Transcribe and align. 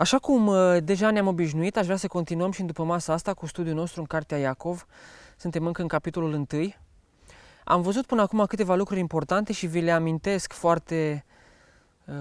Așa 0.00 0.18
cum 0.18 0.46
uh, 0.46 0.76
deja 0.82 1.10
ne-am 1.10 1.26
obișnuit, 1.26 1.76
aș 1.76 1.84
vrea 1.84 1.96
să 1.96 2.08
continuăm 2.08 2.50
și 2.50 2.60
în 2.60 2.66
după 2.66 2.84
masa 2.84 3.12
asta 3.12 3.34
cu 3.34 3.46
studiul 3.46 3.74
nostru 3.74 4.00
în 4.00 4.06
Cartea 4.06 4.38
Iacov. 4.38 4.86
Suntem 5.36 5.66
încă 5.66 5.82
în 5.82 5.88
capitolul 5.88 6.46
1. 6.52 6.72
Am 7.64 7.82
văzut 7.82 8.06
până 8.06 8.22
acum 8.22 8.46
câteva 8.46 8.74
lucruri 8.74 9.00
importante 9.00 9.52
și 9.52 9.66
vi 9.66 9.80
le 9.80 9.90
amintesc 9.90 10.52
foarte 10.52 11.24
uh, 12.04 12.14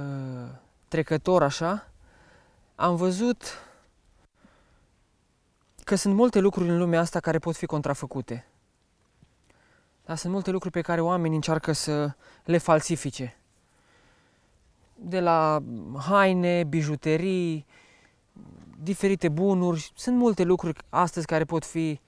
trecător 0.87 1.43
așa. 1.43 1.91
Am 2.75 2.95
văzut 2.95 3.43
că 5.83 5.95
sunt 5.95 6.15
multe 6.15 6.39
lucruri 6.39 6.69
în 6.69 6.77
lumea 6.77 6.99
asta 6.99 7.19
care 7.19 7.39
pot 7.39 7.55
fi 7.55 7.65
contrafăcute. 7.65 8.47
Dar 10.05 10.17
sunt 10.17 10.33
multe 10.33 10.51
lucruri 10.51 10.73
pe 10.73 10.81
care 10.81 11.01
oamenii 11.01 11.35
încearcă 11.35 11.71
să 11.71 12.11
le 12.43 12.57
falsifice 12.57 13.39
de 15.01 15.19
la 15.19 15.63
haine, 16.09 16.63
bijuterii, 16.63 17.65
diferite 18.81 19.29
bunuri. 19.29 19.91
Sunt 19.95 20.17
multe 20.17 20.43
lucruri 20.43 20.79
astăzi 20.89 21.25
care 21.25 21.43
pot 21.43 21.65
fi, 21.65 21.99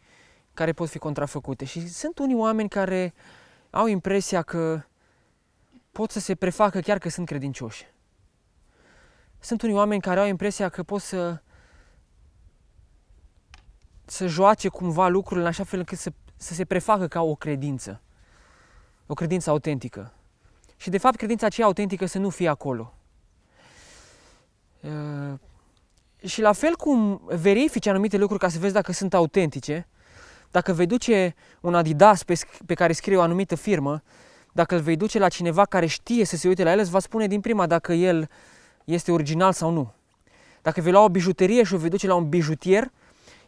care 0.54 0.72
pot 0.74 0.90
fi 0.90 0.98
contrafăcute. 0.98 1.66
Și 1.66 1.88
sunt 1.88 2.20
unii 2.20 2.36
oameni 2.36 2.70
care 2.70 3.14
au 3.70 3.88
impresia 3.88 4.42
că 4.42 4.82
pot 5.92 6.12
să 6.12 6.20
se 6.20 6.36
prefacă 6.36 6.80
chiar 6.80 6.98
că 6.98 7.10
sunt 7.10 7.28
credincioși. 7.28 7.86
Sunt 9.40 9.62
unii 9.62 9.76
oameni 9.76 10.02
care 10.02 10.20
au 10.20 10.28
impresia 10.28 10.70
că 10.70 10.84
pot 10.84 11.02
să 11.02 11.42
să 14.06 14.28
joace 14.28 14.68
cumva 14.68 15.08
lucrurile 15.08 15.42
în 15.42 15.48
așa 15.48 15.64
fel 15.64 15.80
încât 15.80 15.98
să, 15.98 16.12
să 16.36 16.54
se 16.54 16.66
prefacă 16.66 17.08
ca 17.08 17.22
o 17.22 17.36
credință. 17.36 18.02
O 19.08 19.14
credință 19.14 19.50
autentică. 19.50 20.14
Și 20.78 20.90
de 20.90 20.98
fapt 20.98 21.16
credința 21.16 21.46
aceea 21.46 21.68
autentică 21.68 22.06
să 22.06 22.18
nu 22.18 22.30
fie 22.30 22.48
acolo. 22.48 22.94
Uh, 24.82 25.34
și 26.26 26.42
la 26.42 26.52
fel 26.52 26.76
cum 26.76 27.22
verifici 27.26 27.88
anumite 27.88 28.18
lucruri 28.18 28.42
ca 28.42 28.50
să 28.50 28.60
vezi 28.60 28.74
dacă 28.74 28.92
sunt 28.92 29.14
autentice, 29.14 29.88
dacă 30.52 30.74
vei 30.74 30.86
duce 30.86 31.36
un 31.62 31.76
Adidas 31.76 32.24
pe, 32.24 32.40
pe 32.66 32.74
care 32.74 32.94
scrie 32.94 33.18
o 33.18 33.22
anumită 33.22 33.56
firmă, 33.56 34.04
dacă 34.52 34.76
îl 34.76 34.82
vei 34.82 34.96
duce 34.96 35.20
la 35.20 35.30
cineva 35.30 35.66
care 35.66 35.86
știe 35.86 36.26
să 36.26 36.36
se 36.36 36.48
uite 36.48 36.64
la 36.64 36.72
el, 36.72 36.80
îți 36.80 36.92
va 36.92 37.00
spune 37.00 37.28
din 37.28 37.42
prima 37.42 37.68
dacă 37.68 37.94
el 37.94 38.30
este 38.84 39.12
original 39.12 39.54
sau 39.54 39.70
nu. 39.70 39.94
Dacă 40.62 40.82
vei 40.82 40.92
lua 40.92 41.04
o 41.04 41.10
bijuterie 41.10 41.64
și 41.64 41.74
o 41.74 41.78
vei 41.78 41.90
duce 41.90 42.08
la 42.08 42.16
un 42.16 42.30
bijutier, 42.30 42.92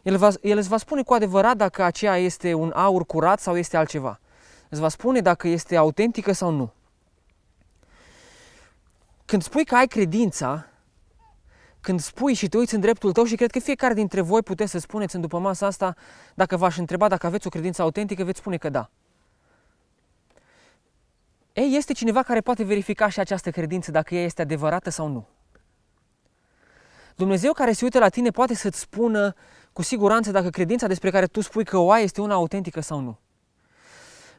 el, 0.02 0.16
va, 0.16 0.30
el 0.40 0.58
îți 0.58 0.68
va 0.68 0.76
spune 0.76 1.02
cu 1.02 1.14
adevărat 1.14 1.56
dacă 1.56 1.82
aceea 1.82 2.16
este 2.16 2.54
un 2.54 2.72
aur 2.74 3.06
curat 3.06 3.40
sau 3.40 3.56
este 3.56 3.76
altceva. 3.76 4.20
Îți 4.68 4.80
va 4.80 4.88
spune 4.88 5.20
dacă 5.20 5.48
este 5.48 5.76
autentică 5.76 6.32
sau 6.32 6.50
nu. 6.50 6.72
Când 9.24 9.42
spui 9.42 9.64
că 9.64 9.74
ai 9.74 9.86
credința, 9.86 10.66
când 11.84 12.00
spui 12.00 12.34
și 12.34 12.48
te 12.48 12.56
uiți 12.56 12.74
în 12.74 12.80
dreptul 12.80 13.12
tău 13.12 13.24
și 13.24 13.36
cred 13.36 13.50
că 13.50 13.58
fiecare 13.58 13.94
dintre 13.94 14.20
voi 14.20 14.42
puteți 14.42 14.70
să 14.70 14.78
spuneți 14.78 15.14
în 15.14 15.20
după 15.20 15.38
masa 15.38 15.66
asta, 15.66 15.94
dacă 16.34 16.56
v-aș 16.56 16.76
întreba 16.78 17.08
dacă 17.08 17.26
aveți 17.26 17.46
o 17.46 17.50
credință 17.50 17.82
autentică, 17.82 18.24
veți 18.24 18.38
spune 18.38 18.56
că 18.56 18.68
da. 18.68 18.90
Ei, 21.52 21.76
este 21.76 21.92
cineva 21.92 22.22
care 22.22 22.40
poate 22.40 22.64
verifica 22.64 23.08
și 23.08 23.20
această 23.20 23.50
credință 23.50 23.90
dacă 23.90 24.14
ea 24.14 24.22
este 24.22 24.42
adevărată 24.42 24.90
sau 24.90 25.08
nu. 25.08 25.26
Dumnezeu 27.16 27.52
care 27.52 27.72
se 27.72 27.84
uită 27.84 27.98
la 27.98 28.08
tine 28.08 28.30
poate 28.30 28.54
să-ți 28.54 28.80
spună 28.80 29.34
cu 29.72 29.82
siguranță 29.82 30.30
dacă 30.30 30.50
credința 30.50 30.86
despre 30.86 31.10
care 31.10 31.26
tu 31.26 31.40
spui 31.40 31.64
că 31.64 31.76
o 31.76 31.90
ai 31.90 32.02
este 32.02 32.20
una 32.20 32.34
autentică 32.34 32.80
sau 32.80 33.00
nu. 33.00 33.18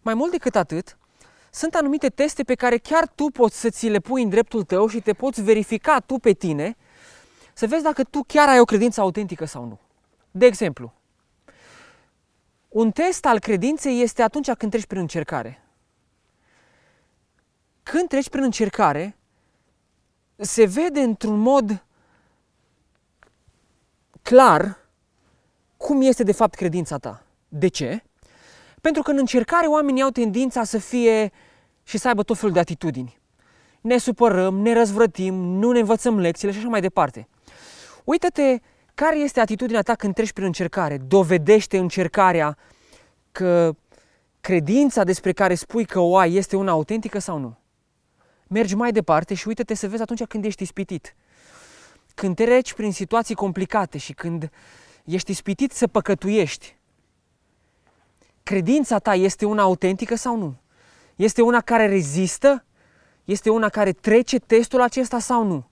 Mai 0.02 0.14
mult 0.14 0.32
decât 0.32 0.56
atât, 0.56 0.98
sunt 1.52 1.76
anumite 1.76 2.10
teste 2.10 2.44
pe 2.44 2.56
care 2.56 2.78
chiar 2.78 3.08
tu 3.08 3.26
poți 3.26 3.60
să 3.60 3.70
ți 3.70 3.88
le 3.88 4.00
pui 4.00 4.24
în 4.24 4.30
dreptul 4.30 4.64
tău 4.64 4.88
și 4.88 5.02
te 5.02 5.14
poți 5.14 5.44
verifica 5.44 6.00
tu 6.00 6.18
pe 6.18 6.32
tine 6.32 6.78
să 7.58 7.68
vezi 7.68 7.84
dacă 7.84 8.04
tu 8.04 8.24
chiar 8.28 8.50
ai 8.50 8.60
o 8.60 8.66
credință 8.66 9.02
autentică 9.02 9.46
sau 9.46 9.66
nu. 9.66 9.80
De 10.32 10.46
exemplu, 10.46 10.94
un 12.70 12.92
test 12.92 13.26
al 13.26 13.40
credinței 13.40 14.02
este 14.02 14.22
atunci 14.22 14.52
când 14.52 14.72
treci 14.72 14.86
prin 14.86 15.02
încercare. 15.02 15.64
Când 17.84 18.08
treci 18.08 18.30
prin 18.30 18.44
încercare, 18.44 19.18
se 20.36 20.66
vede 20.66 21.00
într-un 21.00 21.40
mod 21.40 21.86
clar 24.22 24.78
cum 25.78 26.02
este 26.02 26.24
de 26.24 26.32
fapt 26.32 26.54
credința 26.56 26.98
ta. 26.98 27.24
De 27.48 27.68
ce? 27.68 28.04
Pentru 28.82 29.02
că 29.02 29.12
în 29.12 29.18
încercare 29.18 29.68
oamenii 29.68 30.02
au 30.02 30.10
tendința 30.10 30.64
să 30.64 30.78
fie 30.78 31.32
și 31.84 31.98
să 31.98 32.08
aibă 32.08 32.24
tot 32.24 32.38
felul 32.38 32.54
de 32.54 32.60
atitudini. 32.60 33.20
Ne 33.82 33.98
supărăm, 33.98 34.56
ne 34.56 34.74
răzvrătim, 34.74 35.34
nu 35.34 35.72
ne 35.72 35.80
învățăm 35.80 36.20
lecțiile 36.20 36.54
și 36.54 36.60
așa 36.60 36.68
mai 36.68 36.82
departe. 36.82 37.28
Uită-te 38.06 38.60
care 38.94 39.18
este 39.18 39.40
atitudinea 39.40 39.82
ta 39.82 39.96
când 39.96 40.14
treci 40.14 40.32
prin 40.32 40.46
încercare. 40.46 40.98
Dovedește 40.98 41.78
încercarea 41.78 42.58
că 43.32 43.76
credința 44.42 45.04
despre 45.04 45.32
care 45.32 45.56
spui 45.56 45.86
că 45.86 46.00
o 46.00 46.18
ai 46.18 46.34
este 46.34 46.56
una 46.56 46.72
autentică 46.72 47.20
sau 47.20 47.38
nu. 47.38 47.58
Mergi 48.48 48.76
mai 48.76 48.92
departe 48.92 49.34
și 49.34 49.48
uită-te 49.48 49.74
să 49.74 49.88
vezi 49.88 50.02
atunci 50.02 50.24
când 50.24 50.46
ești 50.46 50.64
ispitit. 50.64 51.16
Când 52.14 52.36
treci 52.36 52.74
prin 52.74 52.92
situații 52.92 53.36
complicate 53.36 53.98
și 53.98 54.14
când 54.14 54.50
ești 55.06 55.32
ispitit 55.32 55.72
să 55.72 55.88
păcătuiești, 55.88 56.78
credința 58.44 59.00
ta 59.00 59.16
este 59.16 59.46
una 59.46 59.62
autentică 59.62 60.16
sau 60.16 60.38
nu? 60.38 60.56
Este 61.16 61.42
una 61.42 61.62
care 61.62 61.88
rezistă? 61.88 62.66
Este 63.24 63.50
una 63.50 63.70
care 63.70 63.92
trece 63.92 64.40
testul 64.40 64.82
acesta 64.82 65.20
sau 65.20 65.44
nu? 65.44 65.70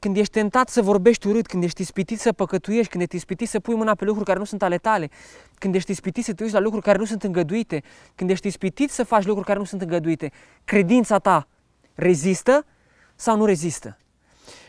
Când 0.00 0.16
ești 0.16 0.32
tentat 0.32 0.68
să 0.68 0.82
vorbești 0.82 1.26
urât, 1.26 1.46
când 1.46 1.62
ești 1.62 1.80
ispitit 1.80 2.20
să 2.20 2.32
păcătuiești, 2.32 2.90
când 2.90 3.02
ești 3.02 3.16
ispitit 3.16 3.48
să 3.48 3.60
pui 3.60 3.74
mâna 3.74 3.94
pe 3.94 4.04
lucruri 4.04 4.26
care 4.26 4.38
nu 4.38 4.44
sunt 4.44 4.62
ale 4.62 4.78
tale, 4.78 5.10
când 5.58 5.74
ești 5.74 5.90
ispitit 5.90 6.24
să 6.24 6.32
te 6.34 6.42
uiți 6.42 6.54
la 6.54 6.60
lucruri 6.60 6.84
care 6.84 6.98
nu 6.98 7.04
sunt 7.04 7.22
îngăduite, 7.22 7.82
când 8.14 8.30
ești 8.30 8.46
ispitit 8.46 8.90
să 8.90 9.04
faci 9.04 9.24
lucruri 9.24 9.46
care 9.46 9.58
nu 9.58 9.64
sunt 9.64 9.82
îngăduite, 9.82 10.32
credința 10.64 11.18
ta 11.18 11.48
rezistă 11.94 12.66
sau 13.14 13.36
nu 13.36 13.44
rezistă? 13.44 13.98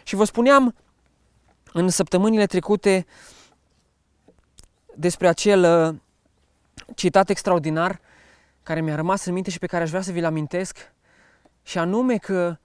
Și 0.03 0.15
vă 0.15 0.23
spuneam 0.23 0.75
în 1.73 1.89
săptămânile 1.89 2.45
trecute 2.45 3.05
despre 4.95 5.27
acel 5.27 5.89
uh, 5.89 5.95
citat 6.95 7.29
extraordinar 7.29 7.99
care 8.63 8.81
mi-a 8.81 8.95
rămas 8.95 9.25
în 9.25 9.33
minte 9.33 9.49
și 9.49 9.59
pe 9.59 9.65
care 9.65 9.83
aș 9.83 9.89
vrea 9.89 10.01
să 10.01 10.11
vi-l 10.11 10.25
amintesc, 10.25 10.93
și 11.63 11.77
anume 11.77 12.17
că 12.17 12.57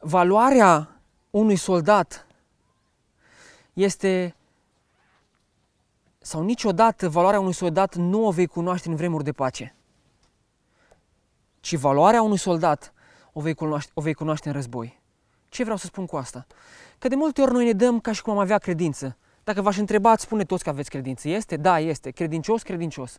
valoarea 0.00 0.93
unui 1.34 1.56
soldat 1.56 2.26
este 3.72 4.34
sau 6.18 6.42
niciodată 6.42 7.08
valoarea 7.08 7.40
unui 7.40 7.52
soldat 7.52 7.94
nu 7.94 8.26
o 8.26 8.30
vei 8.30 8.46
cunoaște 8.46 8.88
în 8.88 8.96
vremuri 8.96 9.24
de 9.24 9.32
pace, 9.32 9.74
ci 11.60 11.76
valoarea 11.76 12.22
unui 12.22 12.36
soldat 12.36 12.92
o 13.32 13.40
vei 13.40 13.54
cunoaște, 13.54 13.90
o 13.94 14.00
vei 14.00 14.14
cunoaște 14.14 14.48
în 14.48 14.54
război. 14.54 15.00
Ce 15.48 15.62
vreau 15.62 15.78
să 15.78 15.86
spun 15.86 16.06
cu 16.06 16.16
asta? 16.16 16.46
Că 16.98 17.08
de 17.08 17.14
multe 17.14 17.42
ori 17.42 17.52
noi 17.52 17.64
ne 17.64 17.72
dăm 17.72 18.00
ca 18.00 18.12
și 18.12 18.22
cum 18.22 18.32
am 18.32 18.38
avea 18.38 18.58
credință. 18.58 19.16
Dacă 19.44 19.62
v-aș 19.62 19.76
întreba, 19.76 20.10
ați 20.10 20.22
spune 20.22 20.44
toți 20.44 20.62
că 20.62 20.68
aveți 20.68 20.90
credință. 20.90 21.28
Este? 21.28 21.56
Da, 21.56 21.80
este. 21.80 22.10
Credincios, 22.10 22.62
credincios. 22.62 23.18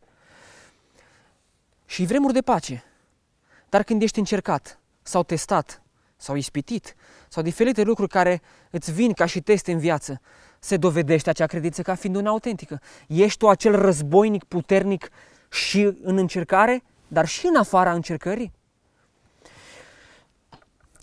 Și 1.85 2.05
vremuri 2.05 2.33
de 2.33 2.41
pace. 2.41 2.83
Dar 3.69 3.83
când 3.83 4.01
ești 4.01 4.19
încercat 4.19 4.79
sau 5.01 5.23
testat 5.23 5.81
sau 6.17 6.35
ispitit 6.35 6.95
sau 7.35 7.43
diferite 7.43 7.81
lucruri 7.81 8.09
care 8.09 8.41
îți 8.71 8.91
vin 8.91 9.13
ca 9.13 9.25
și 9.25 9.41
teste 9.41 9.71
în 9.71 9.77
viață, 9.77 10.21
se 10.59 10.77
dovedește 10.77 11.29
acea 11.29 11.45
credință 11.45 11.81
ca 11.81 11.95
fiind 11.95 12.15
una 12.15 12.29
autentică. 12.29 12.81
Ești 13.07 13.37
tu 13.37 13.49
acel 13.49 13.75
războinic 13.75 14.43
puternic 14.43 15.09
și 15.49 15.81
în 16.01 16.17
încercare, 16.17 16.83
dar 17.07 17.25
și 17.27 17.45
în 17.45 17.55
afara 17.55 17.93
încercării? 17.93 18.51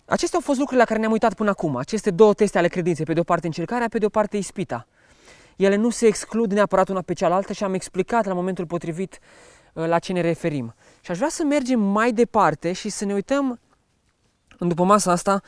Acestea 0.05 0.37
au 0.37 0.45
fost 0.45 0.59
lucrurile 0.59 0.81
la 0.81 0.85
care 0.85 0.99
ne-am 0.99 1.11
uitat 1.11 1.33
până 1.33 1.49
acum, 1.49 1.75
aceste 1.75 2.11
două 2.11 2.33
teste 2.33 2.57
ale 2.57 2.67
credinței, 2.67 3.05
pe 3.05 3.13
de 3.13 3.19
o 3.19 3.23
parte 3.23 3.45
încercarea, 3.45 3.87
pe 3.87 3.97
de 3.97 4.05
o 4.05 4.09
parte 4.09 4.37
ispita. 4.37 4.87
Ele 5.55 5.75
nu 5.75 5.89
se 5.89 6.07
exclud 6.07 6.51
neapărat 6.51 6.89
una 6.89 7.01
pe 7.01 7.13
cealaltă 7.13 7.53
și 7.53 7.63
am 7.63 7.73
explicat 7.73 8.25
la 8.25 8.33
momentul 8.33 8.65
potrivit 8.65 9.19
uh, 9.73 9.87
la 9.87 9.99
ce 9.99 10.13
ne 10.13 10.21
referim. 10.21 10.73
Și 11.01 11.11
aș 11.11 11.17
vrea 11.17 11.29
să 11.29 11.43
mergem 11.43 11.79
mai 11.79 12.11
departe 12.11 12.71
și 12.71 12.89
să 12.89 13.05
ne 13.05 13.13
uităm 13.13 13.59
în 14.57 14.67
după 14.67 14.83
masa 14.83 15.11
asta 15.11 15.31
la 15.31 15.41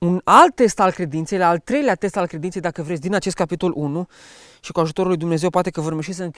un 0.00 0.20
alt 0.24 0.54
test 0.54 0.80
al 0.80 0.90
credinței, 0.90 1.38
la 1.38 1.48
al 1.48 1.58
treilea 1.58 1.94
test 1.94 2.16
al 2.16 2.26
credinței, 2.26 2.60
dacă 2.60 2.82
vreți, 2.82 3.00
din 3.00 3.14
acest 3.14 3.36
capitol 3.36 3.72
1 3.74 4.06
și 4.60 4.72
cu 4.72 4.80
ajutorul 4.80 5.10
lui 5.10 5.18
Dumnezeu 5.18 5.50
poate 5.50 5.70
că 5.70 5.80
vom 5.80 5.90
reuși 5.90 6.12
să, 6.12 6.30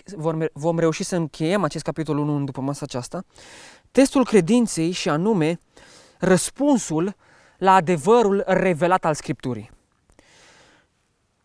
vom 0.53 0.79
reuși 0.79 1.03
să 1.03 1.17
încheiem 1.17 1.65
acest 1.65 1.85
capitol 1.85 2.19
1 2.19 2.45
după 2.45 2.61
masa 2.61 2.81
aceasta, 2.83 3.25
testul 3.91 4.25
credinței 4.25 4.91
și 4.91 5.09
anume 5.09 5.59
răspunsul 6.19 7.15
la 7.59 7.75
adevărul 7.75 8.43
revelat 8.47 9.05
al 9.05 9.15
Scripturii. 9.15 9.71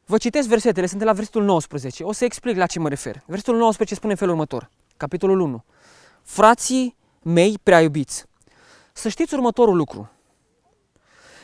Vă 0.06 0.18
citesc 0.18 0.48
versetele, 0.48 0.86
sunt 0.86 1.00
de 1.00 1.06
la 1.06 1.14
versetul 1.14 1.44
19. 1.44 2.04
O 2.04 2.12
să 2.12 2.25
explic 2.25 2.58
la 2.58 2.66
ce 2.66 2.80
mă 2.80 2.90
refer. 2.90 3.24
Versetul 3.25 3.58
19 3.58 3.96
spune 3.96 4.12
în 4.12 4.18
felul 4.18 4.34
următor, 4.34 4.69
capitolul 4.98 5.40
1. 5.40 5.64
Frații 6.24 6.96
mei 7.22 7.60
prea 7.64 7.81
iubiți, 7.81 8.25
să 8.94 9.10
știți 9.10 9.34
următorul 9.34 9.75
lucru. 9.75 10.12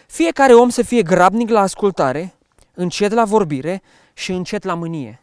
Fiecare 0.08 0.54
om 0.54 0.70
să 0.70 0.82
fie 0.82 1.02
grabnic 1.02 1.50
la 1.50 1.60
ascultare, 1.60 2.36
încet 2.74 3.12
la 3.12 3.26
vorbire 3.26 3.82
și 4.14 4.32
încet 4.32 4.64
la 4.64 4.74
mânie. 4.74 5.22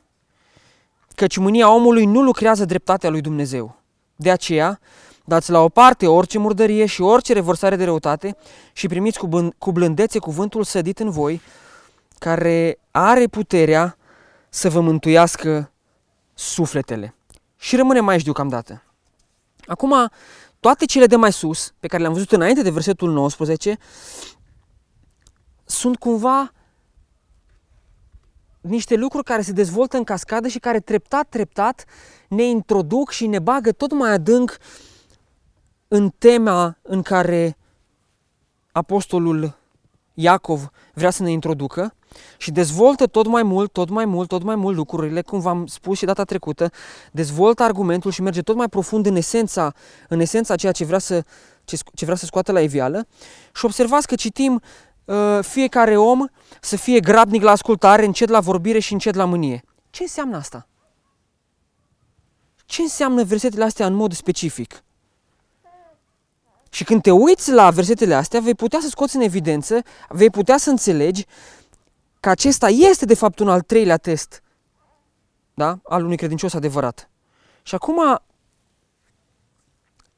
Căci 1.15 1.37
mânia 1.37 1.75
omului 1.75 2.05
nu 2.05 2.23
lucrează 2.23 2.65
dreptatea 2.65 3.11
lui 3.11 3.21
Dumnezeu. 3.21 3.77
De 4.17 4.31
aceea, 4.31 4.81
dați 5.25 5.51
la 5.51 5.61
o 5.61 5.69
parte 5.69 6.07
orice 6.07 6.39
murdărie 6.39 6.87
și 6.87 7.03
orice 7.03 7.33
revărsare 7.33 7.77
de 7.77 7.85
răutate 7.85 8.37
și 8.73 8.87
primiți 8.87 9.19
cu, 9.19 9.49
cu 9.59 9.73
blândețe 9.73 10.19
cuvântul 10.19 10.65
sădit 10.65 10.99
în 10.99 11.11
voi, 11.11 11.41
care 12.19 12.79
are 12.91 13.27
puterea 13.27 13.97
să 14.49 14.69
vă 14.69 14.81
mântuiască 14.81 15.73
sufletele. 16.35 17.15
Și 17.57 17.77
rămânem 17.77 18.07
aici 18.07 18.23
deocamdată. 18.23 18.83
Acum, 19.67 20.11
toate 20.61 20.85
cele 20.85 21.07
de 21.07 21.17
mai 21.17 21.33
sus, 21.33 21.73
pe 21.81 21.87
care 21.87 22.03
le-am 22.03 22.15
văzut 22.15 22.33
înainte 22.33 22.63
de 22.63 22.71
versetul 22.71 23.13
19, 23.13 23.79
sunt 25.71 25.97
cumva 25.97 26.53
niște 28.61 28.97
lucruri 28.97 29.25
care 29.25 29.43
se 29.43 29.53
dezvoltă 29.53 29.97
în 29.97 30.05
cascadă 30.05 30.49
și 30.49 30.59
care 30.59 30.81
treptat, 30.81 31.29
treptat 31.29 31.85
ne 32.29 32.43
introduc 32.43 33.11
și 33.11 33.27
ne 33.27 33.39
bagă 33.39 33.73
tot 33.73 33.93
mai 33.93 34.13
adânc 34.13 34.57
în 35.89 36.11
tema 36.19 36.77
în 36.83 37.03
care 37.03 37.57
apostolul 38.73 39.59
Iacov 40.15 40.71
vrea 40.95 41.11
să 41.11 41.23
ne 41.23 41.31
introducă 41.31 41.95
și 42.37 42.51
dezvoltă 42.51 43.07
tot 43.07 43.27
mai 43.27 43.43
mult, 43.43 43.73
tot 43.73 43.89
mai 43.89 44.05
mult, 44.05 44.29
tot 44.29 44.43
mai 44.43 44.55
mult 44.55 44.77
lucrurile, 44.77 45.23
cum 45.23 45.41
v-am 45.41 45.67
spus 45.67 45.99
și 45.99 46.05
data 46.05 46.25
trecută, 46.25 46.71
dezvoltă 47.13 47.63
argumentul 47.63 48.11
și 48.11 48.23
merge 48.23 48.43
tot 48.43 48.57
mai 48.57 48.69
profund 48.69 49.07
în 49.07 49.17
esența, 49.17 49.73
în 50.09 50.21
esența 50.21 50.57
ceea 50.57 50.73
ce 50.73 50.85
vrea 50.85 50.99
să, 50.99 51.25
ce, 51.65 51.77
ce 51.95 52.05
vrea 52.05 52.17
să 52.17 52.25
scoată 52.25 52.53
la 52.53 52.61
iveală. 52.61 53.07
Și 53.55 53.65
observați 53.65 54.07
că 54.07 54.15
citim 54.15 54.55
uh, 54.55 54.90
fiecare 55.41 55.97
om 55.97 56.27
să 56.61 56.77
fie 56.77 57.01
grabnic 57.01 57.43
la 57.43 57.51
ascultare, 57.51 58.05
încet 58.05 58.29
la 58.29 58.41
vorbire 58.41 58.79
și 58.79 58.93
încet 58.93 59.15
la 59.15 59.25
mânie. 59.25 59.63
Ce 59.91 60.03
înseamnă 60.03 60.37
asta? 60.37 60.67
Ce 62.65 62.83
înseamnă 62.83 63.25
versetele 63.25 63.65
astea 63.65 63.87
în 63.87 63.95
mod 63.95 64.13
specific? 64.13 64.83
Și 66.71 66.85
când 66.85 67.03
te 67.03 67.11
uiți 67.11 67.51
la 67.51 67.71
versetele 67.71 68.15
astea, 68.15 68.41
vei 68.41 68.55
putea 68.55 68.79
să 68.83 68.89
scoți 68.89 69.17
în 69.17 69.23
evidență, 69.23 69.83
vei 70.09 70.31
putea 70.31 70.57
să 70.57 70.71
înțelegi 70.71 71.25
că 72.21 72.29
acesta 72.29 72.69
este 72.69 73.05
de 73.05 73.15
fapt 73.15 73.39
un 73.39 73.49
al 73.49 73.61
treilea 73.61 73.97
test 73.97 74.43
da? 75.61 75.79
al 75.85 76.05
unui 76.05 76.17
credincios 76.17 76.55
adevărat. 76.55 77.11
Și 77.63 77.75
acum, 77.75 78.21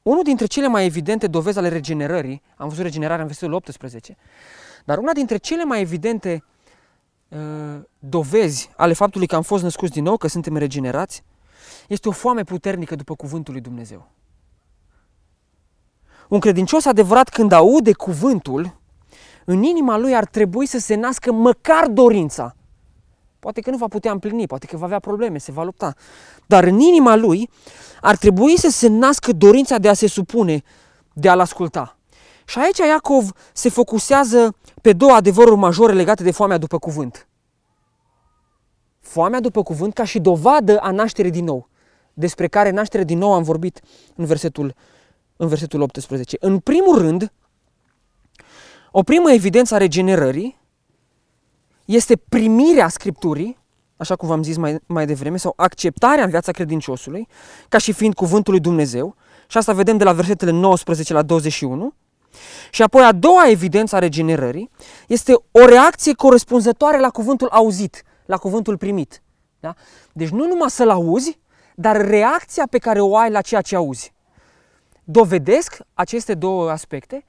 unul 0.03 0.23
dintre 0.23 0.45
cele 0.45 0.67
mai 0.67 0.85
evidente 0.85 1.27
dovezi 1.27 1.57
ale 1.57 1.67
regenerării, 1.67 2.41
am 2.55 2.67
văzut 2.67 2.83
regenerarea 2.83 3.21
în 3.21 3.27
versetul 3.27 3.53
18, 3.53 4.17
dar 4.85 4.97
una 4.97 5.11
dintre 5.11 5.37
cele 5.37 5.63
mai 5.63 5.81
evidente 5.81 6.43
uh, 7.27 7.39
dovezi 7.99 8.69
ale 8.77 8.93
faptului 8.93 9.27
că 9.27 9.35
am 9.35 9.41
fost 9.41 9.63
născuți 9.63 9.91
din 9.91 10.03
nou, 10.03 10.17
că 10.17 10.27
suntem 10.27 10.57
regenerați, 10.57 11.23
este 11.87 12.07
o 12.07 12.11
foame 12.11 12.43
puternică 12.43 12.95
după 12.95 13.15
cuvântul 13.15 13.53
lui 13.53 13.61
Dumnezeu. 13.61 14.11
Un 16.29 16.39
credincios 16.39 16.85
adevărat 16.85 17.29
când 17.29 17.51
aude 17.51 17.93
cuvântul, 17.93 18.79
în 19.45 19.63
inima 19.63 19.97
lui 19.97 20.15
ar 20.15 20.25
trebui 20.25 20.65
să 20.65 20.79
se 20.79 20.95
nască 20.95 21.31
măcar 21.31 21.87
dorința. 21.87 22.55
Poate 23.43 23.61
că 23.61 23.69
nu 23.69 23.77
va 23.77 23.87
putea 23.87 24.11
împlini, 24.11 24.47
poate 24.47 24.65
că 24.65 24.77
va 24.77 24.85
avea 24.85 24.99
probleme, 24.99 25.37
se 25.37 25.51
va 25.51 25.63
lupta. 25.63 25.93
Dar 26.45 26.63
în 26.63 26.79
inima 26.79 27.15
lui 27.15 27.49
ar 28.01 28.17
trebui 28.17 28.57
să 28.57 28.69
se 28.69 28.87
nască 28.87 29.31
dorința 29.31 29.77
de 29.77 29.89
a 29.89 29.93
se 29.93 30.07
supune, 30.07 30.63
de 31.13 31.29
a-l 31.29 31.39
asculta. 31.39 31.97
Și 32.45 32.59
aici 32.59 32.77
Iacov 32.77 33.31
se 33.53 33.69
focusează 33.69 34.55
pe 34.81 34.93
două 34.93 35.11
adevăruri 35.11 35.55
majore 35.55 35.93
legate 35.93 36.23
de 36.23 36.31
foamea 36.31 36.57
după 36.57 36.79
cuvânt. 36.79 37.27
Foamea 38.99 39.39
după 39.39 39.63
cuvânt 39.63 39.93
ca 39.93 40.03
și 40.03 40.19
dovadă 40.19 40.79
a 40.79 40.91
nașterii 40.91 41.31
din 41.31 41.43
nou, 41.43 41.69
despre 42.13 42.47
care 42.47 42.69
naștere 42.69 43.03
din 43.03 43.17
nou 43.17 43.33
am 43.33 43.43
vorbit 43.43 43.81
în 44.15 44.25
versetul, 44.25 44.75
în 45.35 45.47
versetul 45.47 45.81
18. 45.81 46.37
În 46.39 46.59
primul 46.59 46.97
rând, 46.97 47.31
o 48.91 49.03
primă 49.03 49.31
evidență 49.31 49.75
a 49.75 49.77
regenerării 49.77 50.61
este 51.85 52.15
primirea 52.15 52.87
Scripturii, 52.87 53.57
așa 53.97 54.15
cum 54.15 54.27
v-am 54.27 54.43
zis 54.43 54.57
mai, 54.57 54.79
mai 54.85 55.05
devreme, 55.05 55.37
sau 55.37 55.53
acceptarea 55.55 56.23
în 56.23 56.29
viața 56.29 56.51
credinciosului, 56.51 57.27
ca 57.69 57.77
și 57.77 57.91
fiind 57.91 58.13
cuvântul 58.13 58.53
lui 58.53 58.61
Dumnezeu. 58.61 59.15
Și 59.47 59.57
asta 59.57 59.73
vedem 59.73 59.97
de 59.97 60.03
la 60.03 60.13
versetele 60.13 60.51
19 60.51 61.13
la 61.13 61.21
21. 61.21 61.93
Și 62.71 62.81
apoi 62.81 63.03
a 63.03 63.11
doua 63.11 63.49
evidență 63.49 63.95
a 63.95 63.99
regenerării 63.99 64.69
este 65.07 65.33
o 65.51 65.65
reacție 65.65 66.13
corespunzătoare 66.13 66.99
la 66.99 67.09
cuvântul 67.09 67.47
auzit, 67.47 68.03
la 68.25 68.37
cuvântul 68.37 68.77
primit. 68.77 69.21
Da? 69.59 69.73
Deci 70.13 70.29
nu 70.29 70.47
numai 70.47 70.69
să-l 70.69 70.89
auzi, 70.89 71.39
dar 71.75 72.05
reacția 72.05 72.67
pe 72.69 72.77
care 72.77 72.99
o 72.99 73.17
ai 73.17 73.31
la 73.31 73.41
ceea 73.41 73.61
ce 73.61 73.75
auzi. 73.75 74.13
Dovedesc 75.03 75.77
aceste 75.93 76.33
două 76.33 76.71
aspecte 76.71 77.25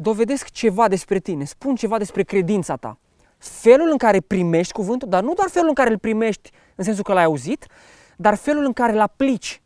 dovedesc 0.00 0.50
ceva 0.50 0.88
despre 0.88 1.18
tine, 1.18 1.44
spun 1.44 1.74
ceva 1.74 1.98
despre 1.98 2.22
credința 2.22 2.76
ta. 2.76 2.98
Felul 3.38 3.88
în 3.90 3.96
care 3.96 4.20
primești 4.20 4.72
cuvântul, 4.72 5.08
dar 5.08 5.22
nu 5.22 5.34
doar 5.34 5.48
felul 5.48 5.68
în 5.68 5.74
care 5.74 5.90
îl 5.90 5.98
primești 5.98 6.50
în 6.74 6.84
sensul 6.84 7.04
că 7.04 7.12
l-ai 7.12 7.24
auzit, 7.24 7.66
dar 8.16 8.34
felul 8.34 8.64
în 8.64 8.72
care 8.72 8.92
îl 8.92 9.00
aplici 9.00 9.62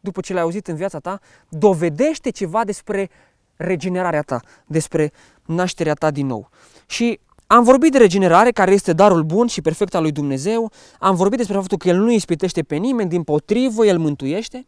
după 0.00 0.20
ce 0.20 0.32
l-ai 0.32 0.42
auzit 0.42 0.66
în 0.66 0.74
viața 0.74 0.98
ta, 0.98 1.20
dovedește 1.48 2.30
ceva 2.30 2.64
despre 2.64 3.10
regenerarea 3.56 4.22
ta, 4.22 4.40
despre 4.66 5.12
nașterea 5.46 5.94
ta 5.94 6.10
din 6.10 6.26
nou. 6.26 6.48
Și 6.86 7.20
am 7.46 7.62
vorbit 7.62 7.92
de 7.92 7.98
regenerare, 7.98 8.50
care 8.50 8.72
este 8.72 8.92
darul 8.92 9.22
bun 9.22 9.46
și 9.46 9.60
perfect 9.60 9.94
al 9.94 10.02
lui 10.02 10.12
Dumnezeu, 10.12 10.72
am 10.98 11.14
vorbit 11.14 11.38
despre 11.38 11.56
faptul 11.56 11.78
că 11.78 11.88
El 11.88 11.96
nu 11.96 12.10
ispitește 12.10 12.62
pe 12.62 12.76
nimeni, 12.76 13.08
din 13.08 13.22
potrivă, 13.22 13.86
El 13.86 13.98
mântuiește, 13.98 14.66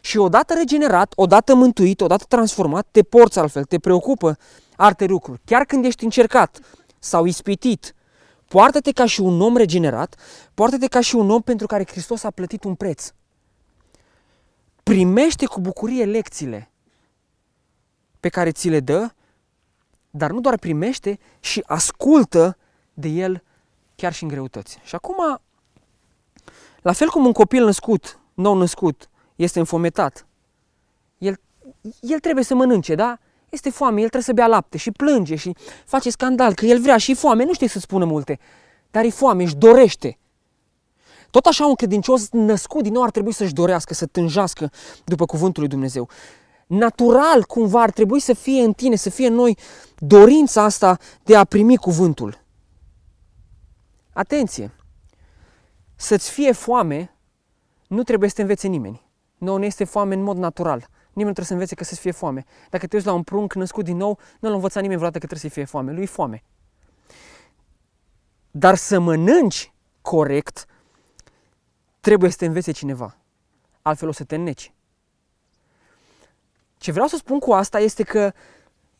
și 0.00 0.18
odată 0.18 0.54
regenerat, 0.54 1.12
odată 1.16 1.54
mântuit, 1.54 2.00
odată 2.00 2.24
transformat, 2.28 2.86
te 2.90 3.02
porți 3.02 3.38
altfel, 3.38 3.64
te 3.64 3.78
preocupă 3.78 4.36
alte 4.76 5.04
lucruri. 5.04 5.40
Chiar 5.44 5.64
când 5.64 5.84
ești 5.84 6.04
încercat 6.04 6.58
sau 7.00 7.24
ispitit, 7.24 7.94
poartă-te 8.48 8.92
ca 8.92 9.06
și 9.06 9.20
un 9.20 9.40
om 9.40 9.56
regenerat, 9.56 10.20
poartă-te 10.54 10.86
ca 10.86 11.00
și 11.00 11.14
un 11.14 11.30
om 11.30 11.40
pentru 11.40 11.66
care 11.66 11.86
Hristos 11.86 12.22
a 12.22 12.30
plătit 12.30 12.64
un 12.64 12.74
preț. 12.74 13.12
Primește 14.82 15.46
cu 15.46 15.60
bucurie 15.60 16.04
lecțiile 16.04 16.70
pe 18.20 18.28
care 18.28 18.50
ți 18.50 18.68
le 18.68 18.80
dă, 18.80 19.10
dar 20.10 20.30
nu 20.30 20.40
doar 20.40 20.58
primește, 20.58 21.18
și 21.40 21.62
ascultă 21.66 22.56
de 22.94 23.08
el 23.08 23.42
chiar 23.94 24.12
și 24.12 24.22
în 24.22 24.28
greutăți. 24.28 24.78
Și 24.82 24.94
acum, 24.94 25.40
la 26.82 26.92
fel 26.92 27.08
cum 27.08 27.24
un 27.24 27.32
copil 27.32 27.64
născut, 27.64 28.20
nou 28.34 28.56
născut, 28.56 29.10
este 29.36 29.58
înfometat. 29.58 30.26
El, 31.18 31.40
el 32.00 32.18
trebuie 32.18 32.44
să 32.44 32.54
mănânce, 32.54 32.94
da? 32.94 33.18
Este 33.50 33.70
foame, 33.70 33.94
el 34.00 34.08
trebuie 34.08 34.22
să 34.22 34.32
bea 34.32 34.46
lapte 34.46 34.78
și 34.78 34.90
plânge 34.90 35.36
și 35.36 35.56
face 35.86 36.10
scandal 36.10 36.54
că 36.54 36.66
el 36.66 36.80
vrea 36.80 36.96
și 36.96 37.14
foame, 37.14 37.44
nu 37.44 37.52
știe 37.52 37.68
să 37.68 37.78
spună 37.78 38.04
multe, 38.04 38.38
dar 38.90 39.04
e 39.04 39.10
foame, 39.10 39.42
își 39.42 39.56
dorește. 39.56 40.18
Tot 41.30 41.46
așa 41.46 41.66
un 41.66 41.74
credincios 41.74 42.30
născut 42.30 42.82
din 42.82 42.92
nou 42.92 43.02
ar 43.02 43.10
trebui 43.10 43.32
să-și 43.32 43.52
dorească, 43.52 43.94
să 43.94 44.06
tânjească 44.06 44.70
după 45.04 45.26
cuvântul 45.26 45.62
lui 45.62 45.70
Dumnezeu. 45.70 46.08
Natural, 46.66 47.44
cumva, 47.44 47.82
ar 47.82 47.90
trebui 47.90 48.20
să 48.20 48.32
fie 48.32 48.62
în 48.62 48.72
tine, 48.72 48.96
să 48.96 49.10
fie 49.10 49.26
în 49.26 49.34
noi 49.34 49.58
dorința 49.98 50.62
asta 50.62 50.98
de 51.22 51.36
a 51.36 51.44
primi 51.44 51.76
cuvântul. 51.76 52.44
Atenție! 54.12 54.74
Să-ți 55.96 56.30
fie 56.30 56.52
foame 56.52 57.14
nu 57.86 58.02
trebuie 58.02 58.28
să 58.28 58.34
te 58.34 58.40
învețe 58.40 58.68
nimeni. 58.68 59.08
Nu 59.38 59.56
ne 59.56 59.66
este 59.66 59.84
foame 59.84 60.14
în 60.14 60.22
mod 60.22 60.36
natural. 60.36 60.88
Nimeni 61.12 61.28
nu 61.28 61.32
trebuie 61.32 61.46
să 61.46 61.52
învețe 61.52 61.74
că 61.74 61.84
să 61.84 61.94
fie 61.94 62.10
foame. 62.10 62.44
Dacă 62.70 62.86
te 62.86 62.96
uiți 62.96 63.08
la 63.08 63.12
un 63.12 63.22
prunc 63.22 63.54
născut 63.54 63.84
din 63.84 63.96
nou, 63.96 64.18
nu 64.40 64.48
l-a 64.48 64.54
învățat 64.54 64.82
nimeni 64.82 64.98
vreodată 64.98 65.18
că 65.18 65.26
trebuie 65.26 65.50
să 65.50 65.56
fie 65.56 65.64
foame. 65.64 65.92
Lui 65.92 66.02
e 66.02 66.06
foame. 66.06 66.42
Dar 68.50 68.74
să 68.74 68.98
mănânci 68.98 69.72
corect, 70.00 70.66
trebuie 72.00 72.30
să 72.30 72.36
te 72.36 72.46
învețe 72.46 72.72
cineva. 72.72 73.16
Altfel 73.82 74.08
o 74.08 74.12
să 74.12 74.24
te 74.24 74.34
înneci. 74.34 74.72
Ce 76.76 76.92
vreau 76.92 77.06
să 77.06 77.16
spun 77.16 77.38
cu 77.38 77.52
asta 77.52 77.78
este 77.78 78.02
că 78.02 78.32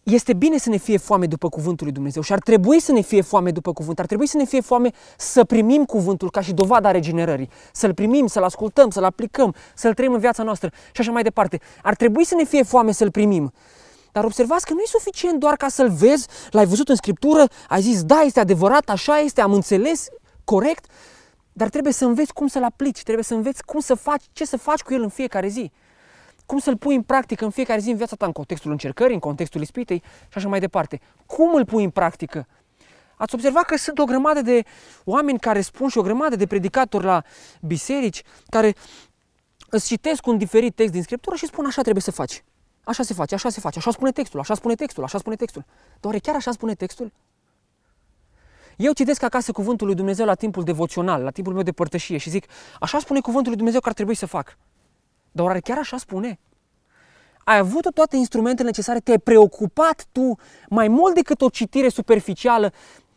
este 0.02 0.32
bine 0.32 0.58
să 0.58 0.68
ne 0.68 0.76
fie 0.76 0.96
foame 0.96 1.26
după 1.26 1.48
cuvântul 1.48 1.84
lui 1.86 1.94
Dumnezeu 1.94 2.22
și 2.22 2.32
ar 2.32 2.38
trebui 2.38 2.80
să 2.80 2.92
ne 2.92 3.00
fie 3.00 3.20
foame 3.20 3.50
după 3.50 3.72
cuvânt, 3.72 3.98
ar 3.98 4.06
trebui 4.06 4.26
să 4.26 4.36
ne 4.36 4.44
fie 4.44 4.60
foame 4.60 4.90
să 5.16 5.44
primim 5.44 5.84
cuvântul 5.84 6.30
ca 6.30 6.40
și 6.40 6.52
dovada 6.52 6.90
regenerării, 6.90 7.50
să-l 7.72 7.94
primim, 7.94 8.26
să-l 8.26 8.42
ascultăm, 8.42 8.90
să-l 8.90 9.04
aplicăm, 9.04 9.54
să-l 9.74 9.94
trăim 9.94 10.12
în 10.12 10.18
viața 10.18 10.42
noastră 10.42 10.70
și 10.92 11.00
așa 11.00 11.10
mai 11.10 11.22
departe. 11.22 11.60
Ar 11.82 11.94
trebui 11.94 12.24
să 12.24 12.34
ne 12.34 12.44
fie 12.44 12.62
foame 12.62 12.92
să-l 12.92 13.10
primim. 13.10 13.52
Dar 14.12 14.24
observați 14.24 14.66
că 14.66 14.72
nu 14.72 14.80
e 14.80 14.86
suficient 14.86 15.38
doar 15.38 15.56
ca 15.56 15.68
să-l 15.68 15.90
vezi, 15.90 16.26
l-ai 16.50 16.66
văzut 16.66 16.88
în 16.88 16.94
Scriptură, 16.94 17.44
ai 17.68 17.80
zis, 17.80 18.02
da, 18.02 18.20
este 18.20 18.40
adevărat, 18.40 18.88
așa 18.88 19.18
este, 19.18 19.40
am 19.40 19.52
înțeles, 19.52 20.08
corect, 20.44 20.90
dar 21.52 21.68
trebuie 21.68 21.92
să 21.92 22.04
înveți 22.04 22.32
cum 22.32 22.46
să-l 22.46 22.64
aplici, 22.64 23.02
trebuie 23.02 23.24
să 23.24 23.34
înveți 23.34 23.64
cum 23.64 23.80
să 23.80 23.94
faci, 23.94 24.24
ce 24.32 24.44
să 24.44 24.56
faci 24.56 24.80
cu 24.80 24.94
el 24.94 25.02
în 25.02 25.08
fiecare 25.08 25.48
zi 25.48 25.72
cum 26.50 26.58
să-l 26.58 26.76
pui 26.76 26.94
în 26.94 27.02
practică 27.02 27.44
în 27.44 27.50
fiecare 27.50 27.80
zi 27.80 27.90
în 27.90 27.96
viața 27.96 28.16
ta, 28.16 28.26
în 28.26 28.32
contextul 28.32 28.70
încercării, 28.70 29.14
în 29.14 29.20
contextul 29.20 29.60
ispitei 29.60 30.02
și 30.28 30.38
așa 30.38 30.48
mai 30.48 30.60
departe. 30.60 31.00
Cum 31.26 31.54
îl 31.54 31.64
pui 31.64 31.84
în 31.84 31.90
practică? 31.90 32.46
Ați 33.16 33.34
observat 33.34 33.64
că 33.64 33.76
sunt 33.76 33.98
o 33.98 34.04
grămadă 34.04 34.42
de 34.42 34.64
oameni 35.04 35.38
care 35.38 35.60
spun 35.60 35.88
și 35.88 35.98
o 35.98 36.02
grămadă 36.02 36.36
de 36.36 36.46
predicatori 36.46 37.04
la 37.04 37.22
biserici 37.60 38.22
care 38.48 38.74
îți 39.68 39.86
citesc 39.86 40.26
un 40.26 40.38
diferit 40.38 40.74
text 40.74 40.92
din 40.92 41.02
Scriptură 41.02 41.36
și 41.36 41.46
spun 41.46 41.66
așa 41.66 41.82
trebuie 41.82 42.02
să 42.02 42.10
faci. 42.10 42.44
Așa 42.84 43.02
se 43.02 43.14
face, 43.14 43.34
așa 43.34 43.48
se 43.48 43.60
face, 43.60 43.78
așa 43.78 43.90
spune 43.90 44.10
textul, 44.10 44.40
așa 44.40 44.54
spune 44.54 44.74
textul, 44.74 45.04
așa 45.04 45.18
spune 45.18 45.36
textul. 45.36 45.64
Dar 46.00 46.18
chiar 46.18 46.34
așa 46.34 46.50
spune 46.50 46.74
textul? 46.74 47.12
Eu 48.76 48.92
citesc 48.92 49.22
acasă 49.22 49.52
cuvântul 49.52 49.86
lui 49.86 49.96
Dumnezeu 49.96 50.26
la 50.26 50.34
timpul 50.34 50.62
devoțional, 50.62 51.22
la 51.22 51.30
timpul 51.30 51.52
meu 51.52 51.62
de 51.62 51.72
părtășie 51.72 52.16
și 52.16 52.30
zic, 52.30 52.46
așa 52.80 52.98
spune 52.98 53.20
cuvântul 53.20 53.48
lui 53.48 53.56
Dumnezeu 53.56 53.80
că 53.80 53.88
ar 53.88 53.94
trebui 53.94 54.14
să 54.14 54.26
fac. 54.26 54.56
Dar 55.32 55.46
oare 55.46 55.60
chiar 55.60 55.78
așa 55.78 55.96
spune? 55.96 56.38
Ai 57.44 57.58
avut 57.58 57.94
toate 57.94 58.16
instrumentele 58.16 58.68
necesare, 58.68 59.00
te-ai 59.00 59.18
preocupat 59.18 60.06
tu 60.12 60.38
mai 60.68 60.88
mult 60.88 61.14
decât 61.14 61.40
o 61.40 61.48
citire 61.48 61.88
superficială 61.88 62.72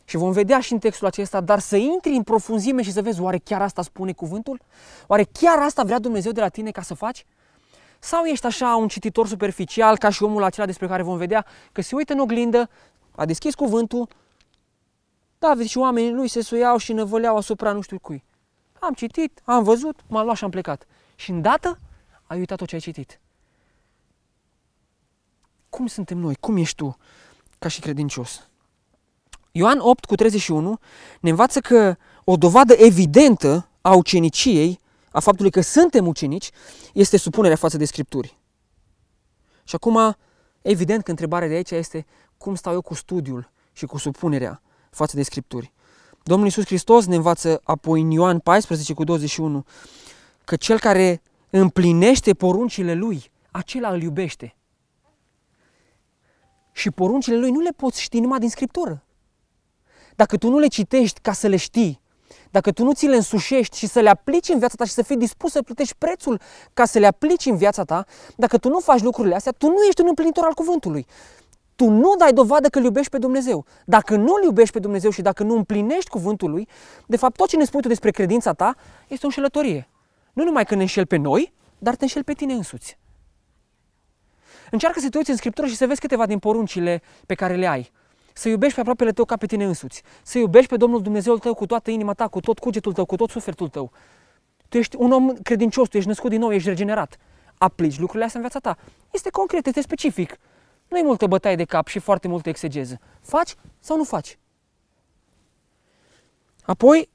și 0.05 0.17
vom 0.17 0.31
vedea 0.31 0.59
și 0.59 0.73
în 0.73 0.79
textul 0.79 1.07
acesta, 1.07 1.41
dar 1.41 1.59
să 1.59 1.75
intri 1.75 2.11
în 2.11 2.23
profunzime 2.23 2.81
și 2.81 2.91
să 2.91 3.01
vezi, 3.01 3.21
oare 3.21 3.37
chiar 3.37 3.61
asta 3.61 3.81
spune 3.81 4.11
cuvântul? 4.11 4.61
Oare 5.07 5.23
chiar 5.23 5.59
asta 5.59 5.83
vrea 5.83 5.99
Dumnezeu 5.99 6.31
de 6.31 6.39
la 6.39 6.49
tine 6.49 6.71
ca 6.71 6.81
să 6.81 6.93
faci? 6.93 7.25
Sau 7.99 8.23
ești 8.23 8.45
așa 8.45 8.75
un 8.75 8.87
cititor 8.87 9.27
superficial, 9.27 9.97
ca 9.97 10.09
și 10.09 10.23
omul 10.23 10.43
acela 10.43 10.65
despre 10.65 10.87
care 10.87 11.03
vom 11.03 11.17
vedea, 11.17 11.45
că 11.71 11.81
se 11.81 11.95
uită 11.95 12.13
în 12.13 12.19
oglindă, 12.19 12.69
a 13.15 13.25
deschis 13.25 13.55
cuvântul, 13.55 14.07
David 15.39 15.67
și 15.67 15.77
oamenii 15.77 16.11
lui 16.11 16.27
se 16.27 16.41
suiau 16.41 16.77
și 16.77 16.93
năvăleau 16.93 17.37
asupra 17.37 17.71
nu 17.71 17.81
știu 17.81 17.99
cui. 17.99 18.23
Am 18.79 18.93
citit, 18.93 19.41
am 19.43 19.63
văzut, 19.63 19.99
m-am 20.07 20.23
luat 20.23 20.37
și 20.37 20.43
am 20.43 20.49
plecat. 20.49 20.85
Și 21.15 21.31
îndată 21.31 21.79
ai 22.25 22.37
uitat 22.37 22.57
tot 22.57 22.67
ce 22.67 22.75
ai 22.75 22.81
citit. 22.81 23.19
Cum 25.69 25.87
suntem 25.87 26.17
noi? 26.17 26.35
Cum 26.39 26.57
ești 26.57 26.75
tu 26.75 26.97
ca 27.59 27.67
și 27.67 27.79
credincios? 27.79 28.47
Ioan 29.51 29.79
8 29.79 30.05
cu 30.05 30.15
31 30.15 30.79
ne 31.19 31.29
învață 31.29 31.59
că 31.59 31.95
o 32.23 32.37
dovadă 32.37 32.73
evidentă 32.73 33.67
a 33.81 33.95
uceniciei, 33.95 34.79
a 35.11 35.19
faptului 35.19 35.51
că 35.51 35.61
suntem 35.61 36.07
ucenici, 36.07 36.49
este 36.93 37.17
supunerea 37.17 37.55
față 37.55 37.77
de 37.77 37.85
Scripturi. 37.85 38.37
Și 39.63 39.75
acum, 39.75 40.15
evident 40.61 41.03
că 41.03 41.09
întrebarea 41.09 41.47
de 41.47 41.53
aici 41.53 41.71
este 41.71 42.05
cum 42.37 42.55
stau 42.55 42.73
eu 42.73 42.81
cu 42.81 42.93
studiul 42.93 43.51
și 43.73 43.85
cu 43.85 43.97
supunerea 43.97 44.61
față 44.89 45.15
de 45.15 45.23
Scripturi. 45.23 45.73
Domnul 46.23 46.45
Iisus 46.45 46.65
Hristos 46.65 47.05
ne 47.05 47.15
învață 47.15 47.61
apoi 47.63 48.01
în 48.01 48.11
Ioan 48.11 48.39
14 48.39 48.93
cu 48.93 49.03
21 49.03 49.65
că 50.43 50.55
cel 50.55 50.79
care 50.79 51.21
împlinește 51.59 52.33
poruncile 52.33 52.93
Lui, 52.93 53.31
acela 53.51 53.89
îl 53.89 54.01
iubește. 54.01 54.55
Și 56.71 56.91
poruncile 56.91 57.37
Lui 57.37 57.51
nu 57.51 57.59
le 57.59 57.69
poți 57.69 58.01
ști 58.01 58.19
numai 58.19 58.39
din 58.39 58.49
Scriptură. 58.49 59.03
Dacă 60.15 60.37
tu 60.37 60.49
nu 60.49 60.57
le 60.57 60.67
citești 60.67 61.19
ca 61.19 61.31
să 61.31 61.47
le 61.47 61.55
știi, 61.55 62.01
dacă 62.51 62.71
tu 62.71 62.83
nu 62.83 62.93
ți 62.93 63.05
le 63.05 63.15
însușești 63.15 63.77
și 63.77 63.87
să 63.87 63.99
le 63.99 64.09
aplici 64.09 64.49
în 64.49 64.59
viața 64.59 64.75
ta 64.77 64.85
și 64.85 64.91
să 64.91 65.01
fii 65.01 65.17
dispus 65.17 65.51
să 65.51 65.61
plătești 65.61 65.95
prețul 65.97 66.41
ca 66.73 66.85
să 66.85 66.99
le 66.99 67.07
aplici 67.07 67.45
în 67.45 67.55
viața 67.55 67.83
ta, 67.83 68.05
dacă 68.35 68.57
tu 68.57 68.69
nu 68.69 68.79
faci 68.79 69.01
lucrurile 69.01 69.35
astea, 69.35 69.51
tu 69.51 69.67
nu 69.67 69.83
ești 69.87 70.01
un 70.01 70.07
împlinitor 70.07 70.43
al 70.43 70.53
cuvântului 70.53 71.05
tu 71.75 71.89
nu 71.89 72.15
dai 72.17 72.33
dovadă 72.33 72.67
că 72.67 72.77
îl 72.77 72.83
iubești 72.83 73.09
pe 73.09 73.17
Dumnezeu. 73.17 73.65
Dacă 73.85 74.15
nu 74.15 74.33
îl 74.37 74.43
iubești 74.43 74.73
pe 74.73 74.79
Dumnezeu 74.79 75.09
și 75.09 75.21
dacă 75.21 75.43
nu 75.43 75.55
împlinești 75.55 76.09
cuvântul 76.09 76.49
lui, 76.49 76.67
de 77.05 77.17
fapt 77.17 77.35
tot 77.35 77.47
ce 77.47 77.57
ne 77.57 77.63
spui 77.63 77.81
tu 77.81 77.87
despre 77.87 78.11
credința 78.11 78.53
ta 78.53 78.75
este 79.07 79.25
o 79.25 79.27
înșelătorie. 79.27 79.87
Nu 80.33 80.43
numai 80.43 80.65
că 80.65 80.75
ne 80.75 80.81
înșel 80.81 81.05
pe 81.05 81.15
noi, 81.15 81.53
dar 81.77 81.95
te 81.95 82.03
înșel 82.03 82.23
pe 82.23 82.33
tine 82.33 82.53
însuți. 82.53 82.97
Încearcă 84.71 84.99
să 84.99 85.09
te 85.09 85.17
uiți 85.17 85.29
în 85.29 85.35
Scriptură 85.35 85.67
și 85.67 85.75
să 85.75 85.87
vezi 85.87 85.99
câteva 85.99 86.25
din 86.25 86.39
poruncile 86.39 87.01
pe 87.25 87.35
care 87.35 87.55
le 87.55 87.67
ai. 87.67 87.91
Să 88.33 88.49
iubești 88.49 88.73
pe 88.73 88.79
aproapele 88.79 89.11
tău 89.11 89.25
ca 89.25 89.37
pe 89.37 89.45
tine 89.45 89.65
însuți. 89.65 90.03
Să 90.23 90.37
iubești 90.37 90.69
pe 90.69 90.77
Domnul 90.77 91.01
Dumnezeul 91.01 91.39
tău 91.39 91.53
cu 91.53 91.65
toată 91.65 91.91
inima 91.91 92.13
ta, 92.13 92.27
cu 92.27 92.39
tot 92.39 92.59
cugetul 92.59 92.93
tău, 92.93 93.05
cu 93.05 93.15
tot 93.15 93.29
sufletul 93.29 93.69
tău. 93.69 93.91
Tu 94.69 94.77
ești 94.77 94.95
un 94.99 95.11
om 95.11 95.33
credincios, 95.33 95.87
tu 95.87 95.97
ești 95.97 96.09
născut 96.09 96.29
din 96.29 96.39
nou, 96.39 96.53
ești 96.53 96.69
regenerat. 96.69 97.17
Aplici 97.57 97.97
lucrurile 97.97 98.25
astea 98.25 98.39
în 98.39 98.47
viața 98.49 98.73
ta. 98.73 98.83
Este 99.11 99.29
concret, 99.29 99.65
este 99.65 99.81
specific. 99.81 100.37
Nu 100.87 100.97
e 100.97 101.03
multă 101.03 101.27
bătaie 101.27 101.55
de 101.55 101.63
cap 101.63 101.87
și 101.87 101.99
foarte 101.99 102.27
multă 102.27 102.49
exegeză. 102.49 102.99
Faci 103.21 103.55
sau 103.79 103.97
nu 103.97 104.03
faci? 104.03 104.37
Apoi, 106.63 107.09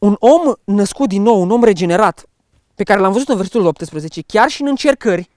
un 0.00 0.16
om 0.18 0.54
născut 0.64 1.08
din 1.08 1.22
nou, 1.22 1.40
un 1.40 1.50
om 1.50 1.64
regenerat, 1.64 2.28
pe 2.74 2.84
care 2.84 3.00
l-am 3.00 3.12
văzut 3.12 3.28
în 3.28 3.36
versetul 3.36 3.66
18, 3.66 4.20
chiar 4.22 4.48
și 4.48 4.62
în 4.62 4.68
încercări, 4.68 5.30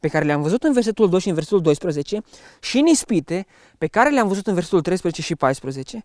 pe 0.00 0.08
care 0.08 0.24
le-am 0.24 0.42
văzut 0.42 0.64
în 0.64 0.72
versetul 0.72 1.08
2 1.08 1.20
și 1.20 1.28
în 1.28 1.34
versetul 1.34 1.60
12, 1.60 2.22
și 2.60 2.78
în 2.78 2.86
ispite, 2.86 3.46
pe 3.78 3.86
care 3.86 4.10
le-am 4.10 4.28
văzut 4.28 4.46
în 4.46 4.54
versetul 4.54 4.80
13 4.80 5.22
și 5.22 5.34
14, 5.34 6.04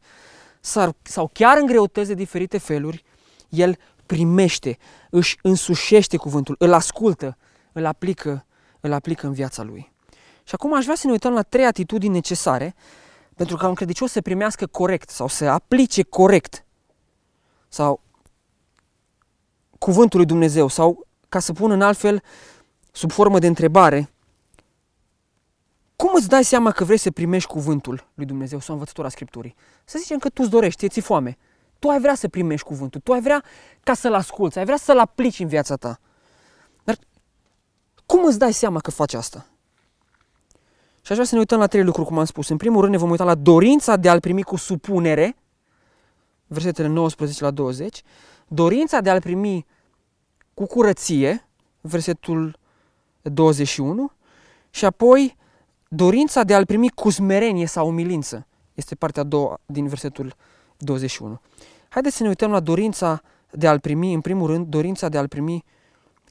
sau 1.02 1.30
chiar 1.34 1.58
în 1.58 1.66
greutăți 1.66 2.08
de 2.08 2.14
diferite 2.14 2.58
feluri, 2.58 3.04
el 3.50 3.78
primește, 4.06 4.78
își 5.10 5.38
însușește 5.42 6.18
cuvântul, 6.18 6.56
îl 6.60 6.74
ascultă, 6.74 7.38
îl 7.72 7.86
aplică, 7.86 8.46
îl 8.80 8.92
aplică 8.92 9.28
în 9.28 9.34
viața 9.34 9.64
lui. 9.64 9.92
Și 10.44 10.54
acum 10.54 10.74
aș 10.74 10.84
vrea 10.84 10.96
să 10.96 11.06
ne 11.06 11.12
uităm 11.12 11.34
la 11.34 11.42
trei 11.42 11.66
atitudini 11.66 12.14
necesare 12.14 12.76
pentru 13.36 13.58
ca 13.58 13.68
un 13.68 13.74
credincios 13.74 14.12
să 14.12 14.22
primească 14.22 14.66
corect 14.66 15.10
sau 15.10 15.28
să 15.28 15.46
aplice 15.46 16.04
corect 16.04 16.66
sau 17.68 18.02
cuvântul 19.86 20.20
lui 20.20 20.28
Dumnezeu 20.28 20.68
sau 20.68 21.08
ca 21.30 21.40
să 21.40 21.54
pun 21.54 21.72
în 21.72 21.82
altfel 21.82 22.24
sub 22.92 23.12
formă 23.12 23.40
de 23.40 23.48
întrebare 23.48 24.10
cum 25.96 26.10
îți 26.14 26.28
dai 26.28 26.44
seama 26.44 26.72
că 26.72 26.84
vrei 26.84 26.98
să 26.98 27.12
primești 27.12 27.50
cuvântul 27.50 28.08
lui 28.14 28.26
Dumnezeu 28.26 28.60
sau 28.60 28.74
învățătura 28.74 29.10
Scripturii? 29.10 29.56
Să 29.84 29.98
zicem 30.00 30.18
că 30.18 30.30
tu 30.30 30.42
îți 30.42 30.52
dorești, 30.52 30.88
ți 30.88 31.00
foame. 31.00 31.38
Tu 31.80 31.90
ai 31.90 32.00
vrea 32.00 32.16
să 32.16 32.28
primești 32.28 32.66
cuvântul, 32.66 33.02
tu 33.04 33.14
ai 33.14 33.22
vrea 33.22 33.44
ca 33.84 33.94
să-l 33.94 34.14
asculți, 34.14 34.58
ai 34.58 34.66
vrea 34.66 34.78
să-l 34.78 35.00
aplici 35.00 35.40
în 35.40 35.48
viața 35.48 35.76
ta. 35.76 36.00
Dar 36.84 36.98
cum 38.06 38.26
îți 38.26 38.40
dai 38.40 38.54
seama 38.54 38.80
că 38.80 38.92
faci 38.92 39.14
asta? 39.14 39.46
Și 41.02 41.12
aș 41.12 41.14
vrea 41.14 41.26
să 41.26 41.34
ne 41.34 41.40
uităm 41.40 41.60
la 41.60 41.68
trei 41.68 41.84
lucruri, 41.84 42.08
cum 42.08 42.18
am 42.18 42.26
spus. 42.26 42.50
În 42.50 42.58
primul 42.58 42.82
rând 42.82 42.92
ne 42.92 43.00
vom 43.00 43.10
uita 43.10 43.24
la 43.24 43.36
dorința 43.36 43.96
de 43.96 44.10
a-L 44.10 44.20
primi 44.20 44.44
cu 44.44 44.56
supunere, 44.56 45.36
versetele 46.48 46.88
19 46.88 47.44
la 47.44 47.52
20, 47.52 48.02
dorința 48.48 49.02
de 49.02 49.10
a-L 49.10 49.22
primi 49.22 49.66
cu 50.56 50.66
curăție, 50.66 51.48
versetul 51.82 52.60
21, 53.22 54.12
și 54.70 54.86
apoi 54.86 55.38
dorința 55.88 56.44
de 56.44 56.54
a-L 56.54 56.66
primi 56.66 56.90
cu 56.90 57.10
smerenie 57.10 57.66
sau 57.66 57.88
umilință, 57.88 58.48
este 58.74 58.96
partea 58.96 59.22
a 59.22 59.26
doua 59.26 59.60
din 59.66 59.88
versetul 59.88 60.36
21. 60.78 61.42
Haideți 61.90 62.16
să 62.16 62.24
ne 62.24 62.30
uităm 62.30 62.52
la 62.52 62.60
dorința 62.60 63.22
de 63.52 63.68
a-L 63.68 63.80
primi, 63.80 64.14
în 64.14 64.22
primul 64.22 64.48
rând, 64.48 64.68
dorința 64.68 65.10
de 65.10 65.18
a-L 65.18 65.28
primi 65.28 65.64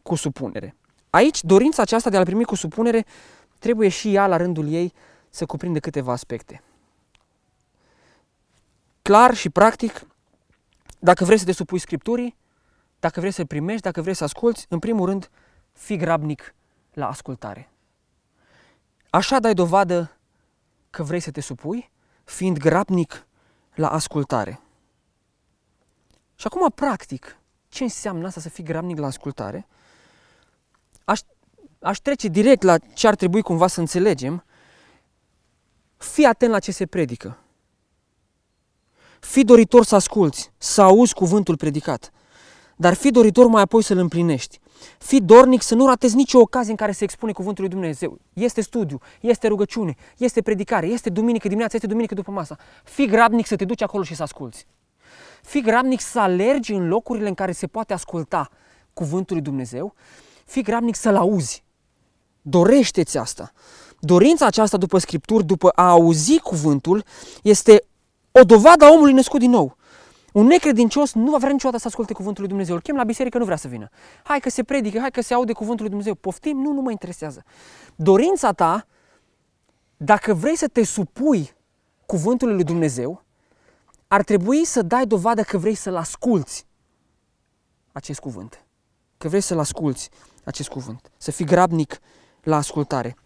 cu 0.02 0.14
supunere. 0.14 0.76
Aici, 1.11 1.45
dorința 1.45 1.83
aceasta 1.83 2.11
de 2.11 2.16
a-L 2.16 2.25
primi 2.25 2.45
cu 2.45 2.54
supunere 2.54 3.04
trebuie 3.59 3.88
și 3.88 4.14
ea, 4.14 4.26
la 4.26 4.37
rândul 4.37 4.73
ei, 4.73 4.93
să 5.31 5.47
cuprindă 5.47 5.78
câteva 5.78 6.12
aspecte. 6.12 6.62
Clar 9.02 9.35
și 9.35 9.50
practic, 9.50 10.07
dacă 10.99 11.25
vrei 11.25 11.38
să 11.38 11.45
te 11.45 11.52
supui 11.52 11.78
Scripturii, 11.78 12.37
dacă 13.04 13.20
vrei 13.20 13.32
să 13.32 13.44
primești, 13.44 13.82
dacă 13.82 14.00
vrei 14.00 14.14
să 14.14 14.25
asculți, 14.25 14.66
în 14.68 14.78
primul 14.78 15.06
rând, 15.06 15.30
fii 15.73 15.96
grabnic 15.96 16.54
la 16.92 17.08
ascultare. 17.08 17.70
Așa 19.11 19.38
dai 19.38 19.54
dovadă 19.54 20.16
că 20.90 21.02
vrei 21.02 21.20
să 21.20 21.30
te 21.30 21.40
supui, 21.40 21.90
fiind 22.25 22.58
grabnic 22.58 23.26
la 23.75 23.88
ascultare. 23.88 24.61
Și 26.34 26.46
acum, 26.46 26.70
practic, 26.75 27.38
ce 27.68 27.82
înseamnă 27.82 28.26
asta 28.26 28.40
să 28.40 28.49
fii 28.49 28.64
grabnic 28.64 28.99
la 28.99 29.06
ascultare? 29.06 29.66
Aș 31.04 31.20
aș 31.80 31.99
trece 31.99 32.28
direct 32.28 32.62
la 32.62 32.78
ce 32.78 33.06
ar 33.06 33.14
trebui 33.14 33.42
cumva 33.42 33.66
să 33.66 33.80
înțelegem, 33.80 34.44
fii 35.96 36.25
atent 36.25 36.50
la 36.50 36.58
ce 36.58 36.73
se 36.73 36.87
predică. 36.87 37.38
Fii 39.20 39.44
doritor 39.44 39.84
să 39.84 39.94
asculți, 39.94 40.52
să 40.58 40.82
auzi 40.82 41.14
cuvântul 41.14 41.56
predicat, 41.56 42.12
dar 42.76 42.95
fii 42.95 43.11
doritor 43.11 43.47
mai 43.47 43.62
apoi 43.62 43.83
să-l 43.83 43.99
împlinești. 43.99 44.61
Fii 44.99 45.21
dornic 45.21 45.62
să 45.62 45.75
nu 45.75 45.87
ratezi 45.87 46.16
nicio 46.16 46.38
ocazie 46.38 46.71
în 46.71 46.76
care 46.76 46.93
se 46.93 47.04
expune 47.04 47.33
cuvântul 47.33 47.64
lui 47.64 47.73
Dumnezeu. 47.73 48.19
Este 48.33 48.61
studiu, 48.61 49.00
este 49.21 49.49
rugăciune, 49.49 49.95
este 50.16 50.43
predicare, 50.43 50.87
este 50.87 51.11
duminică 51.11 51.47
dimineața, 51.49 51.75
este 51.75 51.87
duminică 51.87 52.14
după 52.14 52.31
masa. 52.31 52.57
Fii 52.85 53.07
grabnic 53.07 53.47
să 53.47 53.57
te 53.57 53.64
duci 53.64 53.83
acolo 53.83 54.02
și 54.02 54.14
să 54.14 54.23
asculți. 54.23 54.66
Fii 55.43 55.62
grabnic 55.62 56.00
să 56.00 56.21
alergi 56.21 56.73
în 56.73 56.88
locurile 56.88 57.28
în 57.28 57.35
care 57.35 57.52
se 57.52 57.66
poate 57.66 57.93
asculta 57.93 58.50
cuvântul 58.93 59.37
lui 59.37 59.45
Dumnezeu. 59.45 59.95
Fii 60.45 60.62
grabnic 60.62 60.95
să-l 60.95 61.16
auzi. 61.16 61.64
Dorește-ți 62.43 63.19
asta. 63.19 63.52
Dorința 64.00 64.47
aceasta 64.47 64.76
după 64.76 64.99
Scripturi, 64.99 65.45
după 65.45 65.69
a 65.69 65.90
auzi 65.90 66.38
cuvântul, 66.38 67.04
este 67.43 67.85
o 68.33 68.45
dovadă 68.45 68.85
a 68.85 68.93
omului 68.93 69.12
născut 69.12 69.40
din 69.40 69.50
nou. 69.50 69.76
Un 70.35 70.47
necredincios 70.47 71.12
nu 71.12 71.31
va 71.31 71.38
vrea 71.38 71.50
niciodată 71.50 71.79
să 71.79 71.88
asculte 71.88 72.12
cuvântul 72.12 72.41
lui 72.41 72.49
Dumnezeu. 72.49 72.75
Îl 72.75 72.81
chem 72.81 72.97
la 72.97 73.05
biserică, 73.05 73.38
nu 73.38 73.45
vrea 73.45 73.57
să 73.57 73.69
vină. 73.69 73.88
Hai 74.23 74.41
că 74.41 74.50
se 74.50 74.62
predică, 74.62 74.99
hai 74.99 75.11
că 75.11 75.21
se 75.21 75.35
aude 75.35 75.53
cuvântul 75.53 75.81
lui 75.81 75.88
Dumnezeu. 75.88 76.14
Poftim? 76.14 76.57
Nu, 76.57 76.73
nu 76.73 76.81
mă 76.81 76.91
interesează. 76.91 77.43
Dorința 77.97 78.53
ta, 78.53 78.87
dacă 79.97 80.35
vrei 80.35 80.57
să 80.57 80.69
te 80.69 80.85
supui 80.85 81.53
cuvântul 82.07 82.55
lui 82.55 82.64
Dumnezeu, 82.64 83.23
ar 84.09 84.23
trebui 84.23 84.64
să 84.64 84.83
dai 84.83 85.07
dovadă 85.07 85.43
că 85.43 85.59
vrei 85.59 85.75
să-l 85.75 85.97
asculți 85.97 86.67
acest 87.93 88.21
cuvânt. 88.21 88.64
Că 89.19 89.29
vrei 89.29 89.41
să-l 89.41 89.59
asculți 89.59 90.11
acest 90.45 90.69
cuvânt. 90.69 91.11
Să 91.17 91.31
fii 91.31 91.45
grabnic 91.45 91.99
la 92.43 92.57
ascultare. 92.57 93.17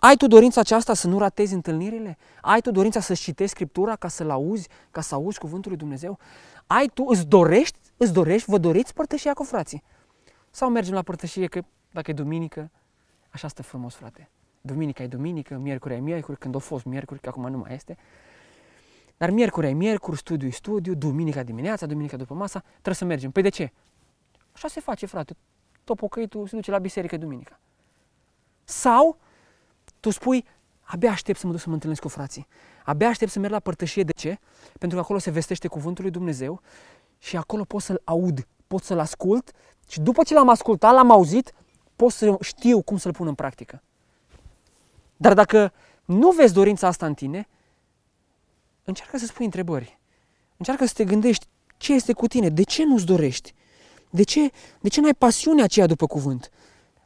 Ai 0.00 0.16
tu 0.16 0.26
dorința 0.26 0.60
aceasta 0.60 0.94
să 0.94 1.08
nu 1.08 1.18
ratezi 1.18 1.54
întâlnirile? 1.54 2.18
Ai 2.40 2.60
tu 2.60 2.70
dorința 2.70 3.00
să 3.00 3.14
citești 3.14 3.54
Scriptura 3.54 3.96
ca 3.96 4.08
să-L 4.08 4.30
auzi, 4.30 4.68
ca 4.90 5.00
să 5.00 5.14
auzi 5.14 5.38
Cuvântul 5.38 5.70
lui 5.70 5.80
Dumnezeu? 5.80 6.18
Ai 6.66 6.90
tu, 6.94 7.04
îți 7.06 7.26
dorești, 7.26 7.78
îți 7.96 8.12
dorești, 8.12 8.50
vă 8.50 8.58
doriți 8.58 8.94
părtășia 8.94 9.32
cu 9.32 9.42
frații? 9.42 9.82
Sau 10.50 10.70
mergem 10.70 10.94
la 10.94 11.02
părtășie 11.02 11.46
că 11.46 11.60
dacă 11.90 12.10
e 12.10 12.14
duminică, 12.14 12.70
așa 13.30 13.48
stă 13.48 13.62
frumos, 13.62 13.94
frate. 13.94 14.30
Duminica 14.60 15.02
e 15.02 15.06
duminică, 15.06 15.54
miercuri 15.54 15.94
e 15.94 15.98
miercuri, 15.98 16.38
când 16.38 16.54
a 16.54 16.58
fost 16.58 16.84
miercuri, 16.84 17.20
că 17.20 17.28
acum 17.28 17.50
nu 17.50 17.58
mai 17.58 17.74
este. 17.74 17.96
Dar 19.16 19.30
miercuri 19.30 19.66
e 19.66 19.72
miercuri, 19.72 20.16
studiu 20.16 20.48
e 20.48 20.50
studiu, 20.50 20.94
duminica 20.94 21.42
dimineața, 21.42 21.86
duminica 21.86 22.16
după 22.16 22.34
masa, 22.34 22.60
trebuie 22.70 22.94
să 22.94 23.04
mergem. 23.04 23.30
Păi 23.30 23.42
de 23.42 23.48
ce? 23.48 23.72
Așa 24.52 24.68
se 24.68 24.80
face, 24.80 25.06
frate. 25.06 25.36
Tot 25.84 25.96
pocăitul 25.96 26.46
se 26.46 26.56
duce 26.56 26.70
la 26.70 26.78
biserică 26.78 27.16
duminica. 27.16 27.60
Sau 28.64 29.18
tu 30.00 30.10
spui, 30.10 30.44
abia 30.80 31.10
aștept 31.10 31.38
să 31.38 31.46
mă 31.46 31.52
duc 31.52 31.60
să 31.60 31.68
mă 31.68 31.74
întâlnesc 31.74 32.00
cu 32.00 32.08
frații. 32.08 32.46
Abia 32.84 33.08
aștept 33.08 33.30
să 33.30 33.38
merg 33.38 33.52
la 33.52 33.60
părtășie. 33.60 34.02
De 34.02 34.12
ce? 34.12 34.38
Pentru 34.78 34.98
că 34.98 35.04
acolo 35.04 35.18
se 35.18 35.30
vestește 35.30 35.68
cuvântul 35.68 36.02
lui 36.02 36.12
Dumnezeu 36.12 36.60
și 37.18 37.36
acolo 37.36 37.64
pot 37.64 37.82
să-l 37.82 38.00
aud, 38.04 38.46
pot 38.66 38.82
să-l 38.82 38.98
ascult 38.98 39.52
și 39.88 40.00
după 40.00 40.22
ce 40.22 40.34
l-am 40.34 40.48
ascultat, 40.48 40.94
l-am 40.94 41.10
auzit, 41.10 41.52
pot 41.96 42.12
să 42.12 42.36
știu 42.40 42.82
cum 42.82 42.96
să-l 42.96 43.12
pun 43.12 43.26
în 43.26 43.34
practică. 43.34 43.82
Dar 45.16 45.34
dacă 45.34 45.72
nu 46.04 46.30
vezi 46.30 46.52
dorința 46.52 46.86
asta 46.86 47.06
în 47.06 47.14
tine, 47.14 47.48
încearcă 48.84 49.18
să 49.18 49.26
spui 49.26 49.44
întrebări. 49.44 49.98
Încearcă 50.56 50.86
să 50.86 50.92
te 50.94 51.04
gândești 51.04 51.46
ce 51.76 51.92
este 51.92 52.12
cu 52.12 52.26
tine, 52.26 52.48
de 52.48 52.62
ce 52.62 52.84
nu-ți 52.84 53.04
dorești, 53.04 53.54
de 54.10 54.22
ce, 54.22 54.50
de 54.80 54.88
ce 54.88 55.00
n-ai 55.00 55.14
pasiunea 55.14 55.64
aceea 55.64 55.86
după 55.86 56.06
cuvânt. 56.06 56.50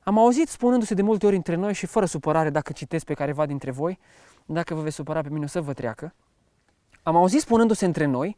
Am 0.04 0.18
auzit 0.18 0.48
spunându-se 0.48 0.94
de 0.94 1.02
multe 1.02 1.26
ori 1.26 1.36
între 1.36 1.54
noi 1.54 1.74
și 1.74 1.86
fără 1.86 2.06
supărare 2.06 2.50
dacă 2.50 2.72
citesc 2.72 3.04
pe 3.04 3.14
careva 3.14 3.46
dintre 3.46 3.70
voi, 3.70 3.98
dacă 4.46 4.74
vă 4.74 4.80
veți 4.80 4.94
supăra 4.94 5.20
pe 5.20 5.28
mine 5.28 5.44
o 5.44 5.48
să 5.48 5.60
vă 5.60 5.72
treacă. 5.72 6.14
Am 7.02 7.16
auzit 7.16 7.40
spunându-se 7.40 7.84
între 7.84 8.04
noi, 8.04 8.36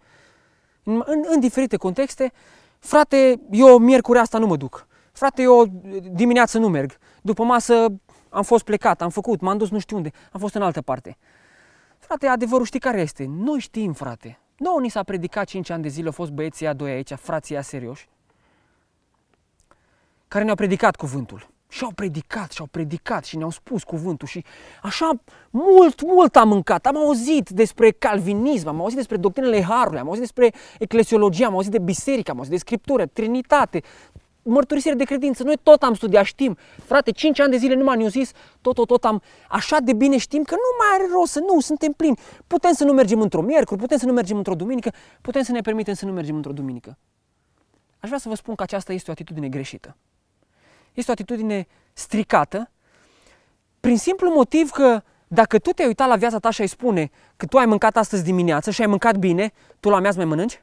în, 0.83 1.02
în, 1.06 1.25
în 1.26 1.40
diferite 1.40 1.76
contexte, 1.76 2.33
frate, 2.78 3.40
eu 3.50 3.78
miercuri 3.78 4.18
asta 4.18 4.38
nu 4.38 4.47
mă 4.47 4.56
duc. 4.56 4.87
Frate, 5.12 5.42
eu 5.42 5.64
dimineață 6.12 6.59
nu 6.59 6.68
merg. 6.68 6.99
După 7.23 7.44
masă 7.44 7.87
am 8.28 8.42
fost 8.42 8.64
plecat, 8.64 9.02
am 9.02 9.11
făcut, 9.11 9.40
m-am 9.40 9.59
dus 9.59 9.71
nu 9.71 9.78
știu 9.78 9.97
unde, 9.97 10.11
am 10.33 10.40
fost 10.40 10.54
în 10.54 10.62
altă 10.62 10.83
parte. 10.83 11.16
Frate, 11.99 12.26
adevărul 12.26 12.64
știi 12.64 12.80
care 12.80 13.00
este? 13.00 13.26
Noi 13.28 13.59
știm, 13.59 13.92
frate. 13.92 14.38
Nouă 14.56 14.80
ni 14.80 14.88
s-a 14.88 15.02
predicat 15.02 15.47
5 15.47 15.71
ani 15.71 15.83
de 15.83 15.88
zile, 15.88 16.06
au 16.06 16.12
fost 16.12 16.30
băieții 16.30 16.66
a 16.66 16.73
doi 16.73 16.90
aici, 16.90 17.12
frații 17.12 17.56
a 17.56 17.61
serioși, 17.61 18.09
care 20.28 20.44
ne-au 20.44 20.56
predicat 20.56 20.97
cuvântul. 20.97 21.52
Și 21.68 21.85
au 21.85 21.90
predicat 21.94 22.52
și 22.52 22.61
au 22.61 22.66
predicat 22.71 23.25
și 23.25 23.37
ne-au 23.37 23.50
spus 23.50 23.83
cuvântul 23.83 24.28
și 24.28 24.44
așa 24.83 25.11
mult, 25.50 26.02
mult 26.02 26.37
am 26.37 26.49
mâncat. 26.49 26.87
Am 26.87 26.97
auzit 26.97 27.49
despre 27.49 27.90
calvinism, 27.90 28.68
am 28.68 28.80
auzit 28.80 28.97
despre 28.97 29.16
doctrinele 29.16 29.62
Harului, 29.62 29.99
am 29.99 30.06
auzit 30.06 30.23
despre 30.23 30.52
eclesiologie, 30.78 31.44
am 31.44 31.54
auzit 31.54 31.71
de 31.71 31.78
biserică, 31.78 32.30
am 32.30 32.37
auzit 32.37 32.52
de 32.52 32.59
scriptură, 32.59 33.06
trinitate, 33.06 33.83
mărturisire 34.44 34.94
de 34.94 35.04
credință. 35.04 35.42
Noi 35.42 35.56
tot 35.62 35.82
am 35.82 35.95
studiat, 35.95 36.25
știm. 36.25 36.56
Frate, 36.84 37.10
5 37.10 37.41
ani 37.41 37.50
de 37.50 37.56
zile 37.56 37.75
nu 37.75 37.84
m-am 37.84 38.08
zis, 38.08 38.32
tot, 38.60 38.75
tot, 38.75 38.86
tot 38.86 39.04
am, 39.04 39.23
așa 39.49 39.78
de 39.78 39.93
bine 39.93 40.17
știm 40.17 40.43
că 40.43 40.54
nu 40.54 40.76
mai 40.78 40.88
are 40.95 41.12
rost 41.12 41.32
să 41.32 41.41
nu, 41.41 41.60
suntem 41.60 41.93
plini. 41.93 42.19
Putem 42.47 42.73
să 42.73 42.84
nu 42.84 42.93
mergem 42.93 43.21
într-o 43.21 43.41
miercuri, 43.41 43.80
putem 43.80 43.99
să 43.99 44.06
nu 44.06 44.12
mergem 44.12 44.36
într-o 44.36 44.54
duminică, 44.54 44.93
putem 45.21 45.43
să 45.43 45.52
ne 45.52 45.60
permitem 45.60 45.95
să 45.95 46.04
nu 46.04 46.12
mergem 46.12 46.36
într-o 46.36 46.52
duminică. 46.52 46.99
Aș 47.99 48.08
vrea 48.08 48.19
să 48.19 48.28
vă 48.28 48.34
spun 48.34 48.54
că 48.54 48.62
aceasta 48.62 48.93
este 48.93 49.10
o 49.10 49.12
atitudine 49.12 49.49
greșită. 49.49 49.97
Este 50.95 51.11
o 51.11 51.15
atitudine 51.15 51.67
stricată, 51.93 52.71
prin 53.80 53.99
simplu 53.99 54.30
motiv 54.30 54.71
că 54.71 55.02
dacă 55.28 55.59
tu 55.59 55.71
te-ai 55.71 55.89
uitat 55.89 56.09
la 56.09 56.17
viața 56.17 56.39
ta 56.39 56.50
și 56.50 56.61
ai 56.61 56.67
spune 56.67 57.11
că 57.37 57.47
tu 57.47 57.59
ai 57.59 57.67
mâncat 57.67 57.97
astăzi 57.97 58.25
dimineață 58.25 58.71
și 58.71 58.80
ai 58.80 58.87
mâncat 58.87 59.17
bine, 59.17 59.52
tu 59.80 59.89
la 59.89 59.97
amiază 59.97 60.17
mai 60.17 60.26
mănânci? 60.26 60.63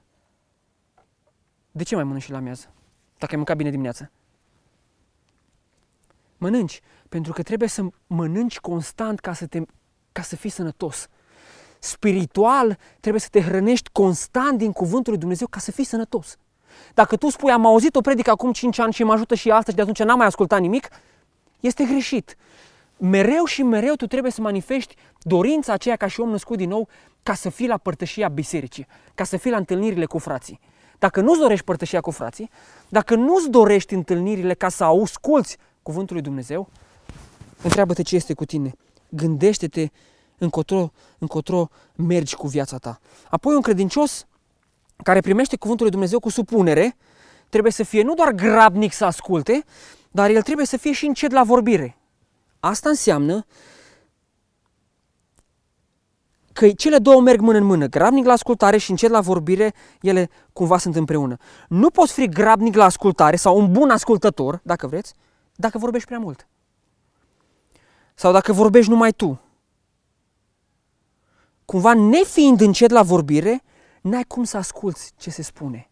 De 1.72 1.84
ce 1.84 1.96
mai 1.96 2.04
mănânci 2.04 2.24
și 2.24 2.32
la 2.32 2.38
amiază? 2.38 2.74
Dacă 3.18 3.32
ai 3.32 3.38
mâncat 3.38 3.56
bine 3.56 3.70
dimineața? 3.70 4.12
Mănânci, 6.38 6.82
pentru 7.10 7.34
că 7.34 7.44
trebuie 7.44 7.70
să 7.70 7.86
mănânci 8.08 8.60
constant 8.60 9.20
ca 9.20 9.34
să, 9.34 9.46
te, 9.46 9.62
ca 10.12 10.22
să 10.22 10.36
fii 10.36 10.50
sănătos. 10.50 11.08
Spiritual, 11.80 12.78
trebuie 13.00 13.22
să 13.22 13.28
te 13.32 13.42
hrănești 13.42 13.90
constant 13.92 14.58
din 14.58 14.72
cuvântul 14.72 15.12
lui 15.12 15.22
Dumnezeu 15.22 15.48
ca 15.48 15.60
să 15.60 15.72
fii 15.72 15.84
sănătos. 15.84 16.38
Dacă 16.94 17.16
tu 17.16 17.30
spui, 17.30 17.52
am 17.52 17.66
auzit 17.66 17.96
o 17.96 18.02
predică 18.02 18.30
acum 18.30 18.52
5 18.52 18.80
ani 18.80 18.94
și 18.94 19.04
mă 19.04 19.14
ajută 19.14 19.36
și 19.36 19.50
astăzi 19.50 19.70
și 19.70 19.76
de 19.76 19.82
atunci 19.82 20.08
n-am 20.08 20.18
mai 20.18 20.28
ascultat 20.28 20.60
nimic, 20.60 20.90
este 21.60 21.84
greșit. 21.84 22.38
Mereu 22.98 23.46
și 23.46 23.64
mereu 23.64 23.94
tu 23.94 24.08
trebuie 24.08 24.32
să 24.32 24.42
manifesti 24.42 24.96
dorința 25.22 25.74
aceea 25.74 25.96
ca 25.96 26.08
și 26.08 26.20
om 26.20 26.30
născut 26.30 26.58
din 26.58 26.70
nou 26.70 26.88
ca 27.24 27.34
să 27.34 27.50
fii 27.50 27.68
la 27.68 27.78
părtășia 27.78 28.28
bisericii, 28.28 28.88
ca 29.16 29.24
să 29.24 29.38
fii 29.38 29.52
la 29.52 29.58
întâlnirile 29.58 30.06
cu 30.06 30.18
frații. 30.18 30.60
Dacă 31.00 31.22
nu-ți 31.22 31.40
dorești 31.40 31.66
părtășia 31.66 32.02
cu 32.02 32.12
frații, 32.12 32.50
dacă 32.90 33.16
nu-ți 33.16 33.50
dorești 33.50 33.94
întâlnirile 33.94 34.54
ca 34.54 34.70
să 34.70 34.84
ausculți 34.84 35.58
cuvântul 35.82 36.16
lui 36.16 36.24
Dumnezeu, 36.24 36.70
întreabă-te 37.64 38.02
ce 38.02 38.16
este 38.16 38.34
cu 38.34 38.46
tine. 38.46 38.74
Gândește-te 39.10 39.90
încotro, 40.38 40.92
încotro 41.18 41.70
mergi 41.96 42.36
cu 42.36 42.48
viața 42.48 42.78
ta. 42.78 43.00
Apoi 43.30 43.56
un 43.56 43.62
credincios 43.62 44.26
care 45.04 45.20
primește 45.20 45.56
cuvântul 45.56 45.86
lui 45.86 45.94
Dumnezeu 45.94 46.20
cu 46.20 46.30
supunere, 46.30 46.96
trebuie 47.50 47.72
să 47.72 47.84
fie 47.84 48.04
nu 48.04 48.14
doar 48.14 48.32
grabnic 48.32 48.94
să 48.94 49.06
asculte, 49.06 49.64
dar 50.12 50.30
el 50.30 50.42
trebuie 50.42 50.66
să 50.66 50.78
fie 50.78 50.92
și 50.92 51.06
încet 51.06 51.32
la 51.32 51.44
vorbire. 51.44 51.98
Asta 52.60 52.90
înseamnă 52.90 53.46
că 56.54 56.70
cele 56.70 56.98
două 56.98 57.22
merg 57.22 57.40
mână 57.40 57.58
în 57.58 57.64
mână, 57.64 57.88
grabnic 57.88 58.26
la 58.26 58.32
ascultare 58.32 58.78
și 58.78 58.90
încet 58.90 59.10
la 59.10 59.22
vorbire, 59.22 59.74
ele 60.02 60.30
cumva 60.54 60.78
sunt 60.78 60.96
împreună. 60.96 61.38
Nu 61.68 61.90
poți 61.90 62.14
fi 62.14 62.28
grabnic 62.28 62.76
la 62.76 62.86
ascultare 62.86 63.36
sau 63.36 63.58
un 63.58 63.72
bun 63.72 63.90
ascultător, 63.90 64.60
dacă 64.64 64.88
vreți, 64.88 65.14
dacă 65.56 65.78
vorbești 65.78 66.08
prea 66.08 66.20
mult. 66.20 66.48
Sau 68.14 68.32
dacă 68.32 68.54
vorbești 68.54 68.90
numai 68.90 69.12
tu. 69.12 69.42
Cumva 71.66 71.94
nefiind 71.94 72.62
încet 72.62 72.90
la 72.92 73.04
vorbire, 73.04 73.64
n-ai 74.02 74.24
cum 74.24 74.44
să 74.44 74.58
asculți 74.58 75.14
ce 75.18 75.30
se 75.30 75.42
spune. 75.42 75.90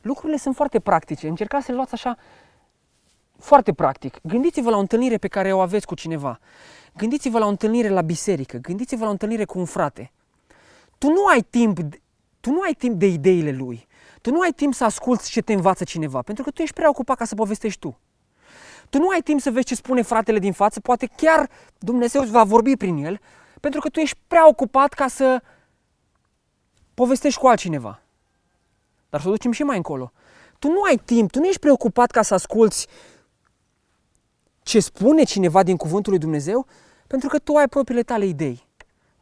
Lucrurile 0.00 0.38
sunt 0.38 0.54
foarte 0.54 0.80
practice. 0.80 1.28
Încercați 1.28 1.64
să 1.64 1.70
le 1.70 1.76
luați 1.76 1.92
așa 1.92 2.16
foarte 3.38 3.72
practic. 3.72 4.18
Gândiți-vă 4.22 4.70
la 4.70 4.76
o 4.76 4.80
întâlnire 4.80 5.18
pe 5.18 5.28
care 5.28 5.52
o 5.52 5.60
aveți 5.60 5.86
cu 5.86 5.94
cineva. 5.94 6.38
Gândiți-vă 6.96 7.38
la 7.38 7.44
o 7.44 7.48
întâlnire 7.48 7.88
la 7.88 8.00
biserică. 8.00 8.56
Gândiți-vă 8.56 9.02
la 9.02 9.08
o 9.08 9.12
întâlnire 9.12 9.44
cu 9.44 9.58
un 9.58 9.64
frate. 9.64 10.12
Tu 10.98 11.08
nu 11.08 11.26
ai 11.26 11.40
timp, 11.50 11.78
tu 12.40 12.50
nu 12.50 12.60
ai 12.60 12.72
timp 12.72 12.98
de 12.98 13.06
ideile 13.06 13.50
lui. 13.50 13.86
Tu 14.20 14.30
nu 14.30 14.40
ai 14.40 14.50
timp 14.50 14.74
să 14.74 14.84
asculți 14.84 15.30
ce 15.30 15.40
te 15.40 15.52
învață 15.52 15.84
cineva, 15.84 16.22
pentru 16.22 16.44
că 16.44 16.50
tu 16.50 16.62
ești 16.62 16.74
prea 16.74 16.88
ocupat 16.88 17.16
ca 17.16 17.24
să 17.24 17.34
povestești 17.34 17.80
tu. 17.80 17.98
Tu 18.90 18.98
nu 18.98 19.08
ai 19.08 19.20
timp 19.20 19.40
să 19.40 19.50
vezi 19.50 19.66
ce 19.66 19.74
spune 19.74 20.02
fratele 20.02 20.38
din 20.38 20.52
față, 20.52 20.80
poate 20.80 21.08
chiar 21.16 21.48
Dumnezeu 21.78 22.22
îți 22.22 22.30
va 22.30 22.44
vorbi 22.44 22.76
prin 22.76 23.04
el, 23.04 23.20
pentru 23.60 23.80
că 23.80 23.88
tu 23.88 24.00
ești 24.00 24.18
prea 24.28 24.48
ocupat 24.48 24.92
ca 24.92 25.08
să 25.08 25.42
povestești 26.96 27.40
cu 27.40 27.46
altcineva. 27.46 28.00
Dar 29.10 29.20
să 29.20 29.28
o 29.28 29.30
ducem 29.30 29.52
și 29.52 29.62
mai 29.62 29.76
încolo. 29.76 30.12
Tu 30.58 30.68
nu 30.68 30.82
ai 30.82 30.96
timp, 31.04 31.30
tu 31.30 31.38
nu 31.38 31.46
ești 31.46 31.60
preocupat 31.60 32.10
ca 32.10 32.22
să 32.22 32.34
asculți 32.34 32.86
ce 34.62 34.80
spune 34.80 35.22
cineva 35.22 35.62
din 35.62 35.76
cuvântul 35.76 36.12
lui 36.12 36.20
Dumnezeu, 36.20 36.66
pentru 37.06 37.28
că 37.28 37.38
tu 37.38 37.54
ai 37.54 37.68
propriile 37.68 38.02
tale 38.02 38.24
idei. 38.26 38.66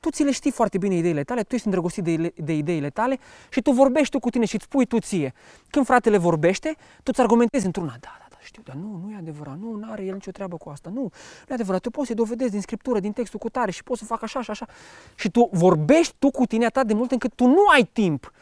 Tu 0.00 0.10
ți 0.10 0.22
le 0.22 0.30
știi 0.30 0.50
foarte 0.50 0.78
bine 0.78 0.94
ideile 0.94 1.24
tale, 1.24 1.42
tu 1.42 1.54
ești 1.54 1.66
îndrăgostit 1.66 2.04
de, 2.04 2.32
de 2.36 2.52
ideile 2.52 2.90
tale 2.90 3.18
și 3.48 3.62
tu 3.62 3.70
vorbești 3.70 4.10
tu 4.10 4.18
cu 4.18 4.30
tine 4.30 4.44
și 4.44 4.54
îți 4.54 4.64
spui 4.64 4.86
tu 4.86 4.98
ție. 4.98 5.34
Când 5.70 5.86
fratele 5.86 6.18
vorbește, 6.18 6.74
tu 6.96 7.10
îți 7.12 7.20
argumentezi 7.20 7.66
într-una, 7.66 7.96
da, 8.00 8.16
da, 8.18 8.18
da, 8.20 8.23
știu, 8.44 8.62
dar 8.64 8.74
nu, 8.74 9.00
nu 9.04 9.12
e 9.12 9.16
adevărat, 9.16 9.58
nu, 9.58 9.74
nu 9.74 9.90
are 9.90 10.04
el 10.04 10.14
nicio 10.14 10.30
treabă 10.30 10.56
cu 10.56 10.68
asta, 10.68 10.90
nu, 10.90 11.00
nu 11.00 11.10
e 11.48 11.54
adevărat, 11.54 11.80
tu 11.80 11.90
poți 11.90 12.08
să 12.08 12.14
dovedezi 12.14 12.50
din 12.50 12.60
scriptură, 12.60 13.00
din 13.00 13.12
textul 13.12 13.38
cu 13.38 13.48
tare 13.48 13.70
și 13.70 13.82
poți 13.82 14.00
să 14.00 14.06
fac 14.06 14.22
așa 14.22 14.42
și 14.42 14.50
așa. 14.50 14.66
Și 15.14 15.30
tu 15.30 15.48
vorbești 15.52 16.14
tu 16.18 16.30
cu 16.30 16.46
tine 16.46 16.64
atât 16.64 16.86
de 16.86 16.94
mult 16.94 17.10
încât 17.10 17.34
tu 17.34 17.46
nu 17.46 17.66
ai 17.72 17.84
timp, 17.92 18.32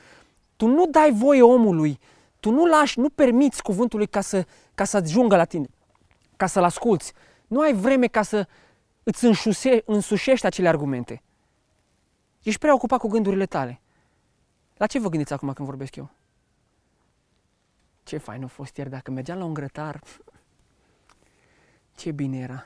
tu 0.57 0.67
nu 0.67 0.87
dai 0.87 1.13
voie 1.13 1.43
omului, 1.43 1.99
tu 2.41 2.51
nu 2.51 2.67
lași, 2.67 2.99
nu 2.99 3.09
permiți 3.09 3.63
cuvântului 3.63 4.07
ca 4.07 4.21
să, 4.21 4.47
ca 4.75 4.85
să 4.85 4.97
ajungă 4.97 5.37
la 5.37 5.45
tine, 5.45 5.67
ca 6.37 6.47
să-l 6.47 6.65
asculți. 6.65 7.13
Nu 7.47 7.61
ai 7.61 7.75
vreme 7.75 8.07
ca 8.07 8.23
să 8.23 8.47
îți 9.03 9.25
înșuse, 9.25 9.83
însușești 9.87 10.47
acele 10.47 10.69
argumente. 10.69 11.23
Ești 12.43 12.61
prea 12.61 12.75
ocupat 12.75 12.99
cu 12.99 13.09
gândurile 13.09 13.47
tale. 13.47 13.81
La 14.77 14.87
ce 14.87 14.99
vă 14.99 15.09
gândiți 15.09 15.33
acum 15.33 15.53
când 15.53 15.69
vorbesc 15.69 15.97
eu? 15.97 16.11
Ce 18.13 18.19
fain 18.19 18.45
a 18.45 18.47
fost 18.47 18.77
ieri 18.77 18.91
dacă 18.91 19.11
mergeam 19.11 19.39
la 19.39 19.45
un 19.45 19.55
grătar. 19.55 20.01
Ce 21.95 22.11
bine 22.11 22.39
era. 22.39 22.65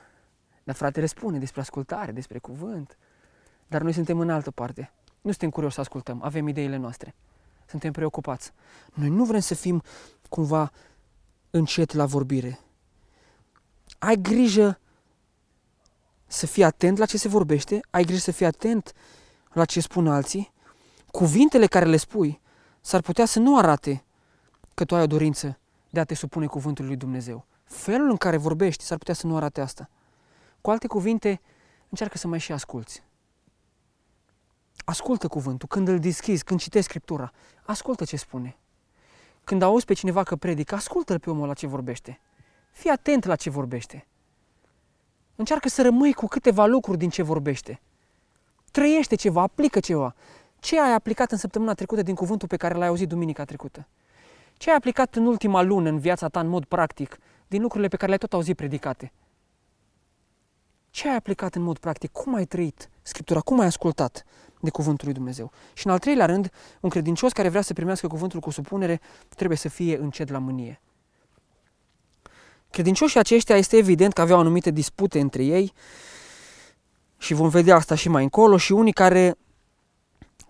Dar 0.64 0.74
fratele 0.74 1.06
spune 1.06 1.38
despre 1.38 1.60
ascultare, 1.60 2.12
despre 2.12 2.38
cuvânt. 2.38 2.98
Dar 3.66 3.82
noi 3.82 3.92
suntem 3.92 4.20
în 4.20 4.30
altă 4.30 4.50
parte. 4.50 4.92
Nu 5.20 5.30
suntem 5.30 5.50
curioși 5.50 5.74
să 5.74 5.80
ascultăm, 5.80 6.22
avem 6.22 6.48
ideile 6.48 6.76
noastre. 6.76 7.14
Suntem 7.66 7.92
preocupați. 7.92 8.52
Noi 8.94 9.08
nu 9.08 9.24
vrem 9.24 9.40
să 9.40 9.54
fim 9.54 9.82
cumva 10.28 10.72
încet 11.50 11.92
la 11.92 12.06
vorbire. 12.06 12.58
Ai 13.98 14.16
grijă 14.16 14.80
să 16.26 16.46
fii 16.46 16.64
atent 16.64 16.98
la 16.98 17.06
ce 17.06 17.18
se 17.18 17.28
vorbește, 17.28 17.80
ai 17.90 18.04
grijă 18.04 18.20
să 18.20 18.32
fii 18.32 18.46
atent 18.46 18.92
la 19.52 19.64
ce 19.64 19.80
spun 19.80 20.08
alții. 20.08 20.52
Cuvintele 21.10 21.66
care 21.66 21.84
le 21.84 21.96
spui 21.96 22.40
s-ar 22.80 23.00
putea 23.00 23.24
să 23.24 23.38
nu 23.38 23.58
arate 23.58 24.05
că 24.76 24.84
tu 24.84 24.94
ai 24.94 25.02
o 25.02 25.06
dorință 25.06 25.58
de 25.90 26.00
a 26.00 26.04
te 26.04 26.14
supune 26.14 26.46
cuvântului 26.46 26.90
lui 26.90 26.98
Dumnezeu. 26.98 27.46
Felul 27.64 28.10
în 28.10 28.16
care 28.16 28.36
vorbești 28.36 28.84
s-ar 28.84 28.98
putea 28.98 29.14
să 29.14 29.26
nu 29.26 29.36
arate 29.36 29.60
asta. 29.60 29.88
Cu 30.60 30.70
alte 30.70 30.86
cuvinte, 30.86 31.40
încearcă 31.88 32.18
să 32.18 32.28
mai 32.28 32.38
și 32.38 32.52
asculți. 32.52 33.02
Ascultă 34.84 35.28
cuvântul, 35.28 35.68
când 35.68 35.88
îl 35.88 35.98
deschizi, 35.98 36.44
când 36.44 36.60
citești 36.60 36.86
Scriptura, 36.86 37.32
ascultă 37.62 38.04
ce 38.04 38.16
spune. 38.16 38.56
Când 39.44 39.62
auzi 39.62 39.84
pe 39.84 39.92
cineva 39.92 40.22
că 40.22 40.36
predică, 40.36 40.74
ascultă-l 40.74 41.18
pe 41.18 41.30
omul 41.30 41.46
la 41.46 41.54
ce 41.54 41.66
vorbește. 41.66 42.20
Fii 42.70 42.90
atent 42.90 43.24
la 43.24 43.36
ce 43.36 43.50
vorbește. 43.50 44.06
Încearcă 45.36 45.68
să 45.68 45.82
rămâi 45.82 46.12
cu 46.12 46.26
câteva 46.26 46.66
lucruri 46.66 46.98
din 46.98 47.10
ce 47.10 47.22
vorbește. 47.22 47.80
Trăiește 48.70 49.14
ceva, 49.14 49.42
aplică 49.42 49.80
ceva. 49.80 50.14
Ce 50.58 50.80
ai 50.80 50.92
aplicat 50.92 51.32
în 51.32 51.38
săptămâna 51.38 51.74
trecută 51.74 52.02
din 52.02 52.14
cuvântul 52.14 52.48
pe 52.48 52.56
care 52.56 52.74
l-ai 52.74 52.88
auzit 52.88 53.08
duminica 53.08 53.44
trecută? 53.44 53.86
Ce 54.56 54.70
ai 54.70 54.76
aplicat 54.76 55.14
în 55.14 55.26
ultima 55.26 55.62
lună 55.62 55.88
în 55.88 55.98
viața 55.98 56.28
ta 56.28 56.40
în 56.40 56.48
mod 56.48 56.64
practic 56.64 57.18
din 57.48 57.60
lucrurile 57.60 57.88
pe 57.88 57.96
care 57.96 58.06
le-ai 58.06 58.18
tot 58.18 58.32
auzit 58.32 58.56
predicate? 58.56 59.12
Ce 60.90 61.08
ai 61.08 61.16
aplicat 61.16 61.54
în 61.54 61.62
mod 61.62 61.78
practic? 61.78 62.12
Cum 62.12 62.34
ai 62.34 62.44
trăit 62.44 62.90
Scriptura? 63.02 63.40
Cum 63.40 63.60
ai 63.60 63.66
ascultat 63.66 64.24
de 64.60 64.70
Cuvântul 64.70 65.06
lui 65.06 65.14
Dumnezeu? 65.14 65.52
Și 65.74 65.86
în 65.86 65.92
al 65.92 65.98
treilea 65.98 66.26
rând, 66.26 66.50
un 66.80 66.90
credincios 66.90 67.32
care 67.32 67.48
vrea 67.48 67.62
să 67.62 67.72
primească 67.72 68.06
Cuvântul 68.06 68.40
cu 68.40 68.50
supunere 68.50 69.00
trebuie 69.28 69.58
să 69.58 69.68
fie 69.68 69.96
încet 69.96 70.28
la 70.28 70.38
mânie. 70.38 70.80
Credincioșii 72.70 73.18
aceștia 73.18 73.56
este 73.56 73.76
evident 73.76 74.12
că 74.12 74.20
aveau 74.20 74.38
anumite 74.38 74.70
dispute 74.70 75.20
între 75.20 75.44
ei 75.44 75.72
și 77.18 77.34
vom 77.34 77.48
vedea 77.48 77.74
asta 77.74 77.94
și 77.94 78.08
mai 78.08 78.22
încolo 78.22 78.56
și 78.56 78.72
unii 78.72 78.92
care 78.92 79.38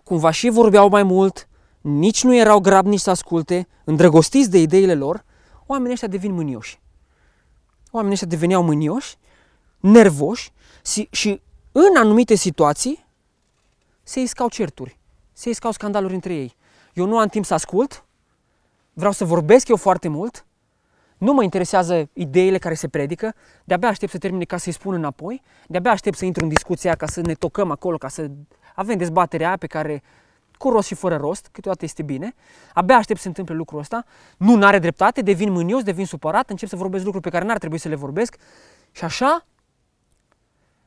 cumva 0.03 0.31
și 0.31 0.49
vorbeau 0.49 0.89
mai 0.89 1.03
mult, 1.03 1.47
nici 1.81 2.23
nu 2.23 2.35
erau 2.35 2.59
grabnici 2.59 2.99
să 2.99 3.09
asculte, 3.09 3.67
îndrăgostiți 3.83 4.49
de 4.49 4.59
ideile 4.59 4.93
lor, 4.93 5.25
oamenii 5.65 5.91
ăștia 5.91 6.07
devin 6.07 6.33
mânioși. 6.33 6.79
Oamenii 7.91 8.13
ăștia 8.13 8.27
deveneau 8.27 8.63
mânioși, 8.63 9.17
nervoși 9.79 10.51
și 11.11 11.41
în 11.71 11.95
anumite 11.97 12.35
situații 12.35 13.05
se 14.03 14.19
iscau 14.19 14.49
certuri, 14.49 14.99
se 15.33 15.49
iscau 15.49 15.71
scandaluri 15.71 16.13
între 16.13 16.33
ei. 16.33 16.55
Eu 16.93 17.05
nu 17.05 17.17
am 17.17 17.27
timp 17.27 17.45
să 17.45 17.53
ascult, 17.53 18.05
vreau 18.93 19.11
să 19.11 19.25
vorbesc 19.25 19.67
eu 19.67 19.75
foarte 19.75 20.07
mult, 20.07 20.45
nu 21.17 21.33
mă 21.33 21.43
interesează 21.43 22.09
ideile 22.13 22.57
care 22.57 22.73
se 22.73 22.87
predică, 22.87 23.33
de-abia 23.63 23.89
aștept 23.89 24.11
să 24.11 24.17
termine 24.17 24.43
ca 24.43 24.57
să-i 24.57 24.71
spun 24.71 24.93
înapoi, 24.93 25.41
de-abia 25.67 25.91
aștept 25.91 26.17
să 26.17 26.25
intru 26.25 26.43
în 26.43 26.49
discuția 26.49 26.95
ca 26.95 27.05
să 27.05 27.21
ne 27.21 27.33
tocăm 27.33 27.71
acolo, 27.71 27.97
ca 27.97 28.07
să 28.07 28.29
avem 28.75 28.97
dezbaterea 28.97 29.57
pe 29.57 29.67
care 29.67 30.03
cu 30.57 30.69
rost 30.69 30.87
și 30.87 30.95
fără 30.95 31.15
rost, 31.15 31.49
câteodată 31.51 31.85
este 31.85 32.03
bine, 32.03 32.35
abia 32.73 32.95
aștept 32.95 33.17
să 33.17 33.21
se 33.21 33.27
întâmple 33.27 33.55
lucrul 33.55 33.79
ăsta, 33.79 34.05
nu 34.37 34.65
are 34.65 34.79
dreptate, 34.79 35.21
devin 35.21 35.51
mânios, 35.51 35.83
devin 35.83 36.05
supărat, 36.05 36.49
încep 36.49 36.69
să 36.69 36.75
vorbesc 36.75 37.03
lucruri 37.03 37.23
pe 37.23 37.29
care 37.29 37.45
n-ar 37.45 37.57
trebui 37.57 37.77
să 37.77 37.87
le 37.87 37.95
vorbesc 37.95 38.37
și 38.91 39.03
așa 39.03 39.45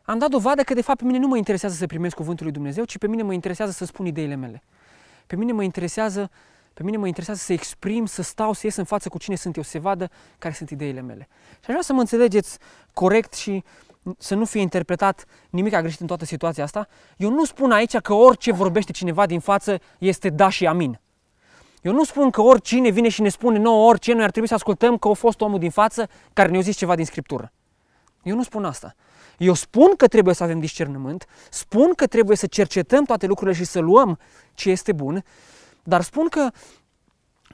am 0.02 0.18
dat 0.18 0.30
dovadă 0.30 0.62
că 0.62 0.74
de 0.74 0.82
fapt 0.82 0.98
pe 0.98 1.04
mine 1.04 1.18
nu 1.18 1.26
mă 1.26 1.36
interesează 1.36 1.74
să 1.74 1.86
primesc 1.86 2.16
cuvântul 2.16 2.44
lui 2.44 2.54
Dumnezeu, 2.54 2.84
ci 2.84 2.98
pe 2.98 3.06
mine 3.06 3.22
mă 3.22 3.32
interesează 3.32 3.72
să 3.72 3.84
spun 3.84 4.06
ideile 4.06 4.34
mele. 4.34 4.62
Pe 5.26 5.36
mine 5.36 5.52
mă 5.52 5.62
interesează 5.62 6.30
pe 6.74 6.86
mine 6.86 6.96
mă 6.96 7.06
interesează 7.06 7.40
să 7.44 7.52
exprim, 7.52 8.06
să 8.06 8.22
stau, 8.22 8.52
să 8.52 8.60
ies 8.64 8.76
în 8.76 8.84
față 8.84 9.08
cu 9.08 9.18
cine 9.18 9.34
sunt 9.36 9.56
eu, 9.56 9.62
să 9.62 9.70
se 9.70 9.78
vadă 9.78 10.10
care 10.38 10.54
sunt 10.54 10.70
ideile 10.70 11.00
mele. 11.00 11.28
Și 11.50 11.58
aș 11.60 11.66
vrea 11.66 11.82
să 11.82 11.92
mă 11.92 12.00
înțelegeți 12.00 12.58
corect 12.92 13.32
și 13.32 13.64
să 14.18 14.34
nu 14.34 14.44
fie 14.44 14.60
interpretat 14.60 15.24
nimic 15.50 15.72
a 15.72 15.80
greșit 15.80 16.00
în 16.00 16.06
toată 16.06 16.24
situația 16.24 16.64
asta. 16.64 16.88
Eu 17.16 17.30
nu 17.30 17.44
spun 17.44 17.70
aici 17.70 17.96
că 17.96 18.12
orice 18.12 18.52
vorbește 18.52 18.92
cineva 18.92 19.26
din 19.26 19.40
față 19.40 19.80
este 19.98 20.30
da 20.30 20.48
și 20.48 20.66
amin. 20.66 21.00
Eu 21.82 21.92
nu 21.92 22.04
spun 22.04 22.30
că 22.30 22.40
oricine 22.40 22.90
vine 22.90 23.08
și 23.08 23.22
ne 23.22 23.28
spune 23.28 23.58
nouă 23.58 23.88
orice, 23.88 24.12
noi 24.12 24.24
ar 24.24 24.30
trebui 24.30 24.48
să 24.48 24.54
ascultăm 24.54 24.98
că 24.98 25.08
a 25.08 25.12
fost 25.12 25.40
omul 25.40 25.58
din 25.58 25.70
față 25.70 26.08
care 26.32 26.48
ne-a 26.48 26.60
zis 26.60 26.76
ceva 26.76 26.94
din 26.94 27.04
Scriptură. 27.04 27.52
Eu 28.22 28.36
nu 28.36 28.42
spun 28.42 28.64
asta. 28.64 28.94
Eu 29.38 29.54
spun 29.54 29.96
că 29.96 30.06
trebuie 30.08 30.34
să 30.34 30.42
avem 30.42 30.60
discernământ, 30.60 31.26
spun 31.50 31.92
că 31.94 32.06
trebuie 32.06 32.36
să 32.36 32.46
cercetăm 32.46 33.04
toate 33.04 33.26
lucrurile 33.26 33.56
și 33.56 33.64
să 33.64 33.78
luăm 33.78 34.18
ce 34.54 34.70
este 34.70 34.92
bun, 34.92 35.24
dar 35.82 36.02
spun 36.02 36.28
că 36.28 36.50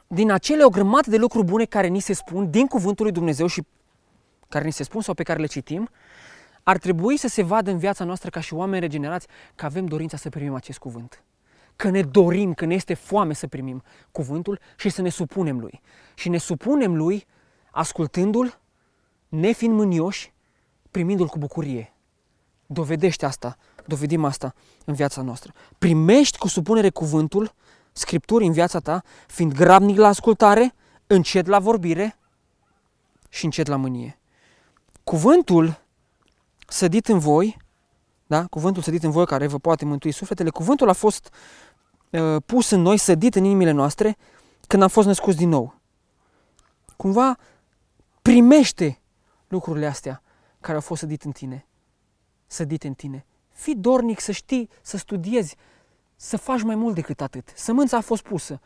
din 0.07 0.31
acele 0.31 0.65
o 0.65 0.69
grămadă 0.69 1.11
de 1.11 1.17
lucruri 1.17 1.47
bune 1.47 1.65
care 1.65 1.87
ni 1.87 2.01
se 2.01 2.13
spun 2.13 2.51
din 2.51 2.67
cuvântul 2.67 3.05
lui 3.05 3.15
Dumnezeu 3.15 3.47
și 3.47 3.63
care 4.49 4.65
ni 4.65 4.73
se 4.73 4.83
spun 4.83 5.01
sau 5.01 5.15
pe 5.15 5.23
care 5.23 5.41
le 5.41 5.47
citim, 5.47 5.89
ar 6.69 6.79
trebui 6.79 7.17
să 7.17 7.29
se 7.29 7.43
vadă 7.43 7.71
în 7.71 7.79
viața 7.79 8.05
noastră 8.05 8.31
ca 8.31 8.41
și 8.41 8.55
oameni 8.55 8.81
regenerați 8.81 9.27
că 9.55 9.65
avem 9.65 9.87
dorința 9.87 10.17
să 10.17 10.29
primim 10.29 10.55
acest 10.55 10.79
cuvânt. 10.79 11.23
Că 11.77 11.89
ne 11.89 12.03
dorim, 12.03 12.55
că 12.55 12.65
ne 12.65 12.75
este 12.75 12.95
foame 12.95 13.33
să 13.33 13.47
primim 13.47 13.83
cuvântul 14.11 14.59
și 14.77 14.89
să 14.89 15.03
ne 15.03 15.09
supunem 15.09 15.61
lui. 15.61 15.81
Și 16.15 16.29
ne 16.29 16.39
supunem 16.39 16.97
lui 16.97 17.27
ascultându-l, 17.71 18.61
nefiind 19.29 19.75
mânioși, 19.75 20.33
primindu-l 20.91 21.27
cu 21.27 21.39
bucurie. 21.39 21.95
Dovedește 22.67 23.27
asta, 23.27 23.57
dovedim 23.85 24.25
asta 24.25 24.55
în 24.85 24.95
viața 24.95 25.23
noastră. 25.23 25.53
Primești 25.79 26.39
cu 26.39 26.49
supunere 26.49 26.91
cuvântul, 26.91 27.55
Scripturi 27.93 28.47
în 28.47 28.53
viața 28.53 28.79
ta, 28.79 29.03
fiind 29.27 29.53
grabnic 29.53 29.97
la 29.97 30.09
ascultare, 30.09 30.75
încet 31.07 31.47
la 31.47 31.59
vorbire 31.59 32.19
și 33.29 33.45
încet 33.45 33.67
la 33.67 33.77
mânie. 33.77 34.19
Cuvântul 35.05 35.85
sădit 36.67 37.09
în 37.09 37.19
voi, 37.19 37.57
da? 38.27 38.47
cuvântul 38.47 38.83
sădit 38.83 39.03
în 39.03 39.11
voi 39.11 39.27
care 39.27 39.47
vă 39.47 39.59
poate 39.59 39.85
mântui 39.85 40.13
sufletele, 40.13 40.51
cuvântul 40.51 40.89
a 40.89 40.93
fost 40.93 41.35
uh, 42.11 42.37
pus 42.47 42.71
în 42.71 42.81
noi, 42.81 42.97
sădit 42.97 43.35
în 43.35 43.45
inimile 43.45 43.71
noastre, 43.71 44.17
când 44.67 44.83
am 44.83 44.89
fost 44.89 45.07
născuți 45.07 45.37
din 45.37 45.49
nou. 45.49 45.75
Cumva 46.97 47.39
primește 48.23 49.01
lucrurile 49.49 49.87
astea 49.87 50.23
care 50.61 50.75
au 50.75 50.81
fost 50.81 51.01
sădit 51.01 51.23
în 51.23 51.33
tine, 51.33 51.67
sădite 52.47 52.87
în 52.87 52.95
tine. 52.95 53.27
Fii 53.53 53.75
dornic 53.75 54.21
să 54.21 54.33
știi, 54.33 54.71
să 54.83 54.97
studiezi, 54.97 55.57
să 56.17 56.37
faci 56.37 56.63
mai 56.63 56.75
mult 56.75 56.95
decât 56.95 57.21
atât. 57.21 57.53
Sămânța 57.55 57.97
a 57.97 58.01
fost 58.01 58.23
pusă, 58.23 58.61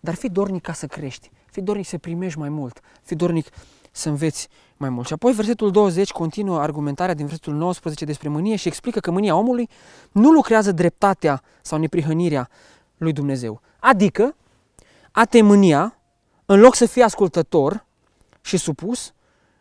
dar 0.00 0.14
fii 0.14 0.28
dornic 0.28 0.62
ca 0.62 0.72
să 0.72 0.86
crești, 0.86 1.30
fii 1.50 1.62
dornic 1.62 1.86
să 1.86 1.98
primești 1.98 2.38
mai 2.38 2.48
mult, 2.48 2.80
fii 3.02 3.16
dornic 3.16 3.48
să 3.98 4.08
înveți 4.08 4.48
mai 4.76 4.88
mult. 4.88 5.06
Și 5.06 5.12
apoi 5.12 5.32
versetul 5.32 5.70
20 5.70 6.12
continuă 6.12 6.60
argumentarea 6.60 7.14
din 7.14 7.26
versetul 7.26 7.54
19 7.54 8.04
despre 8.04 8.28
mânie 8.28 8.56
și 8.56 8.68
explică 8.68 9.00
că 9.00 9.10
mânia 9.10 9.36
omului 9.36 9.68
nu 10.12 10.30
lucrează 10.30 10.72
dreptatea 10.72 11.42
sau 11.62 11.78
neprihănirea 11.78 12.48
lui 12.96 13.12
Dumnezeu. 13.12 13.60
Adică 13.80 14.36
a 15.10 15.24
te 15.24 15.42
mânia, 15.42 15.98
în 16.46 16.60
loc 16.60 16.74
să 16.74 16.86
fii 16.86 17.02
ascultător 17.02 17.84
și 18.40 18.56
supus, 18.56 19.12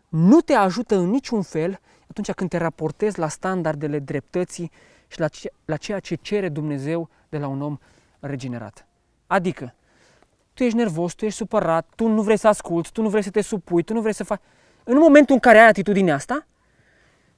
nu 0.08 0.42
te 0.42 0.54
ajută 0.54 0.96
în 0.96 1.10
niciun 1.10 1.42
fel 1.42 1.80
atunci 2.10 2.32
când 2.32 2.50
te 2.50 2.58
raportezi 2.58 3.20
la 3.20 3.28
standardele 3.28 4.00
dreptății 4.00 4.72
și 5.08 5.20
la, 5.20 5.28
ce, 5.28 5.52
la 5.66 5.78
ceea 5.78 6.00
ce 6.00 6.16
cere 6.16 6.50
Dumnezeu 6.50 7.10
de 7.30 7.38
la 7.38 7.48
un 7.48 7.62
om 7.62 7.78
regenerat. 8.20 8.88
Adică, 9.28 9.74
tu 10.58 10.64
ești 10.64 10.78
nervos, 10.78 11.14
tu 11.14 11.26
ești 11.26 11.38
supărat, 11.38 11.88
tu 11.96 12.08
nu 12.08 12.22
vrei 12.22 12.38
să 12.38 12.48
asculți, 12.48 12.92
tu 12.92 13.02
nu 13.02 13.10
vrei 13.10 13.24
să 13.24 13.30
te 13.30 13.42
supui, 13.42 13.84
tu 13.84 13.94
nu 13.94 14.02
vrei 14.02 14.14
să 14.14 14.24
faci... 14.24 14.42
În 14.84 14.98
momentul 14.98 15.34
în 15.34 15.40
care 15.40 15.58
ai 15.58 15.68
atitudinea 15.68 16.16
asta, 16.16 16.48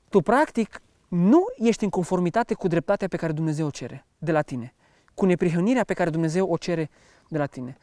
tu 0.10 0.22
practic 0.22 0.82
nu 1.08 1.46
ești 1.58 1.84
în 1.84 1.90
conformitate 1.90 2.54
cu 2.54 2.68
dreptatea 2.68 3.08
pe 3.08 3.18
care 3.18 3.32
Dumnezeu 3.32 3.66
o 3.66 3.70
cere 3.70 4.06
de 4.18 4.32
la 4.32 4.42
tine, 4.42 4.74
cu 5.14 5.26
neprihănirea 5.26 5.84
pe 5.84 5.94
care 5.94 6.10
Dumnezeu 6.10 6.50
o 6.50 6.58
cere 6.58 6.90
de 7.28 7.38
la 7.38 7.46
tine, 7.46 7.78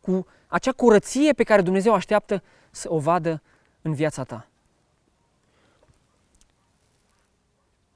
cu 0.00 0.26
acea 0.46 0.72
curăție 0.72 1.32
pe 1.32 1.42
care 1.42 1.62
Dumnezeu 1.62 1.94
așteaptă 1.94 2.42
să 2.70 2.92
o 2.92 2.98
vadă 2.98 3.42
în 3.82 3.94
viața 3.94 4.22
ta. 4.22 4.48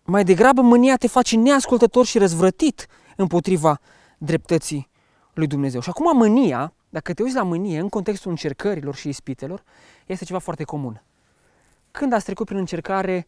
Mai 0.04 0.24
degrabă 0.24 0.62
mânia 0.62 0.96
te 0.96 1.06
face 1.06 1.36
neascultător 1.36 2.06
și 2.06 2.18
răzvrătit 2.18 2.86
împotriva 3.16 3.80
dreptății 4.18 4.92
lui 5.34 5.46
Dumnezeu. 5.46 5.80
Și 5.80 5.88
acum 5.88 6.16
mânia, 6.16 6.72
dacă 6.88 7.14
te 7.14 7.22
uiți 7.22 7.34
la 7.34 7.42
mânie 7.42 7.78
în 7.78 7.88
contextul 7.88 8.30
încercărilor 8.30 8.94
și 8.94 9.08
ispitelor, 9.08 9.64
este 10.06 10.24
ceva 10.24 10.38
foarte 10.38 10.64
comun. 10.64 11.02
Când 11.90 12.12
ați 12.12 12.24
trecut 12.24 12.46
prin 12.46 12.58
încercare, 12.58 13.26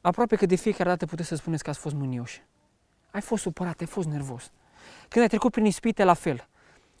aproape 0.00 0.36
că 0.36 0.46
de 0.46 0.54
fiecare 0.54 0.88
dată 0.88 1.06
puteți 1.06 1.28
să 1.28 1.34
spuneți 1.34 1.62
că 1.62 1.70
ați 1.70 1.78
fost 1.78 1.94
mânioși. 1.94 2.46
Ai 3.10 3.20
fost 3.20 3.42
supărat, 3.42 3.80
ai 3.80 3.86
fost 3.86 4.08
nervos. 4.08 4.52
Când 5.08 5.22
ai 5.22 5.28
trecut 5.28 5.50
prin 5.50 5.64
ispite, 5.64 6.04
la 6.04 6.14
fel. 6.14 6.48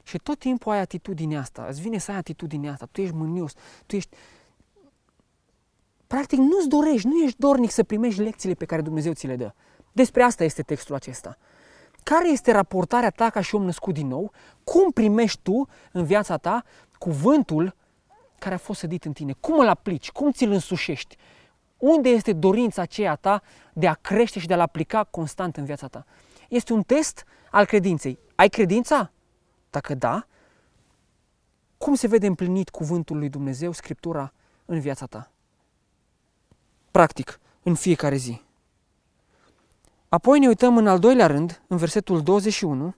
Și 0.02 0.18
tot 0.18 0.38
timpul 0.38 0.72
ai 0.72 0.78
atitudinea 0.78 1.40
asta, 1.40 1.66
îți 1.68 1.80
vine 1.80 1.98
să 1.98 2.10
ai 2.10 2.16
atitudinea 2.16 2.72
asta, 2.72 2.88
tu 2.92 3.00
ești 3.00 3.14
mânios, 3.14 3.52
tu 3.86 3.96
ești... 3.96 4.16
Practic 6.06 6.38
nu-ți 6.38 6.68
dorești, 6.68 7.06
nu 7.06 7.22
ești 7.22 7.38
dornic 7.38 7.70
să 7.70 7.82
primești 7.82 8.20
lecțiile 8.20 8.54
pe 8.54 8.64
care 8.64 8.82
Dumnezeu 8.82 9.12
ți 9.12 9.26
le 9.26 9.36
dă. 9.36 9.52
Despre 9.92 10.22
asta 10.22 10.44
este 10.44 10.62
textul 10.62 10.94
acesta 10.94 11.38
care 12.08 12.28
este 12.28 12.52
raportarea 12.52 13.10
ta 13.10 13.30
ca 13.30 13.40
și 13.40 13.54
om 13.54 13.64
născut 13.64 13.94
din 13.94 14.06
nou, 14.06 14.32
cum 14.64 14.90
primești 14.90 15.40
tu 15.42 15.68
în 15.92 16.04
viața 16.04 16.36
ta 16.36 16.64
cuvântul 16.98 17.74
care 18.38 18.54
a 18.54 18.58
fost 18.58 18.80
sădit 18.80 19.04
în 19.04 19.12
tine, 19.12 19.32
cum 19.40 19.58
îl 19.58 19.68
aplici, 19.68 20.10
cum 20.10 20.32
ți-l 20.32 20.50
însușești, 20.50 21.16
unde 21.76 22.08
este 22.08 22.32
dorința 22.32 22.82
aceea 22.82 23.14
ta 23.14 23.42
de 23.72 23.88
a 23.88 23.94
crește 23.94 24.38
și 24.38 24.46
de 24.46 24.54
a-l 24.54 24.60
aplica 24.60 25.04
constant 25.04 25.56
în 25.56 25.64
viața 25.64 25.86
ta. 25.86 26.04
Este 26.48 26.72
un 26.72 26.82
test 26.82 27.24
al 27.50 27.64
credinței. 27.64 28.18
Ai 28.34 28.48
credința? 28.48 29.10
Dacă 29.70 29.94
da, 29.94 30.26
cum 31.78 31.94
se 31.94 32.06
vede 32.06 32.26
împlinit 32.26 32.68
cuvântul 32.68 33.18
lui 33.18 33.28
Dumnezeu, 33.28 33.72
Scriptura, 33.72 34.32
în 34.64 34.80
viața 34.80 35.06
ta? 35.06 35.30
Practic, 36.90 37.40
în 37.62 37.74
fiecare 37.74 38.16
zi. 38.16 38.47
Apoi 40.08 40.38
ne 40.38 40.46
uităm 40.46 40.76
în 40.76 40.86
al 40.86 40.98
doilea 40.98 41.26
rând, 41.26 41.62
în 41.66 41.76
versetul 41.76 42.22
21, 42.22 42.94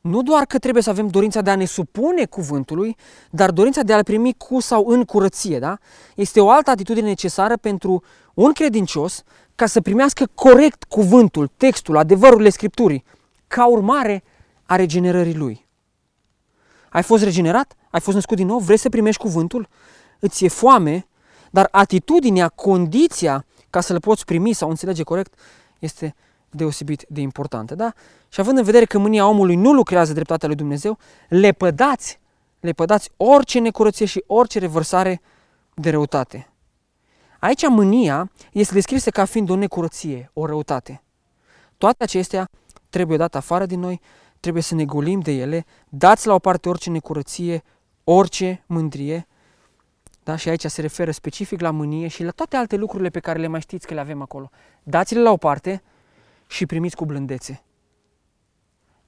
nu 0.00 0.22
doar 0.22 0.44
că 0.44 0.58
trebuie 0.58 0.82
să 0.82 0.90
avem 0.90 1.06
dorința 1.06 1.40
de 1.40 1.50
a 1.50 1.56
ne 1.56 1.64
supune 1.64 2.24
cuvântului, 2.24 2.96
dar 3.30 3.50
dorința 3.50 3.82
de 3.82 3.92
a-l 3.92 4.04
primi 4.04 4.34
cu 4.34 4.60
sau 4.60 4.86
în 4.86 5.04
curăție, 5.04 5.58
da? 5.58 5.78
Este 6.14 6.40
o 6.40 6.50
altă 6.50 6.70
atitudine 6.70 7.06
necesară 7.06 7.56
pentru 7.56 8.02
un 8.34 8.52
credincios 8.52 9.22
ca 9.54 9.66
să 9.66 9.80
primească 9.80 10.28
corect 10.34 10.84
cuvântul, 10.84 11.50
textul, 11.56 11.96
adevărurile 11.96 12.48
Scripturii, 12.48 13.04
ca 13.46 13.66
urmare 13.66 14.22
a 14.64 14.76
regenerării 14.76 15.36
lui. 15.36 15.66
Ai 16.88 17.02
fost 17.02 17.22
regenerat? 17.22 17.76
Ai 17.90 18.00
fost 18.00 18.16
născut 18.16 18.36
din 18.36 18.46
nou? 18.46 18.58
Vrei 18.58 18.76
să 18.76 18.88
primești 18.88 19.20
cuvântul? 19.20 19.68
Îți 20.18 20.44
e 20.44 20.48
foame, 20.48 21.06
dar 21.50 21.68
atitudinea, 21.70 22.48
condiția 22.48 23.44
ca 23.70 23.80
să 23.80 23.92
le 23.92 23.98
poți 23.98 24.24
primi 24.24 24.52
sau 24.52 24.68
înțelege 24.68 25.02
corect 25.02 25.34
este 25.78 26.14
deosebit 26.50 27.06
de 27.08 27.20
importantă. 27.20 27.74
Da? 27.74 27.92
Și 28.28 28.40
având 28.40 28.58
în 28.58 28.64
vedere 28.64 28.84
că 28.84 28.98
mânia 28.98 29.26
omului 29.26 29.54
nu 29.54 29.72
lucrează 29.72 30.12
dreptatea 30.12 30.48
lui 30.48 30.56
Dumnezeu, 30.56 30.98
le 31.28 31.52
pădați, 31.52 32.20
le 32.60 32.72
pădați 32.72 33.10
orice 33.16 33.58
necurăție 33.58 34.06
și 34.06 34.24
orice 34.26 34.58
revărsare 34.58 35.20
de 35.74 35.90
răutate. 35.90 36.48
Aici 37.40 37.68
mânia 37.68 38.30
este 38.52 38.74
descrisă 38.74 39.10
ca 39.10 39.24
fiind 39.24 39.50
o 39.50 39.56
necurăție, 39.56 40.30
o 40.32 40.46
răutate. 40.46 41.02
Toate 41.78 42.02
acestea 42.02 42.50
trebuie 42.90 43.16
date 43.16 43.36
afară 43.36 43.66
din 43.66 43.80
noi, 43.80 44.00
trebuie 44.40 44.62
să 44.62 44.74
ne 44.74 44.84
golim 44.84 45.20
de 45.20 45.32
ele, 45.32 45.64
dați 45.88 46.26
la 46.26 46.34
o 46.34 46.38
parte 46.38 46.68
orice 46.68 46.90
necurăție, 46.90 47.62
orice 48.04 48.64
mândrie, 48.66 49.26
da? 50.28 50.36
și 50.36 50.48
aici 50.48 50.64
se 50.64 50.80
referă 50.80 51.10
specific 51.10 51.60
la 51.60 51.70
mânie 51.70 52.08
și 52.08 52.22
la 52.22 52.30
toate 52.30 52.56
alte 52.56 52.76
lucrurile 52.76 53.08
pe 53.08 53.20
care 53.20 53.38
le 53.38 53.46
mai 53.46 53.60
știți 53.60 53.86
că 53.86 53.94
le 53.94 54.00
avem 54.00 54.22
acolo. 54.22 54.50
Dați-le 54.82 55.20
la 55.20 55.30
o 55.30 55.36
parte 55.36 55.82
și 56.46 56.66
primiți 56.66 56.96
cu 56.96 57.04
blândețe. 57.04 57.62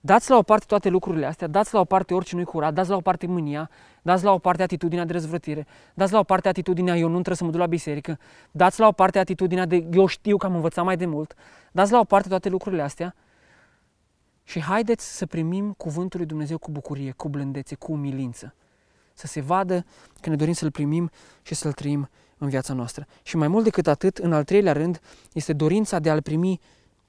Dați 0.01 0.31
la 0.31 0.37
o 0.37 0.43
parte 0.43 0.65
toate 0.69 0.89
lucrurile 0.89 1.27
astea, 1.27 1.47
dați 1.47 1.75
la 1.75 1.81
o 1.81 1.85
parte 1.85 2.15
orice 2.15 2.35
nu-i 2.35 2.45
curat, 2.45 2.75
dați 2.75 2.91
la 2.91 2.97
o 2.97 3.01
parte 3.01 3.27
mânia, 3.27 3.71
dați 4.03 4.25
la 4.25 4.33
o 4.33 4.39
parte 4.39 4.63
atitudinea 4.63 5.05
de 5.05 5.13
răzvrătire, 5.13 5.67
dați 5.95 6.13
la 6.13 6.19
o 6.19 6.23
parte 6.23 6.49
atitudinea 6.49 6.97
eu 6.97 7.07
nu 7.07 7.13
trebuie 7.13 7.37
să 7.37 7.45
mă 7.45 7.51
duc 7.51 7.61
la 7.61 7.67
biserică, 7.67 8.19
dați 8.51 8.81
la 8.81 8.87
o 8.87 8.93
parte 8.93 9.19
atitudinea 9.19 9.67
de 9.67 9.87
eu 9.93 10.07
știu 10.07 10.37
că 10.37 10.47
am 10.47 10.55
învățat 10.55 10.85
mai 10.85 10.97
de 10.97 11.07
mult, 11.07 11.35
dați 11.73 11.93
la 11.93 11.99
o 11.99 12.05
parte 12.05 12.29
toate 12.29 12.49
lucrurile 12.49 12.83
astea 12.83 13.15
și 14.43 14.61
haideți 14.61 15.17
să 15.17 15.27
primim 15.27 15.73
cuvântul 15.73 16.19
lui 16.19 16.29
Dumnezeu 16.29 16.59
cu 16.59 16.71
bucurie, 16.71 17.13
cu 17.13 17.29
blândețe, 17.29 17.75
cu 17.75 17.93
umilință. 17.93 18.55
Să 19.21 19.27
se 19.27 19.41
vadă 19.41 19.85
că 20.21 20.29
ne 20.29 20.37
dorim 20.37 20.53
să-L 20.53 20.71
primim 20.71 21.11
și 21.43 21.55
să-L 21.55 21.73
trăim 21.73 22.09
în 22.39 22.49
viața 22.49 22.75
noastră. 22.75 23.07
Și 23.23 23.37
mai 23.37 23.49
mult 23.49 23.65
decât 23.65 23.87
atât, 23.87 24.19
în 24.19 24.33
al 24.33 24.45
treilea 24.45 24.73
rând, 24.73 25.01
este 25.33 25.53
dorința 25.53 25.99
de 25.99 26.11
a-L 26.11 26.23
primi 26.23 26.61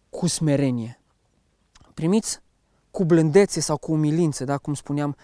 cu 0.10 0.28
smerenie. 0.28 1.00
Primiți 1.94 2.42
cu 2.92 3.06
blândețe 3.06 3.60
sau 3.60 3.78
cu 3.78 3.92
umilință, 3.92 4.44
da? 4.44 4.58
cum 4.58 4.74
spuneam 4.74 5.16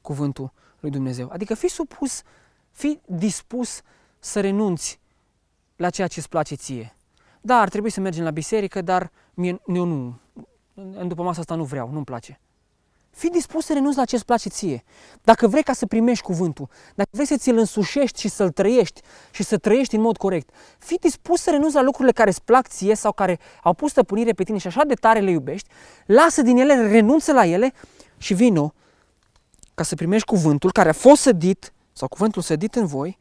cuvântul 0.00 0.52
lui 0.80 0.90
Dumnezeu. 0.90 1.28
Adică 1.32 1.54
fi 1.54 1.68
supus, 1.68 2.22
fi 2.70 3.00
dispus 3.06 3.80
să 4.18 4.40
renunți 4.40 5.00
la 5.76 5.90
ceea 5.90 6.06
ce 6.06 6.18
îți 6.18 6.28
place 6.28 6.54
ție. 6.54 6.96
Da, 7.40 7.56
ar 7.56 7.68
trebui 7.68 7.90
să 7.90 8.00
mergem 8.00 8.24
la 8.24 8.30
biserică, 8.30 8.82
dar 8.82 9.10
mie, 9.34 9.60
eu 9.66 9.84
nu, 9.84 10.18
în 10.74 11.08
după 11.08 11.22
masa 11.22 11.40
asta 11.40 11.54
nu 11.54 11.64
vreau, 11.64 11.90
nu-mi 11.90 12.04
place. 12.04 12.40
Fii 13.14 13.30
dispus 13.30 13.64
să 13.64 13.72
renunți 13.72 13.96
la 13.96 14.04
ce 14.04 14.14
îți 14.14 14.24
place 14.24 14.48
ție. 14.48 14.84
Dacă 15.22 15.46
vrei 15.46 15.62
ca 15.62 15.72
să 15.72 15.86
primești 15.86 16.24
cuvântul, 16.24 16.68
dacă 16.94 17.08
vrei 17.12 17.26
să 17.26 17.36
ți-l 17.36 17.56
însușești 17.56 18.20
și 18.20 18.28
să-l 18.28 18.50
trăiești 18.50 19.00
și 19.30 19.42
să 19.42 19.58
trăiești 19.58 19.94
în 19.94 20.00
mod 20.00 20.16
corect, 20.16 20.50
fii 20.78 20.98
dispus 20.98 21.40
să 21.40 21.50
renunți 21.50 21.74
la 21.74 21.82
lucrurile 21.82 22.12
care 22.12 22.30
îți 22.30 22.42
plac 22.42 22.68
ție 22.68 22.94
sau 22.94 23.12
care 23.12 23.38
au 23.62 23.74
pus 23.74 23.90
stăpânire 23.90 24.32
pe 24.32 24.44
tine 24.44 24.58
și 24.58 24.66
așa 24.66 24.84
de 24.84 24.94
tare 24.94 25.20
le 25.20 25.30
iubești, 25.30 25.68
lasă 26.06 26.42
din 26.42 26.56
ele, 26.56 26.88
renunță 26.88 27.32
la 27.32 27.46
ele 27.46 27.72
și 28.16 28.34
vino 28.34 28.74
ca 29.74 29.82
să 29.82 29.94
primești 29.94 30.26
cuvântul 30.26 30.72
care 30.72 30.88
a 30.88 30.92
fost 30.92 31.22
sădit 31.22 31.72
sau 31.92 32.08
cuvântul 32.08 32.42
sădit 32.42 32.74
în 32.74 32.86
voi, 32.86 33.18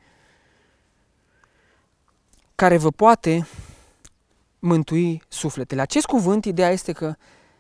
care 2.56 2.78
vă 2.78 2.92
poate 2.92 3.48
mântui 4.60 5.24
sufletele. 5.28 5.82
Acest 5.82 6.06
cuvânt, 6.06 6.46
ideea 6.46 6.70
este 6.70 6.92
că 6.92 7.16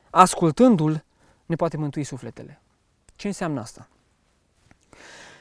ascultându-l, 0.10 1.04
ne 1.45 1.56
poate 1.56 1.77
mântui 1.77 2.03
sufletele. 2.03 2.62
Ce 3.15 3.27
înseamnă 3.27 3.60
asta? 3.60 3.88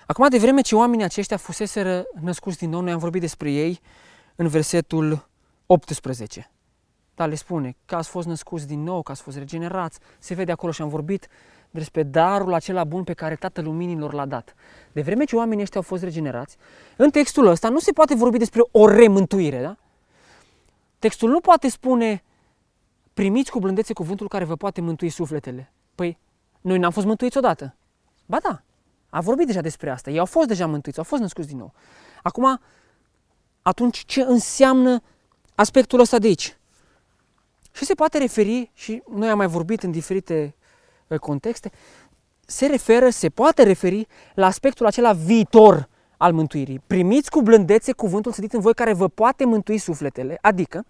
Acum, 0.07 0.29
de 0.29 0.39
vreme 0.39 0.61
ce 0.61 0.75
oamenii 0.75 1.05
aceștia 1.05 1.37
fuseseră 1.37 2.05
născuți 2.21 2.59
din 2.59 2.71
nou, 2.71 2.81
noi 2.81 2.93
am 2.93 2.99
vorbit 2.99 3.21
despre 3.21 3.51
ei 3.51 3.81
în 4.35 4.49
versetul 4.49 5.29
18. 5.67 6.51
Dar 7.15 7.29
le 7.29 7.35
spune 7.35 7.77
că 7.85 7.95
ați 7.95 8.09
fost 8.09 8.27
născuți 8.27 8.67
din 8.67 8.83
nou, 8.83 9.03
că 9.03 9.13
ați 9.13 9.23
fost 9.23 9.37
regenerați. 9.37 9.99
Se 10.19 10.35
vede 10.35 10.53
acolo 10.53 10.73
și 10.73 10.83
am 10.83 10.89
vorbit 10.89 11.29
despre 11.71 12.03
darul 12.03 12.55
acela 12.55 12.85
bun 12.85 13.05
pe 13.05 13.13
care 13.13 13.35
Tatăl 13.35 13.65
Luminilor 13.65 14.13
l-a 14.13 14.27
dat. 14.27 14.55
De 14.93 15.03
vreme 15.03 15.25
ce 15.25 15.37
oamenii 15.37 15.63
ăștia 15.63 15.81
au 15.81 15.87
fost 15.87 16.03
regenerați, 16.03 16.57
în 16.97 17.11
textul 17.11 17.47
ăsta 17.47 17.69
nu 17.69 17.79
se 17.79 17.93
poate 17.93 18.15
vorbi 18.15 18.39
despre 18.39 18.63
o 18.71 18.89
remântuire, 18.89 19.61
da? 19.61 19.77
Textul 20.99 21.31
nu 21.31 21.41
poate 21.41 21.69
spune 21.69 22.23
primiți 23.15 23.51
cu 23.51 23.59
blândețe 23.59 23.93
cuvântul 23.93 24.29
care 24.29 24.45
vă 24.45 24.57
poate 24.57 24.81
mântui 24.81 25.09
sufletele. 25.09 25.73
Păi, 26.03 26.19
noi 26.61 26.79
n-am 26.79 26.91
fost 26.91 27.07
mântuiți 27.07 27.39
odată. 27.39 27.77
Ba 28.27 28.39
da, 28.43 28.63
a 29.11 29.21
vorbit 29.21 29.47
deja 29.47 29.61
despre 29.61 29.91
asta. 29.91 30.11
Ei 30.11 30.19
au 30.19 30.27
fost 30.27 30.49
deja 30.49 30.67
mântuiți, 30.67 30.99
au 30.99 31.05
fost 31.05 31.21
născuți 31.23 31.49
din 31.49 31.57
nou. 31.57 31.73
Acum, 32.23 32.61
atunci 33.63 34.05
ce 34.07 34.21
înseamnă 34.21 35.03
aspectul 35.55 36.01
ăsta 36.01 36.19
de 36.19 36.27
aici? 36.27 36.57
Și 37.73 37.85
se 37.85 37.95
poate 37.95 38.19
referi, 38.19 38.71
și 38.75 39.03
noi 39.15 39.29
am 39.29 39.37
mai 39.37 39.47
vorbit 39.47 39.83
în 39.83 39.91
diferite 39.91 40.55
uh, 41.07 41.19
contexte, 41.19 41.71
se 42.47 42.67
referă, 42.67 43.11
se 43.11 43.29
poate 43.29 43.63
referi 43.63 44.07
la 44.35 44.47
aspectul 44.47 44.87
acela 44.87 45.13
viitor 45.13 45.89
al 46.17 46.33
mântuirii. 46.33 46.83
Primiți 46.87 47.31
cu 47.31 47.43
blândețe 47.43 47.93
cuvântul 47.93 48.33
sădit 48.33 48.53
în 48.53 48.61
voi 48.61 48.75
care 48.75 48.93
vă 48.93 49.09
poate 49.09 49.45
mântui 49.45 49.79
sufletele, 49.79 50.39
adică 50.41 50.85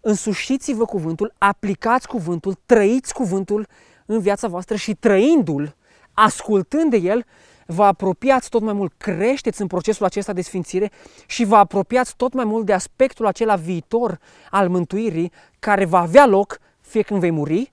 însușiți-vă 0.00 0.84
cuvântul, 0.84 1.34
aplicați 1.38 2.08
cuvântul, 2.08 2.56
trăiți 2.66 3.14
cuvântul 3.14 3.66
în 4.06 4.20
viața 4.20 4.48
voastră 4.48 4.76
și 4.76 4.94
trăindu-l, 4.94 5.76
ascultând 6.12 6.90
de 6.90 6.96
el, 6.96 7.24
vă 7.66 7.84
apropiați 7.84 8.48
tot 8.48 8.62
mai 8.62 8.72
mult, 8.72 8.92
creșteți 8.96 9.60
în 9.60 9.66
procesul 9.66 10.04
acesta 10.04 10.32
de 10.32 10.40
sfințire 10.40 10.90
și 11.26 11.44
vă 11.44 11.56
apropiați 11.56 12.16
tot 12.16 12.32
mai 12.32 12.44
mult 12.44 12.66
de 12.66 12.72
aspectul 12.72 13.26
acela 13.26 13.56
viitor 13.56 14.18
al 14.50 14.68
mântuirii 14.68 15.32
care 15.58 15.84
va 15.84 16.00
avea 16.00 16.26
loc 16.26 16.58
fie 16.80 17.02
când 17.02 17.20
vei 17.20 17.30
muri 17.30 17.72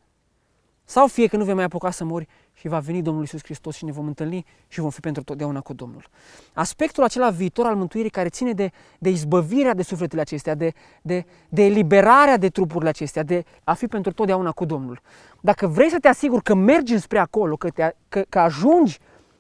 sau 0.85 1.07
fie 1.07 1.27
când 1.27 1.41
nu 1.41 1.47
vei 1.47 1.55
mai 1.55 1.63
apuca 1.63 1.91
să 1.91 2.03
mori 2.03 2.27
și 2.63 2.69
va 2.69 2.79
veni 2.79 3.01
Domnul 3.01 3.23
Isus 3.23 3.43
Hristos 3.43 3.75
și 3.75 3.85
ne 3.85 3.91
vom 3.91 4.07
întâlni 4.07 4.45
și 4.67 4.79
vom 4.79 4.89
fi 4.89 4.99
pentru 4.99 5.23
totdeauna 5.23 5.61
cu 5.61 5.73
Domnul. 5.73 6.09
Aspectul 6.53 7.03
acela 7.03 7.29
viitor 7.29 7.65
al 7.65 7.75
mântuirii 7.75 8.09
care 8.09 8.29
ține 8.29 8.53
de, 8.53 8.71
de 8.99 9.09
izbăvirea 9.09 9.73
de 9.73 9.83
sufletele 9.83 10.21
acestea, 10.21 10.55
de, 10.55 10.73
de, 11.01 11.25
de 11.49 11.63
eliberarea 11.63 12.37
de 12.37 12.49
trupurile 12.49 12.89
acestea, 12.89 13.23
de 13.23 13.43
a 13.63 13.73
fi 13.73 13.87
pentru 13.87 14.11
totdeauna 14.11 14.51
cu 14.51 14.65
Domnul. 14.65 15.01
Dacă 15.41 15.67
vrei 15.67 15.89
să 15.89 15.99
te 15.99 16.07
asiguri 16.07 16.43
că 16.43 16.53
mergi 16.53 16.97
spre 16.97 17.19
acolo, 17.19 17.55
că, 17.55 17.69
te, 17.69 17.95
că, 18.09 18.23
că 18.29 18.39
ajungi 18.39 18.99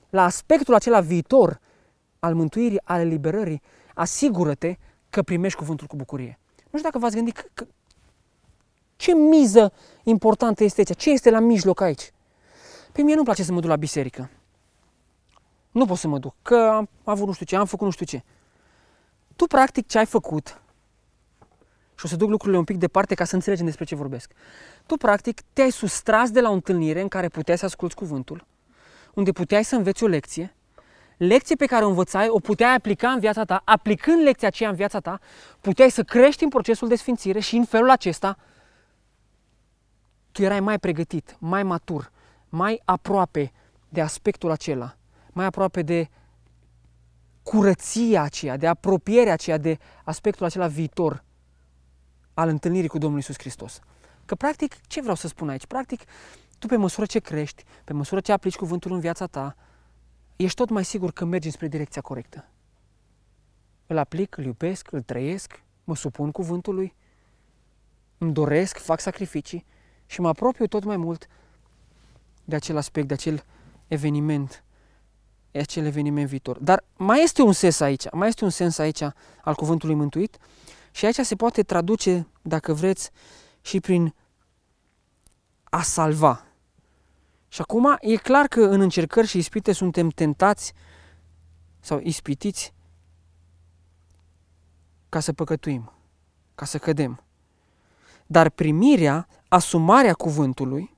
la 0.09 0.23
aspectul 0.23 0.73
acela 0.73 0.99
viitor 0.99 1.59
al 2.19 2.33
mântuirii, 2.33 2.81
al 2.83 2.99
eliberării, 2.99 3.61
asigură-te 3.93 4.77
că 5.09 5.21
primești 5.21 5.57
cuvântul 5.57 5.87
cu 5.87 5.95
bucurie. 5.95 6.39
Nu 6.69 6.77
știu 6.77 6.89
dacă 6.89 6.99
v-ați 6.99 7.15
gândit 7.15 7.35
că, 7.35 7.45
că, 7.53 7.65
ce 8.95 9.13
miză 9.13 9.73
importantă 10.03 10.63
este 10.63 10.79
aici, 10.79 10.97
ce 10.97 11.09
este 11.09 11.29
la 11.29 11.39
mijloc 11.39 11.81
aici. 11.81 12.11
Pe 12.93 13.01
mie 13.01 13.13
nu-mi 13.13 13.25
place 13.25 13.43
să 13.43 13.51
mă 13.51 13.59
duc 13.59 13.69
la 13.69 13.75
biserică. 13.75 14.29
Nu 15.71 15.85
pot 15.85 15.97
să 15.97 16.07
mă 16.07 16.19
duc, 16.19 16.35
că 16.41 16.55
am 16.55 16.89
avut 17.03 17.27
nu 17.27 17.33
știu 17.33 17.45
ce, 17.45 17.55
am 17.55 17.65
făcut 17.65 17.85
nu 17.85 17.91
știu 17.91 18.05
ce. 18.05 18.23
Tu, 19.35 19.45
practic, 19.45 19.87
ce 19.87 19.97
ai 19.97 20.05
făcut, 20.05 20.61
și 21.95 22.05
o 22.05 22.07
să 22.07 22.15
duc 22.15 22.29
lucrurile 22.29 22.57
un 22.57 22.63
pic 22.63 22.77
departe 22.77 23.15
ca 23.15 23.23
să 23.23 23.35
înțelegem 23.35 23.65
despre 23.65 23.85
ce 23.85 23.95
vorbesc. 23.95 24.31
Tu, 24.85 24.97
practic, 24.97 25.41
te-ai 25.53 25.71
sustras 25.71 26.31
de 26.31 26.41
la 26.41 26.49
o 26.49 26.53
întâlnire 26.53 27.01
în 27.01 27.07
care 27.07 27.27
puteai 27.27 27.57
să 27.57 27.65
asculți 27.65 27.95
cuvântul, 27.95 28.45
unde 29.13 29.31
puteai 29.31 29.63
să 29.63 29.75
înveți 29.75 30.03
o 30.03 30.07
lecție, 30.07 30.55
lecție 31.17 31.55
pe 31.55 31.65
care 31.65 31.85
o 31.85 31.87
învățai, 31.87 32.27
o 32.29 32.39
puteai 32.39 32.75
aplica 32.75 33.09
în 33.09 33.19
viața 33.19 33.43
ta, 33.43 33.61
aplicând 33.65 34.23
lecția 34.23 34.47
aceea 34.47 34.69
în 34.69 34.75
viața 34.75 34.99
ta, 34.99 35.19
puteai 35.61 35.91
să 35.91 36.03
crești 36.03 36.43
în 36.43 36.49
procesul 36.49 36.87
de 36.87 36.95
sfințire 36.95 37.39
și 37.39 37.55
în 37.55 37.65
felul 37.65 37.89
acesta 37.89 38.37
tu 40.31 40.41
erai 40.41 40.59
mai 40.59 40.79
pregătit, 40.79 41.35
mai 41.39 41.63
matur, 41.63 42.11
mai 42.53 42.81
aproape 42.85 43.51
de 43.89 44.01
aspectul 44.01 44.51
acela, 44.51 44.97
mai 45.31 45.45
aproape 45.45 45.81
de 45.81 46.09
curăția 47.43 48.21
aceea, 48.21 48.57
de 48.57 48.67
apropierea 48.67 49.33
aceea, 49.33 49.57
de 49.57 49.77
aspectul 50.03 50.45
acela 50.45 50.67
viitor 50.67 51.23
al 52.33 52.49
întâlnirii 52.49 52.89
cu 52.89 52.97
Domnul 52.97 53.19
Isus 53.19 53.35
Hristos. 53.37 53.79
Că 54.25 54.35
practic, 54.35 54.81
ce 54.87 55.01
vreau 55.01 55.15
să 55.15 55.27
spun 55.27 55.49
aici? 55.49 55.65
Practic, 55.65 56.01
tu 56.59 56.67
pe 56.67 56.75
măsură 56.75 57.05
ce 57.05 57.19
crești, 57.19 57.63
pe 57.83 57.93
măsură 57.93 58.21
ce 58.21 58.31
aplici 58.31 58.55
cuvântul 58.55 58.91
în 58.91 58.99
viața 58.99 59.27
ta, 59.27 59.55
ești 60.35 60.55
tot 60.55 60.69
mai 60.69 60.85
sigur 60.85 61.11
că 61.11 61.25
mergi 61.25 61.49
spre 61.49 61.67
direcția 61.67 62.01
corectă. 62.01 62.47
Îl 63.87 63.97
aplic, 63.97 64.37
îl 64.37 64.43
iubesc, 64.43 64.91
îl 64.91 65.01
trăiesc, 65.01 65.63
mă 65.83 65.95
supun 65.95 66.31
cuvântului, 66.31 66.95
îmi 68.17 68.33
doresc, 68.33 68.77
fac 68.77 68.99
sacrificii 68.99 69.65
și 70.05 70.21
mă 70.21 70.27
apropiu 70.27 70.67
tot 70.67 70.83
mai 70.83 70.97
mult 70.97 71.27
de 72.45 72.55
acel 72.55 72.77
aspect, 72.77 73.07
de 73.07 73.13
acel 73.13 73.43
eveniment, 73.87 74.63
de 75.51 75.59
acel 75.59 75.85
eveniment 75.85 76.27
viitor. 76.27 76.57
Dar 76.59 76.83
mai 76.97 77.23
este 77.23 77.41
un 77.41 77.53
sens 77.53 77.79
aici, 77.79 78.03
mai 78.11 78.27
este 78.27 78.43
un 78.43 78.49
sens 78.49 78.77
aici 78.77 79.01
al 79.41 79.55
cuvântului 79.55 79.95
mântuit 79.95 80.37
și 80.91 81.05
aici 81.05 81.15
se 81.15 81.35
poate 81.35 81.63
traduce, 81.63 82.27
dacă 82.41 82.73
vreți, 82.73 83.09
și 83.61 83.79
prin 83.79 84.13
a 85.63 85.81
salva. 85.81 86.45
Și 87.47 87.61
acum 87.61 87.97
e 87.99 88.15
clar 88.15 88.47
că 88.47 88.61
în 88.61 88.81
încercări 88.81 89.27
și 89.27 89.37
ispite 89.37 89.71
suntem 89.71 90.09
tentați 90.09 90.73
sau 91.79 91.99
ispitiți 92.03 92.73
ca 95.09 95.19
să 95.19 95.33
păcătuim, 95.33 95.91
ca 96.55 96.65
să 96.65 96.77
cădem. 96.77 97.23
Dar 98.25 98.49
primirea, 98.49 99.27
asumarea 99.47 100.13
cuvântului, 100.13 100.97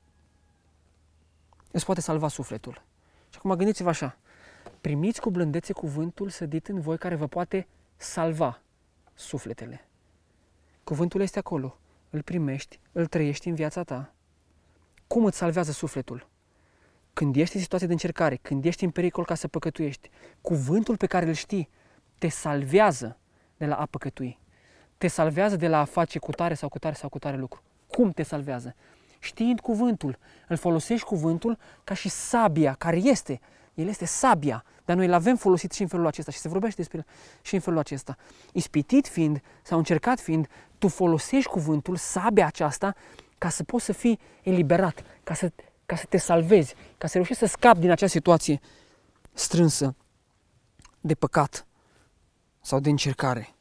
îți 1.75 1.85
poate 1.85 2.01
salva 2.01 2.27
sufletul. 2.27 2.81
Și 3.29 3.37
acum 3.37 3.53
gândiți-vă 3.53 3.89
așa, 3.89 4.17
primiți 4.81 5.21
cu 5.21 5.29
blândețe 5.29 5.73
cuvântul 5.73 6.29
sădit 6.29 6.67
în 6.67 6.79
voi 6.79 6.97
care 6.97 7.15
vă 7.15 7.27
poate 7.27 7.67
salva 7.95 8.61
sufletele. 9.13 9.87
Cuvântul 10.83 11.21
este 11.21 11.39
acolo, 11.39 11.77
îl 12.09 12.21
primești, 12.21 12.79
îl 12.91 13.05
trăiești 13.05 13.47
în 13.47 13.55
viața 13.55 13.83
ta. 13.83 14.13
Cum 15.07 15.25
îți 15.25 15.37
salvează 15.37 15.71
sufletul? 15.71 16.27
Când 17.13 17.35
ești 17.35 17.55
în 17.55 17.61
situație 17.61 17.87
de 17.87 17.93
încercare, 17.93 18.35
când 18.35 18.65
ești 18.65 18.83
în 18.83 18.91
pericol 18.91 19.25
ca 19.25 19.35
să 19.35 19.47
păcătuiești, 19.47 20.09
cuvântul 20.41 20.97
pe 20.97 21.07
care 21.07 21.25
îl 21.25 21.33
știi 21.33 21.69
te 22.17 22.27
salvează 22.27 23.17
de 23.57 23.65
la 23.65 23.75
a 23.75 23.85
păcătui. 23.85 24.39
Te 24.97 25.07
salvează 25.07 25.55
de 25.55 25.67
la 25.67 25.79
a 25.79 25.85
face 25.85 26.19
cu 26.19 26.31
tare 26.31 26.53
sau 26.53 26.69
cu 26.69 26.79
tare 26.79 26.95
sau 26.95 27.09
cu 27.09 27.19
tare 27.19 27.37
lucru. 27.37 27.61
Cum 27.87 28.11
te 28.11 28.23
salvează? 28.23 28.75
Știind 29.25 29.59
cuvântul, 29.59 30.17
îl 30.47 30.57
folosești 30.57 31.05
cuvântul 31.05 31.57
ca 31.83 31.93
și 31.93 32.09
sabia 32.09 32.73
care 32.73 32.97
este. 32.97 33.39
El 33.73 33.87
este 33.87 34.05
sabia, 34.05 34.63
dar 34.85 34.95
noi 34.95 35.05
îl 35.05 35.13
avem 35.13 35.35
folosit 35.35 35.71
și 35.71 35.81
în 35.81 35.87
felul 35.87 36.05
acesta 36.05 36.31
și 36.31 36.37
se 36.37 36.47
vorbește 36.47 36.75
despre 36.75 36.97
el 36.97 37.05
și 37.41 37.53
în 37.53 37.59
felul 37.59 37.79
acesta. 37.79 38.17
Ispitit 38.51 39.07
fiind 39.07 39.41
sau 39.63 39.77
încercat 39.77 40.19
fiind, 40.19 40.47
tu 40.77 40.87
folosești 40.87 41.49
cuvântul, 41.49 41.95
sabia 41.95 42.45
aceasta, 42.45 42.95
ca 43.37 43.49
să 43.49 43.63
poți 43.63 43.85
să 43.85 43.93
fii 43.93 44.19
eliberat, 44.41 45.03
ca 45.23 45.33
să, 45.33 45.51
ca 45.85 45.95
să 45.95 46.05
te 46.09 46.17
salvezi, 46.17 46.75
ca 46.97 47.07
să 47.07 47.13
reușești 47.13 47.41
să 47.41 47.49
scapi 47.49 47.79
din 47.79 47.91
acea 47.91 48.07
situație 48.07 48.59
strânsă 49.33 49.95
de 51.01 51.15
păcat 51.15 51.67
sau 52.61 52.79
de 52.79 52.89
încercare. 52.89 53.55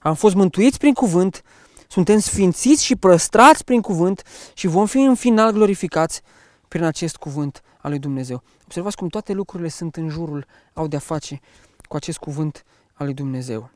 Am 0.00 0.14
fost 0.14 0.34
mântuiți 0.34 0.78
prin 0.78 0.94
cuvânt, 0.94 1.42
suntem 1.90 2.18
sfințiți 2.18 2.84
și 2.84 2.96
păstrați 2.96 3.64
prin 3.64 3.80
cuvânt 3.80 4.22
și 4.54 4.66
vom 4.66 4.86
fi 4.86 4.98
în 4.98 5.14
final 5.14 5.52
glorificați 5.52 6.22
prin 6.68 6.82
acest 6.82 7.16
cuvânt 7.16 7.62
al 7.78 7.90
lui 7.90 7.98
Dumnezeu. 7.98 8.42
Observați 8.64 8.96
cum 8.96 9.08
toate 9.08 9.32
lucrurile 9.32 9.68
sunt 9.68 9.96
în 9.96 10.08
jurul, 10.08 10.46
au 10.72 10.86
de-a 10.86 10.98
face 10.98 11.40
cu 11.88 11.96
acest 11.96 12.18
cuvânt 12.18 12.64
al 12.92 13.06
lui 13.06 13.14
Dumnezeu. 13.14 13.70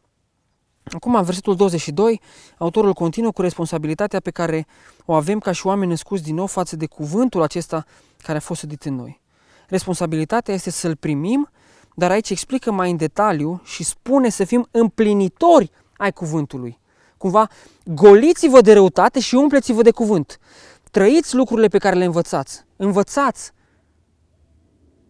Acum, 0.85 1.15
în 1.15 1.23
versetul 1.23 1.57
22, 1.57 2.21
autorul 2.59 2.93
continuă 2.93 3.31
cu 3.31 3.41
responsabilitatea 3.41 4.21
pe 4.21 4.31
care 4.31 4.67
o 5.05 5.13
avem 5.13 5.39
ca 5.39 5.53
și 5.53 5.67
oameni 5.67 5.91
născuți 5.91 6.23
din 6.23 6.35
nou 6.35 6.47
față 6.47 6.77
de 6.77 6.87
cuvântul 6.87 7.43
acesta 7.43 7.85
care 8.23 8.39
a 8.39 8.41
fost 8.41 8.61
sădit 8.61 8.83
în 8.83 8.95
noi. 8.95 9.21
Responsabilitatea 9.69 10.55
este 10.55 10.71
să-l 10.71 10.97
primim, 10.97 11.49
dar 11.95 12.11
aici 12.11 12.31
explică 12.31 12.73
mai 12.73 12.91
în 12.91 12.97
detaliu 12.97 13.61
și 13.65 13.85
spune 13.85 14.29
să 14.29 14.45
fim 14.45 14.69
împlinitori 14.71 15.71
ai 15.97 16.13
cuvântului. 16.13 16.83
Cumva, 17.25 17.49
goliți-vă 17.85 18.61
de 18.61 18.73
răutate 18.73 19.21
și 19.21 19.35
umpleți-vă 19.35 19.83
de 19.83 19.91
cuvânt. 19.91 20.39
Trăiți 20.91 21.35
lucrurile 21.35 21.69
pe 21.69 21.79
care 21.79 21.97
le 21.97 22.05
învățați. 22.05 22.65
Învățați 22.77 23.53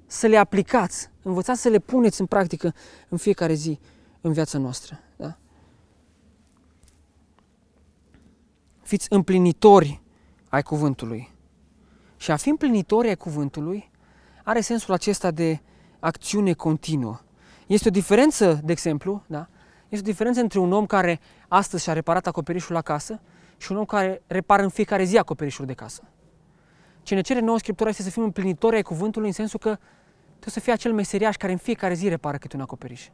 să 0.06 0.26
le 0.26 0.36
aplicați. 0.36 1.10
Învățați 1.22 1.60
să 1.60 1.68
le 1.68 1.78
puneți 1.78 2.20
în 2.20 2.26
practică 2.26 2.74
în 3.08 3.18
fiecare 3.18 3.54
zi 3.54 3.78
în 4.20 4.32
viața 4.32 4.58
noastră. 4.58 5.00
Da? 5.16 5.36
Fiți 8.82 9.06
împlinitori 9.10 10.02
ai 10.48 10.62
cuvântului. 10.62 11.32
Și 12.16 12.30
a 12.30 12.36
fi 12.36 12.48
împlinitori 12.48 13.08
ai 13.08 13.16
cuvântului 13.16 13.90
are 14.44 14.60
sensul 14.60 14.94
acesta 14.94 15.30
de 15.30 15.60
acțiune 16.00 16.52
continuă. 16.52 17.20
Este 17.66 17.88
o 17.88 17.90
diferență, 17.90 18.60
de 18.64 18.72
exemplu, 18.72 19.22
da? 19.26 19.48
Este 19.94 20.08
o 20.08 20.10
diferență 20.10 20.40
între 20.40 20.58
un 20.58 20.72
om 20.72 20.86
care 20.86 21.20
astăzi 21.48 21.82
și-a 21.82 21.92
reparat 21.92 22.26
acoperișul 22.26 22.74
la 22.74 22.82
casă 22.82 23.20
și 23.56 23.72
un 23.72 23.78
om 23.78 23.84
care 23.84 24.22
repară 24.26 24.62
în 24.62 24.68
fiecare 24.68 25.04
zi 25.04 25.18
acoperișul 25.18 25.66
de 25.66 25.72
casă. 25.72 26.02
Ce 27.02 27.14
ne 27.14 27.20
cere 27.20 27.40
nouă 27.40 27.58
Scriptura 27.58 27.88
este 27.88 28.02
să 28.02 28.10
fim 28.10 28.22
împlinitori 28.22 28.74
ai 28.74 28.82
cuvântului 28.82 29.26
în 29.26 29.32
sensul 29.32 29.58
că 29.58 29.68
trebuie 30.28 30.52
să 30.52 30.60
fie 30.60 30.72
acel 30.72 30.92
meseriaș 30.92 31.36
care 31.36 31.52
în 31.52 31.58
fiecare 31.58 31.94
zi 31.94 32.08
repară 32.08 32.36
câte 32.36 32.56
un 32.56 32.62
acoperiș. 32.62 33.08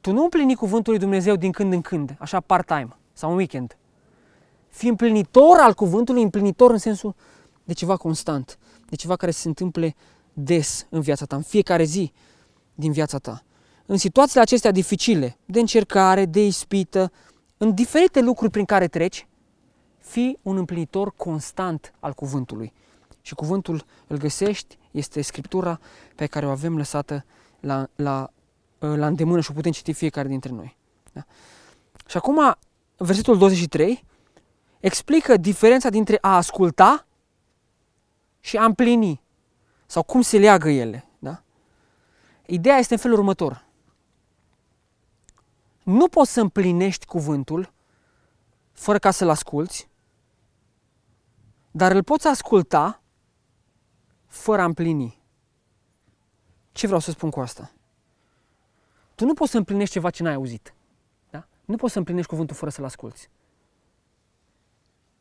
Tu 0.00 0.12
nu 0.12 0.22
împlini 0.22 0.54
cuvântul 0.54 0.92
lui 0.92 1.00
Dumnezeu 1.00 1.36
din 1.36 1.52
când 1.52 1.72
în 1.72 1.80
când, 1.80 2.16
așa 2.18 2.40
part-time 2.40 2.96
sau 3.12 3.30
un 3.30 3.36
weekend. 3.36 3.78
Fii 4.68 4.88
împlinitor 4.88 5.58
al 5.58 5.74
cuvântului, 5.74 6.22
împlinitor 6.22 6.70
în 6.70 6.78
sensul 6.78 7.14
de 7.64 7.72
ceva 7.72 7.96
constant, 7.96 8.58
de 8.88 8.96
ceva 8.96 9.16
care 9.16 9.30
se 9.30 9.48
întâmple 9.48 9.94
des 10.32 10.86
în 10.90 11.00
viața 11.00 11.24
ta, 11.24 11.36
în 11.36 11.42
fiecare 11.42 11.84
zi 11.84 12.12
din 12.74 12.92
viața 12.92 13.18
ta 13.18 13.42
în 13.90 13.96
situațiile 13.96 14.42
acestea 14.42 14.70
dificile, 14.70 15.38
de 15.44 15.60
încercare, 15.60 16.24
de 16.24 16.44
ispită, 16.44 17.12
în 17.56 17.74
diferite 17.74 18.20
lucruri 18.20 18.50
prin 18.50 18.64
care 18.64 18.88
treci, 18.88 19.26
fii 19.98 20.38
un 20.42 20.56
împlinitor 20.56 21.12
constant 21.16 21.94
al 22.00 22.12
cuvântului. 22.12 22.72
Și 23.22 23.34
cuvântul 23.34 23.84
îl 24.06 24.16
găsești, 24.16 24.78
este 24.90 25.20
Scriptura 25.20 25.80
pe 26.14 26.26
care 26.26 26.46
o 26.46 26.50
avem 26.50 26.76
lăsată 26.76 27.24
la, 27.60 27.88
la, 27.96 28.30
la 28.78 29.06
îndemână 29.06 29.40
și 29.40 29.50
o 29.50 29.54
putem 29.54 29.72
citi 29.72 29.92
fiecare 29.92 30.28
dintre 30.28 30.52
noi. 30.52 30.76
Da? 31.12 31.24
Și 32.06 32.16
acum, 32.16 32.56
versetul 32.96 33.38
23 33.38 34.04
explică 34.80 35.36
diferența 35.36 35.88
dintre 35.88 36.18
a 36.20 36.36
asculta 36.36 37.06
și 38.40 38.56
a 38.56 38.64
împlini, 38.64 39.22
sau 39.86 40.02
cum 40.02 40.20
se 40.20 40.38
leagă 40.38 40.68
ele. 40.68 41.08
Da? 41.18 41.42
Ideea 42.46 42.76
este 42.76 42.94
în 42.94 43.00
felul 43.00 43.18
următor 43.18 43.66
nu 45.88 46.08
poți 46.08 46.32
să 46.32 46.40
împlinești 46.40 47.06
cuvântul 47.06 47.72
fără 48.72 48.98
ca 48.98 49.10
să-l 49.10 49.28
asculți, 49.28 49.88
dar 51.70 51.92
îl 51.92 52.02
poți 52.02 52.26
asculta 52.26 53.02
fără 54.26 54.62
a 54.62 54.64
împlini. 54.64 55.22
Ce 56.72 56.86
vreau 56.86 57.00
să 57.00 57.10
spun 57.10 57.30
cu 57.30 57.40
asta? 57.40 57.70
Tu 59.14 59.24
nu 59.24 59.34
poți 59.34 59.50
să 59.50 59.56
împlinești 59.56 59.92
ceva 59.92 60.10
ce 60.10 60.22
n-ai 60.22 60.34
auzit. 60.34 60.74
Da? 61.30 61.46
Nu 61.64 61.76
poți 61.76 61.92
să 61.92 61.98
împlinești 61.98 62.30
cuvântul 62.30 62.56
fără 62.56 62.70
să-l 62.70 62.84
asculți. 62.84 63.30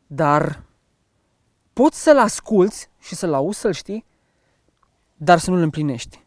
Dar 0.07 0.63
poți 1.73 2.01
să-l 2.01 2.19
asculți 2.19 2.89
și 2.99 3.15
să-l 3.15 3.33
auzi, 3.33 3.59
să-l 3.59 3.73
știi, 3.73 4.05
dar 5.15 5.39
să 5.39 5.49
nu-l 5.49 5.61
împlinești. 5.61 6.25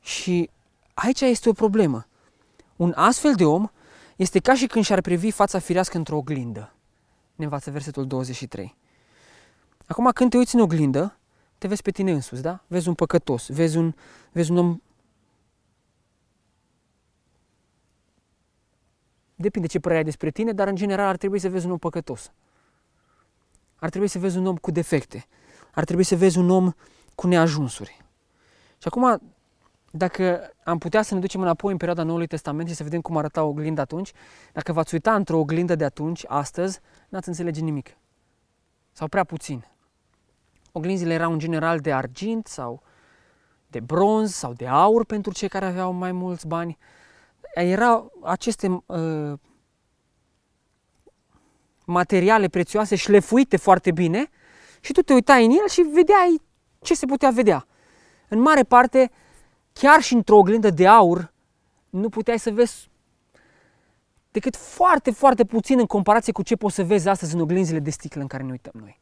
Și 0.00 0.50
aici 0.94 1.20
este 1.20 1.48
o 1.48 1.52
problemă. 1.52 2.04
Un 2.80 2.92
astfel 2.96 3.34
de 3.34 3.44
om 3.44 3.68
este 4.16 4.38
ca 4.38 4.54
și 4.54 4.66
când 4.66 4.84
și-ar 4.84 5.00
privi 5.00 5.30
fața 5.30 5.58
firească 5.58 5.96
într-o 5.96 6.16
oglindă. 6.16 6.72
Ne 7.34 7.44
învață 7.44 7.70
versetul 7.70 8.06
23. 8.06 8.76
Acum, 9.86 10.10
când 10.14 10.30
te 10.30 10.36
uiți 10.36 10.54
în 10.54 10.60
oglindă, 10.60 11.18
te 11.58 11.68
vezi 11.68 11.82
pe 11.82 11.90
tine 11.90 12.12
însuți, 12.12 12.42
da? 12.42 12.62
Vezi 12.66 12.88
un 12.88 12.94
păcătos, 12.94 13.48
vezi 13.48 13.76
un, 13.76 13.94
vezi 14.32 14.50
un 14.50 14.56
om... 14.56 14.80
Depinde 19.34 19.66
ce 19.66 19.78
părere 19.78 19.98
ai 19.98 20.04
despre 20.04 20.30
tine, 20.30 20.52
dar 20.52 20.68
în 20.68 20.74
general 20.74 21.06
ar 21.06 21.16
trebui 21.16 21.38
să 21.38 21.48
vezi 21.48 21.66
un 21.66 21.70
om 21.70 21.78
păcătos. 21.78 22.32
Ar 23.76 23.90
trebui 23.90 24.08
să 24.08 24.18
vezi 24.18 24.36
un 24.36 24.46
om 24.46 24.56
cu 24.56 24.70
defecte. 24.70 25.26
Ar 25.70 25.84
trebui 25.84 26.04
să 26.04 26.16
vezi 26.16 26.38
un 26.38 26.50
om 26.50 26.72
cu 27.14 27.26
neajunsuri. 27.26 28.04
Și 28.78 28.88
acum, 28.88 29.20
dacă 29.90 30.50
am 30.64 30.78
putea 30.78 31.02
să 31.02 31.14
ne 31.14 31.20
ducem 31.20 31.40
înapoi 31.40 31.72
în 31.72 31.76
perioada 31.76 32.02
Noului 32.02 32.26
Testament 32.26 32.68
și 32.68 32.74
să 32.74 32.82
vedem 32.82 33.00
cum 33.00 33.16
arăta 33.16 33.44
oglinda 33.44 33.82
atunci, 33.82 34.12
dacă 34.52 34.72
v-ați 34.72 34.94
uita 34.94 35.14
într-o 35.14 35.38
oglindă 35.38 35.74
de 35.74 35.84
atunci, 35.84 36.24
astăzi, 36.28 36.80
n-ați 37.08 37.28
înțelege 37.28 37.60
nimic. 37.60 37.96
sau 38.92 39.08
prea 39.08 39.24
puțin. 39.24 39.64
Oglinzile 40.72 41.12
erau 41.14 41.32
în 41.32 41.38
general 41.38 41.78
de 41.78 41.92
argint 41.92 42.46
sau 42.46 42.82
de 43.66 43.80
bronz 43.80 44.34
sau 44.34 44.52
de 44.52 44.66
aur 44.66 45.04
pentru 45.04 45.32
cei 45.32 45.48
care 45.48 45.64
aveau 45.64 45.92
mai 45.92 46.12
mulți 46.12 46.46
bani. 46.46 46.78
Erau 47.54 48.12
aceste 48.22 48.82
uh, 48.86 49.32
materiale 51.84 52.48
prețioase 52.48 52.96
șlefuite 52.96 53.56
foarte 53.56 53.92
bine 53.92 54.30
și 54.80 54.92
tu 54.92 55.00
te 55.00 55.12
uitai 55.12 55.44
în 55.44 55.50
el 55.50 55.68
și 55.68 55.80
vedeai 55.80 56.42
ce 56.80 56.94
se 56.94 57.06
putea 57.06 57.30
vedea. 57.30 57.66
În 58.28 58.40
mare 58.40 58.62
parte, 58.62 59.10
chiar 59.80 60.00
și 60.00 60.14
într-o 60.14 60.36
oglindă 60.36 60.70
de 60.70 60.86
aur, 60.86 61.32
nu 61.90 62.08
puteai 62.08 62.38
să 62.38 62.50
vezi 62.50 62.90
decât 64.30 64.56
foarte, 64.56 65.10
foarte 65.10 65.44
puțin 65.44 65.78
în 65.78 65.86
comparație 65.86 66.32
cu 66.32 66.42
ce 66.42 66.56
poți 66.56 66.74
să 66.74 66.84
vezi 66.84 67.08
astăzi 67.08 67.34
în 67.34 67.40
oglinzile 67.40 67.78
de 67.78 67.90
sticlă 67.90 68.20
în 68.20 68.26
care 68.26 68.42
ne 68.42 68.50
uităm 68.50 68.72
noi. 68.80 69.00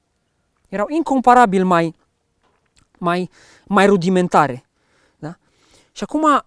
Erau 0.69 0.87
incomparabil 0.89 1.65
mai, 1.65 1.95
mai, 2.99 3.31
mai 3.67 3.87
rudimentare. 3.87 4.65
Da? 5.19 5.37
Și 5.93 6.03
acum 6.03 6.45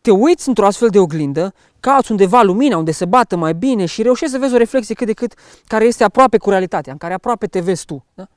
te 0.00 0.10
uiți 0.10 0.48
într-o 0.48 0.66
astfel 0.66 0.88
de 0.88 0.98
oglindă, 0.98 1.54
cauți 1.80 2.10
undeva 2.10 2.42
lumina, 2.42 2.76
unde 2.76 2.90
se 2.90 3.04
bată 3.04 3.36
mai 3.36 3.54
bine 3.54 3.86
și 3.86 4.02
reușești 4.02 4.34
să 4.34 4.40
vezi 4.40 4.54
o 4.54 4.56
reflexie 4.56 4.94
cât 4.94 5.06
de 5.06 5.12
cât 5.12 5.34
care 5.66 5.84
este 5.84 6.04
aproape 6.04 6.38
cu 6.38 6.50
realitatea, 6.50 6.92
în 6.92 6.98
care 6.98 7.14
aproape 7.14 7.46
te 7.46 7.60
vezi 7.60 7.84
tu. 7.84 8.04
Da? 8.14 8.28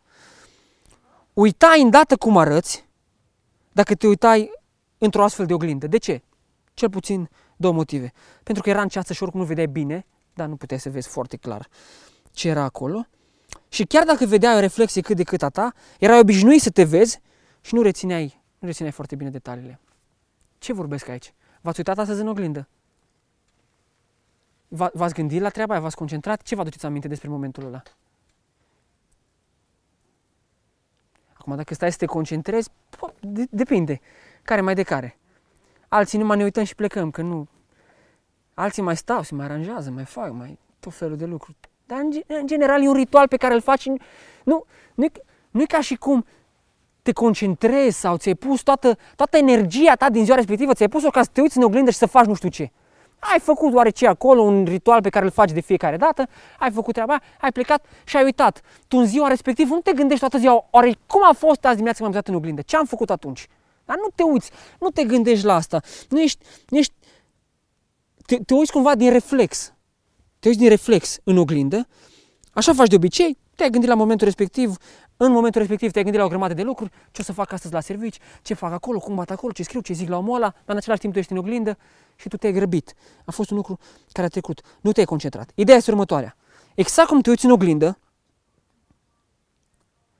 Uitai 1.33 1.81
îndată 1.81 2.15
cum 2.15 2.37
arăți 2.37 2.85
dacă 3.71 3.95
te 3.95 4.07
uitai 4.07 4.60
într-o 5.01 5.23
astfel 5.23 5.45
de 5.45 5.53
oglindă. 5.53 5.87
De 5.87 5.97
ce? 5.97 6.21
Cel 6.73 6.89
puțin 6.89 7.29
două 7.55 7.73
motive. 7.73 8.11
Pentru 8.43 8.63
că 8.63 8.69
era 8.69 8.81
în 8.81 8.87
ceață 8.87 9.13
și 9.13 9.23
oricum 9.23 9.39
nu 9.39 9.45
vedeai 9.45 9.67
bine, 9.67 10.05
dar 10.33 10.47
nu 10.47 10.55
puteai 10.55 10.79
să 10.79 10.89
vezi 10.89 11.07
foarte 11.07 11.37
clar 11.37 11.69
ce 12.31 12.47
era 12.47 12.63
acolo. 12.63 13.05
Și 13.69 13.83
chiar 13.83 14.05
dacă 14.05 14.25
vedeai 14.25 14.55
o 14.55 14.59
reflexie 14.59 15.01
cât 15.01 15.15
de 15.15 15.23
cât 15.23 15.41
a 15.41 15.49
ta, 15.49 15.73
erai 15.99 16.19
obișnuit 16.19 16.61
să 16.61 16.69
te 16.69 16.83
vezi 16.83 17.21
și 17.61 17.75
nu 17.75 17.81
rețineai, 17.81 18.41
nu 18.59 18.67
rețineai 18.67 18.93
foarte 18.93 19.15
bine 19.15 19.29
detaliile. 19.29 19.79
Ce 20.57 20.73
vorbesc 20.73 21.07
aici? 21.07 21.33
V-ați 21.61 21.77
uitat 21.77 21.97
astăzi 21.97 22.21
în 22.21 22.27
oglindă? 22.27 22.67
V-ați 24.67 25.13
gândit 25.13 25.41
la 25.41 25.49
treaba 25.49 25.73
aia? 25.73 25.81
V-ați 25.81 25.95
concentrat? 25.95 26.41
Ce 26.41 26.55
vă 26.55 26.61
aduceți 26.61 26.85
aminte 26.85 27.07
despre 27.07 27.29
momentul 27.29 27.65
ăla? 27.65 27.81
Acum, 31.33 31.55
dacă 31.55 31.73
stai 31.73 31.91
să 31.91 31.97
te 31.97 32.05
concentrezi, 32.05 32.69
de- 33.19 33.47
depinde. 33.49 34.01
Care 34.43 34.61
mai 34.61 34.73
de 34.73 34.83
care. 34.83 35.17
Alții 35.87 36.17
numai 36.17 36.37
ne 36.37 36.43
uităm 36.43 36.63
și 36.63 36.75
plecăm, 36.75 37.11
că 37.11 37.21
nu... 37.21 37.47
Alții 38.53 38.81
mai 38.81 38.97
stau, 38.97 39.21
se 39.21 39.35
mai 39.35 39.45
aranjează, 39.45 39.91
mai 39.91 40.05
fac, 40.05 40.31
mai 40.31 40.59
tot 40.79 40.93
felul 40.93 41.17
de 41.17 41.25
lucruri. 41.25 41.57
Dar 41.85 41.99
în, 41.99 42.11
în 42.27 42.47
general 42.47 42.83
e 42.83 42.87
un 42.87 42.93
ritual 42.93 43.27
pe 43.27 43.37
care 43.37 43.53
îl 43.53 43.61
faci. 43.61 43.85
Nu, 44.43 44.65
nu, 44.95 45.05
nu 45.51 45.61
e 45.61 45.65
ca 45.65 45.81
și 45.81 45.95
cum 45.95 46.25
te 47.01 47.11
concentrezi 47.11 47.99
sau 47.99 48.17
ți-ai 48.17 48.35
pus 48.35 48.61
toată, 48.61 48.97
toată 49.15 49.37
energia 49.37 49.93
ta 49.93 50.09
din 50.09 50.23
ziua 50.23 50.35
respectivă, 50.35 50.73
ți-ai 50.73 50.89
pus-o 50.89 51.09
ca 51.09 51.21
să 51.21 51.29
te 51.33 51.41
uiți 51.41 51.57
în 51.57 51.63
oglindă 51.63 51.91
și 51.91 51.97
să 51.97 52.05
faci 52.05 52.25
nu 52.25 52.33
știu 52.33 52.49
ce. 52.49 52.71
Ai 53.19 53.39
făcut 53.39 53.73
oarece 53.73 54.07
acolo 54.07 54.41
un 54.41 54.65
ritual 54.65 55.01
pe 55.01 55.09
care 55.09 55.25
îl 55.25 55.31
faci 55.31 55.51
de 55.51 55.61
fiecare 55.61 55.97
dată, 55.97 56.27
ai 56.59 56.71
făcut 56.71 56.93
treaba, 56.93 57.19
ai 57.41 57.51
plecat 57.51 57.85
și 58.03 58.17
ai 58.17 58.23
uitat. 58.23 58.61
Tu 58.87 58.97
în 58.97 59.05
ziua 59.05 59.27
respectivă 59.27 59.73
nu 59.73 59.79
te 59.79 59.93
gândești 59.93 60.19
toată 60.19 60.37
ziua, 60.37 60.67
oare 60.71 60.91
cum 61.07 61.21
a 61.23 61.33
fost 61.33 61.65
azi 61.65 61.73
dimineața 61.73 62.03
când 62.03 62.13
m-am 62.13 62.23
în 62.25 62.35
oglindă? 62.35 62.61
Ce 62.61 62.77
am 62.77 62.85
făcut 62.85 63.09
atunci? 63.09 63.47
Dar 63.91 63.99
nu 63.99 64.07
te 64.15 64.23
uiți, 64.23 64.51
nu 64.79 64.89
te 64.89 65.03
gândești 65.03 65.45
la 65.45 65.55
asta. 65.55 65.81
Nu 66.09 66.21
ești, 66.21 66.45
nu 66.69 66.77
ești 66.77 66.93
te, 68.25 68.37
te 68.37 68.53
uiți 68.53 68.71
cumva 68.71 68.95
din 68.95 69.11
reflex. 69.11 69.73
Te 70.39 70.47
uiți 70.47 70.59
din 70.59 70.69
reflex 70.69 71.17
în 71.23 71.37
oglindă, 71.37 71.87
așa 72.53 72.73
faci 72.73 72.87
de 72.87 72.95
obicei, 72.95 73.37
te-ai 73.55 73.69
gândit 73.69 73.89
la 73.89 73.95
momentul 73.95 74.25
respectiv, 74.25 74.77
în 75.17 75.31
momentul 75.31 75.61
respectiv 75.61 75.91
te-ai 75.91 76.03
gândit 76.03 76.21
la 76.21 76.25
o 76.25 76.29
grămadă 76.29 76.53
de 76.53 76.61
lucruri, 76.61 76.91
ce 77.11 77.21
o 77.21 77.23
să 77.23 77.33
fac 77.33 77.51
astăzi 77.51 77.73
la 77.73 77.79
servici, 77.79 78.17
ce 78.41 78.53
fac 78.53 78.71
acolo, 78.71 78.99
cum 78.99 79.15
bat 79.15 79.29
acolo, 79.29 79.53
ce 79.53 79.63
scriu, 79.63 79.81
ce 79.81 79.93
zic 79.93 80.09
la 80.09 80.17
omul 80.17 80.35
ăla, 80.35 80.49
dar 80.49 80.63
în 80.65 80.77
același 80.77 81.01
timp 81.01 81.13
tu 81.13 81.19
ești 81.19 81.31
în 81.31 81.37
oglindă 81.37 81.77
și 82.15 82.27
tu 82.27 82.37
te-ai 82.37 82.53
grăbit. 82.53 82.93
A 83.25 83.31
fost 83.31 83.49
un 83.49 83.57
lucru 83.57 83.79
care 84.11 84.27
a 84.27 84.29
trecut. 84.29 84.61
Nu 84.81 84.91
te-ai 84.91 85.05
concentrat. 85.05 85.51
Ideea 85.55 85.77
este 85.77 85.91
următoarea. 85.91 86.35
Exact 86.75 87.07
cum 87.07 87.21
te 87.21 87.29
uiți 87.29 87.45
în 87.45 87.51
oglindă 87.51 87.99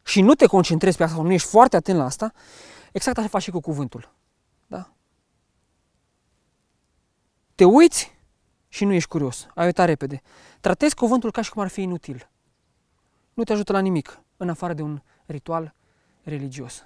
și 0.04 0.22
nu 0.22 0.34
te 0.36 0.46
concentrezi 0.46 0.98
pe 0.98 1.04
asta, 1.04 1.16
sau 1.16 1.26
nu 1.26 1.32
ești 1.32 1.48
foarte 1.48 1.76
atent 1.76 1.98
la 1.98 2.06
asta, 2.06 2.34
exact 2.92 3.18
așa 3.18 3.28
faci 3.28 3.42
și 3.42 3.52
cu 3.52 3.60
cuvântul. 3.60 4.14
Da? 4.68 4.92
Te 7.56 7.66
uiți 7.66 8.12
și 8.68 8.86
nu 8.86 8.94
ești 8.94 9.10
curios. 9.10 9.48
Ai 9.56 9.66
uitat 9.66 9.86
repede. 9.86 10.22
Tratezi 10.60 10.96
cuvântul 10.96 11.32
ca 11.32 11.42
și 11.42 11.52
cum 11.52 11.62
ar 11.62 11.68
fi 11.68 11.82
inutil. 11.82 12.30
Nu 13.34 13.44
te 13.44 13.54
ajută 13.54 13.72
la 13.72 13.80
nimic, 13.80 14.22
în 14.38 14.50
afară 14.50 14.74
de 14.74 14.82
un 14.82 15.02
ritual 15.26 15.74
religios. 16.24 16.86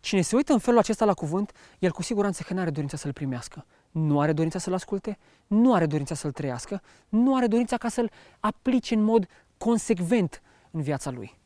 Cine 0.00 0.20
se 0.20 0.36
uită 0.36 0.52
în 0.52 0.58
felul 0.58 0.78
acesta 0.78 1.04
la 1.04 1.14
cuvânt, 1.14 1.52
el 1.78 1.90
cu 1.90 2.02
siguranță 2.02 2.42
că 2.42 2.54
nu 2.54 2.60
are 2.60 2.70
dorința 2.70 2.96
să-l 2.96 3.12
primească. 3.12 3.66
Nu 3.90 4.20
are 4.20 4.32
dorința 4.32 4.58
să-l 4.58 4.72
asculte, 4.72 5.18
nu 5.46 5.74
are 5.74 5.86
dorința 5.86 6.14
să-l 6.14 6.32
trăiască, 6.32 6.82
nu 7.08 7.36
are 7.36 7.46
dorința 7.46 7.76
ca 7.76 7.88
să-l 7.88 8.10
aplice 8.40 8.94
în 8.94 9.02
mod 9.02 9.26
consecvent 9.58 10.42
în 10.70 10.82
viața 10.82 11.10
lui. 11.10 11.38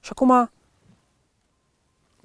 Și 0.00 0.10
acum, 0.10 0.50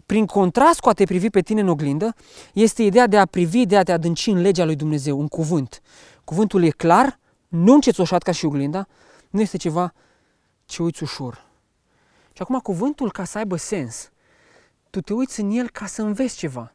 prin 0.05 0.25
contrast 0.25 0.79
cu 0.79 0.89
a 0.89 0.93
te 0.93 1.03
privi 1.03 1.29
pe 1.29 1.41
tine 1.41 1.61
în 1.61 1.67
oglindă, 1.67 2.15
este 2.53 2.83
ideea 2.83 3.07
de 3.07 3.17
a 3.17 3.25
privi, 3.25 3.65
de 3.65 3.77
a 3.77 3.83
te 3.83 3.91
adânci 3.91 4.29
în 4.29 4.41
legea 4.41 4.65
lui 4.65 4.75
Dumnezeu, 4.75 5.19
un 5.19 5.27
cuvânt. 5.27 5.81
Cuvântul 6.23 6.63
e 6.63 6.69
clar, 6.69 7.19
nu 7.47 7.73
încețoșat 7.73 8.21
ca 8.21 8.31
și 8.31 8.45
oglinda, 8.45 8.87
nu 9.29 9.41
este 9.41 9.57
ceva 9.57 9.93
ce 10.65 10.83
uiți 10.83 11.03
ușor. 11.03 11.45
Și 12.33 12.41
acum 12.41 12.59
cuvântul, 12.59 13.11
ca 13.11 13.23
să 13.23 13.37
aibă 13.37 13.55
sens, 13.55 14.11
tu 14.89 15.01
te 15.01 15.13
uiți 15.13 15.39
în 15.39 15.51
el 15.51 15.69
ca 15.69 15.85
să 15.85 16.01
înveți 16.01 16.37
ceva. 16.37 16.73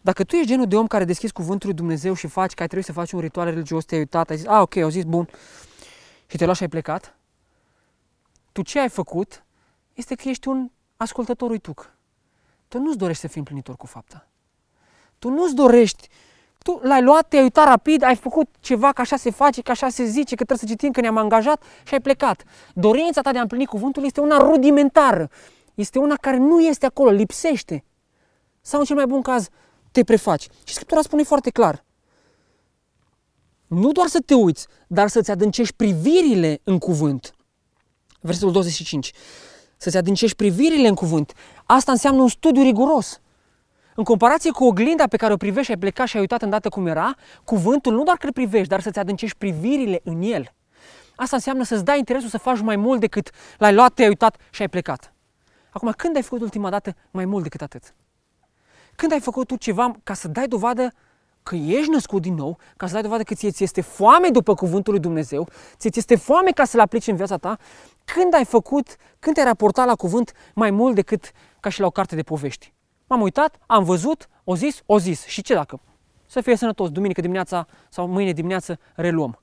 Dacă 0.00 0.24
tu 0.24 0.36
ești 0.36 0.48
genul 0.48 0.66
de 0.66 0.76
om 0.76 0.86
care 0.86 1.04
deschizi 1.04 1.32
cuvântul 1.32 1.68
lui 1.68 1.76
Dumnezeu 1.76 2.14
și 2.14 2.26
faci 2.26 2.52
că 2.52 2.60
ai 2.60 2.66
trebuit 2.66 2.86
să 2.86 2.92
faci 2.92 3.12
un 3.12 3.20
ritual 3.20 3.46
religios, 3.46 3.84
te-ai 3.84 4.00
uitat, 4.00 4.30
ai 4.30 4.36
zis, 4.36 4.46
a, 4.46 4.60
ok, 4.60 4.76
au 4.76 4.88
zis, 4.88 5.04
bun, 5.04 5.28
și 6.26 6.36
te-ai 6.36 6.44
luat 6.44 6.56
și 6.56 6.62
ai 6.62 6.68
plecat, 6.68 7.16
tu 8.52 8.62
ce 8.62 8.80
ai 8.80 8.88
făcut 8.88 9.44
este 9.94 10.14
că 10.14 10.28
ești 10.28 10.48
un 10.48 10.70
ascultător 10.96 11.50
uituc. 11.50 11.94
Tu 12.72 12.78
nu-ți 12.78 12.98
dorești 12.98 13.20
să 13.20 13.28
fii 13.28 13.38
împlinitor 13.38 13.76
cu 13.76 13.86
fapta. 13.86 14.28
Tu 15.18 15.28
nu-ți 15.28 15.54
dorești 15.54 16.08
tu 16.62 16.80
l-ai 16.82 17.02
luat, 17.02 17.28
te-ai 17.28 17.42
uitat 17.42 17.66
rapid, 17.66 18.02
ai 18.02 18.16
făcut 18.16 18.48
ceva 18.60 18.92
că 18.92 19.00
așa 19.00 19.16
se 19.16 19.30
face, 19.30 19.62
că 19.62 19.70
așa 19.70 19.88
se 19.88 20.04
zice, 20.04 20.34
că 20.34 20.44
trebuie 20.44 20.58
să 20.58 20.66
citim, 20.66 20.90
că 20.90 21.00
ne-am 21.00 21.16
angajat 21.16 21.62
și 21.86 21.94
ai 21.94 22.00
plecat. 22.00 22.42
Dorința 22.74 23.20
ta 23.20 23.32
de 23.32 23.38
a 23.38 23.40
împlini 23.40 23.66
cuvântul 23.66 24.04
este 24.04 24.20
una 24.20 24.36
rudimentară. 24.36 25.30
Este 25.74 25.98
una 25.98 26.14
care 26.14 26.36
nu 26.36 26.60
este 26.60 26.86
acolo, 26.86 27.10
lipsește. 27.10 27.84
Sau 28.60 28.80
în 28.80 28.86
cel 28.86 28.96
mai 28.96 29.06
bun 29.06 29.22
caz, 29.22 29.48
te 29.90 30.04
prefaci. 30.04 30.48
Și 30.64 30.74
Scriptura 30.74 31.00
spune 31.02 31.22
foarte 31.22 31.50
clar. 31.50 31.84
Nu 33.66 33.92
doar 33.92 34.06
să 34.06 34.20
te 34.26 34.34
uiți, 34.34 34.66
dar 34.86 35.08
să-ți 35.08 35.30
adâncești 35.30 35.74
privirile 35.74 36.60
în 36.64 36.78
cuvânt. 36.78 37.34
Versetul 38.20 38.52
25. 38.52 39.12
Să-ți 39.82 39.96
adâncești 39.96 40.36
privirile 40.36 40.88
în 40.88 40.94
cuvânt. 40.94 41.32
Asta 41.64 41.92
înseamnă 41.92 42.22
un 42.22 42.28
studiu 42.28 42.62
riguros. 42.62 43.20
În 43.94 44.04
comparație 44.04 44.50
cu 44.50 44.64
oglinda 44.64 45.06
pe 45.06 45.16
care 45.16 45.32
o 45.32 45.36
privești 45.36 45.64
și 45.64 45.70
ai 45.70 45.78
plecat 45.78 46.06
și 46.06 46.14
ai 46.14 46.20
uitat 46.20 46.42
îndată 46.42 46.68
cum 46.68 46.86
era, 46.86 47.14
cuvântul 47.44 47.94
nu 47.94 48.02
doar 48.02 48.16
că 48.16 48.26
îl 48.26 48.32
privești, 48.32 48.68
dar 48.68 48.80
să-ți 48.80 48.98
adâncești 48.98 49.36
privirile 49.36 50.00
în 50.04 50.22
el. 50.22 50.52
Asta 51.14 51.36
înseamnă 51.36 51.64
să-ți 51.64 51.84
dai 51.84 51.98
interesul 51.98 52.28
să 52.28 52.38
faci 52.38 52.60
mai 52.60 52.76
mult 52.76 53.00
decât 53.00 53.30
l-ai 53.58 53.74
luat, 53.74 53.92
te-ai 53.94 54.08
uitat 54.08 54.36
și 54.50 54.62
ai 54.62 54.68
plecat. 54.68 55.12
Acum, 55.70 55.92
când 55.96 56.16
ai 56.16 56.22
făcut 56.22 56.40
ultima 56.40 56.70
dată 56.70 56.94
mai 57.10 57.24
mult 57.24 57.42
decât 57.42 57.62
atât? 57.62 57.94
Când 58.96 59.12
ai 59.12 59.20
făcut 59.20 59.46
tu 59.46 59.56
ceva 59.56 59.92
ca 60.02 60.14
să 60.14 60.28
dai 60.28 60.46
dovadă 60.48 60.92
că 61.42 61.54
ești 61.54 61.90
născut 61.90 62.22
din 62.22 62.34
nou, 62.34 62.58
ca 62.76 62.86
să 62.86 62.92
dai 62.92 63.02
dovadă 63.02 63.22
că 63.22 63.34
ție 63.34 63.50
ți 63.50 63.62
este 63.62 63.80
foame 63.80 64.28
după 64.28 64.54
cuvântul 64.54 64.92
lui 64.92 65.02
Dumnezeu, 65.02 65.48
ție 65.76 65.90
ți 65.90 65.98
este 65.98 66.16
foame 66.16 66.50
ca 66.50 66.64
să-l 66.64 66.80
aplici 66.80 67.06
în 67.06 67.16
viața 67.16 67.36
ta, 67.36 67.58
când 68.04 68.34
ai 68.34 68.44
făcut, 68.44 68.96
când 69.18 69.34
te-ai 69.34 69.46
raportat 69.46 69.86
la 69.86 69.94
cuvânt 69.94 70.32
mai 70.54 70.70
mult 70.70 70.94
decât 70.94 71.32
ca 71.60 71.68
și 71.68 71.80
la 71.80 71.86
o 71.86 71.90
carte 71.90 72.14
de 72.14 72.22
povești? 72.22 72.72
M-am 73.06 73.20
uitat, 73.20 73.58
am 73.66 73.84
văzut, 73.84 74.28
o 74.44 74.56
zis, 74.56 74.82
o 74.86 74.98
zis. 74.98 75.24
Și 75.24 75.42
ce 75.42 75.54
dacă? 75.54 75.80
Să 76.26 76.40
fie 76.40 76.56
sănătos, 76.56 76.90
duminică 76.90 77.20
dimineața 77.20 77.66
sau 77.90 78.06
mâine 78.06 78.32
dimineață 78.32 78.78
reluăm. 78.94 79.42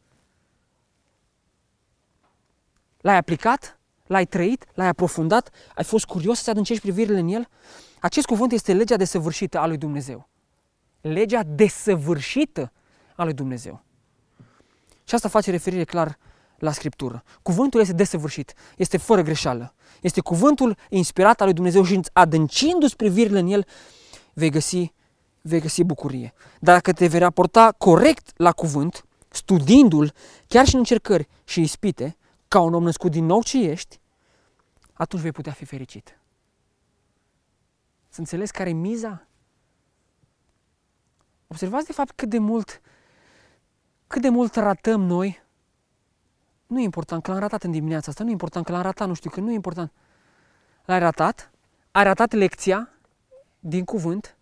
L-ai 3.02 3.18
aplicat? 3.18 3.80
L-ai 4.08 4.26
trăit? 4.26 4.66
L-ai 4.74 4.88
aprofundat? 4.88 5.50
Ai 5.76 5.84
fost 5.84 6.06
curios 6.06 6.39
să 6.39 6.50
adâncești 6.50 6.82
privirile 6.82 7.20
în 7.20 7.28
el? 7.28 7.47
Acest 8.00 8.26
cuvânt 8.26 8.52
este 8.52 8.74
legea 8.74 8.95
desăvârșită 8.95 9.60
a 9.60 9.66
lui 9.68 9.78
Dumnezeu. 9.78 10.30
Legea 11.02 11.43
desăvârșită 11.43 12.72
a 13.16 13.24
lui 13.24 13.34
Dumnezeu. 13.34 13.84
Și 15.04 15.16
asta 15.16 15.28
face 15.28 15.52
referire 15.52 15.84
clar 15.84 16.18
la 16.58 16.72
Scriptură. 16.72 17.24
Cuvântul 17.41 17.80
este 17.80 17.93
desăvârșit, 17.93 18.54
este 18.78 18.97
fără 18.97 19.22
greșeală. 19.22 19.74
Este 20.02 20.22
cuvântul 20.22 20.78
inspirat 20.89 21.39
al 21.39 21.45
lui 21.45 21.56
Dumnezeu 21.56 21.84
și 21.84 22.00
adâncindu-ți 22.14 22.95
privirile 22.95 23.39
în 23.39 23.47
el, 23.47 23.66
vei 24.34 24.50
găsi, 24.50 24.93
vei 25.41 25.60
găsi 25.60 25.84
bucurie. 25.84 26.34
Dar 26.60 26.76
dacă 26.76 26.93
te 26.93 27.08
vei 27.08 27.20
raporta 27.20 27.72
corect 27.78 28.32
la 28.36 28.52
cuvânt, 28.52 29.06
studiindu-l, 29.30 30.14
chiar 30.47 30.66
și 30.66 30.74
în 30.74 30.80
încercări 30.80 31.28
și 31.43 31.62
ispite, 31.62 32.18
ca 32.47 32.60
un 32.60 32.74
om 32.74 32.84
născut 32.84 33.12
din 33.12 33.26
nou 33.26 33.43
ce 33.43 33.58
ești, 33.58 34.00
atunci 34.93 35.22
vei 35.22 35.32
putea 35.32 35.52
fi 35.52 35.66
fericit. 35.66 36.20
Să 38.10 38.20
înțelegi 38.20 38.52
care 38.52 38.70
e 38.70 38.74
miza? 38.74 39.28
Observați 41.52 41.86
de 41.86 41.93
fapt 41.93 42.12
cât 42.12 42.30
de 42.30 42.38
mult, 42.38 42.82
cât 44.08 44.22
de 44.22 44.30
mult 44.30 44.56
ratăm 44.56 45.02
noi. 45.02 45.41
Nu 46.68 46.80
e 46.80 46.84
important 46.84 47.24
că 47.24 47.32
l-am 47.32 47.39
ratat 47.39 47.64
în 47.64 47.72
dimineața 47.72 48.10
asta, 48.10 48.24
nu 48.24 48.30
e 48.30 48.32
important 48.32 48.66
că 48.66 48.72
l-am 48.72 48.82
ratat, 48.82 49.08
nu 49.08 49.14
știu 49.14 49.30
că 49.30 49.39
nu 49.39 49.52
e 49.52 49.54
important. 49.54 49.91
L-ai 50.86 51.00
ratat, 51.00 51.52
ai 51.91 52.04
ratat 52.04 52.32
lecția 52.32 52.89
din 53.60 53.86
cuvânt, 53.86 54.36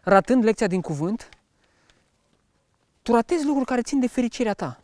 ratând 0.00 0.44
lecția 0.44 0.66
din 0.66 0.80
cuvânt, 0.80 1.28
tu 3.02 3.12
ratezi 3.12 3.44
lucruri 3.44 3.66
care 3.66 3.82
țin 3.82 4.00
de 4.00 4.06
fericirea 4.06 4.54
ta. 4.54 4.80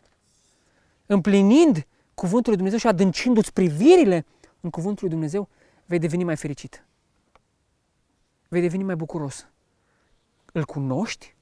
Împlinind 1.05 1.87
cuvântul 2.13 2.45
lui 2.45 2.55
Dumnezeu 2.55 2.79
și 2.79 2.87
adâncindu-ți 2.87 3.53
privirile 3.53 4.25
în 4.61 4.69
cuvântul 4.69 5.03
lui 5.03 5.13
Dumnezeu, 5.13 5.47
vei 5.85 5.99
deveni 5.99 6.23
mai 6.23 6.35
fericit. 6.35 6.83
Vei 8.47 8.61
deveni 8.61 8.83
mai 8.83 8.95
bucuros. 8.95 9.47
Îl 10.51 10.65
cunoști, 10.65 11.34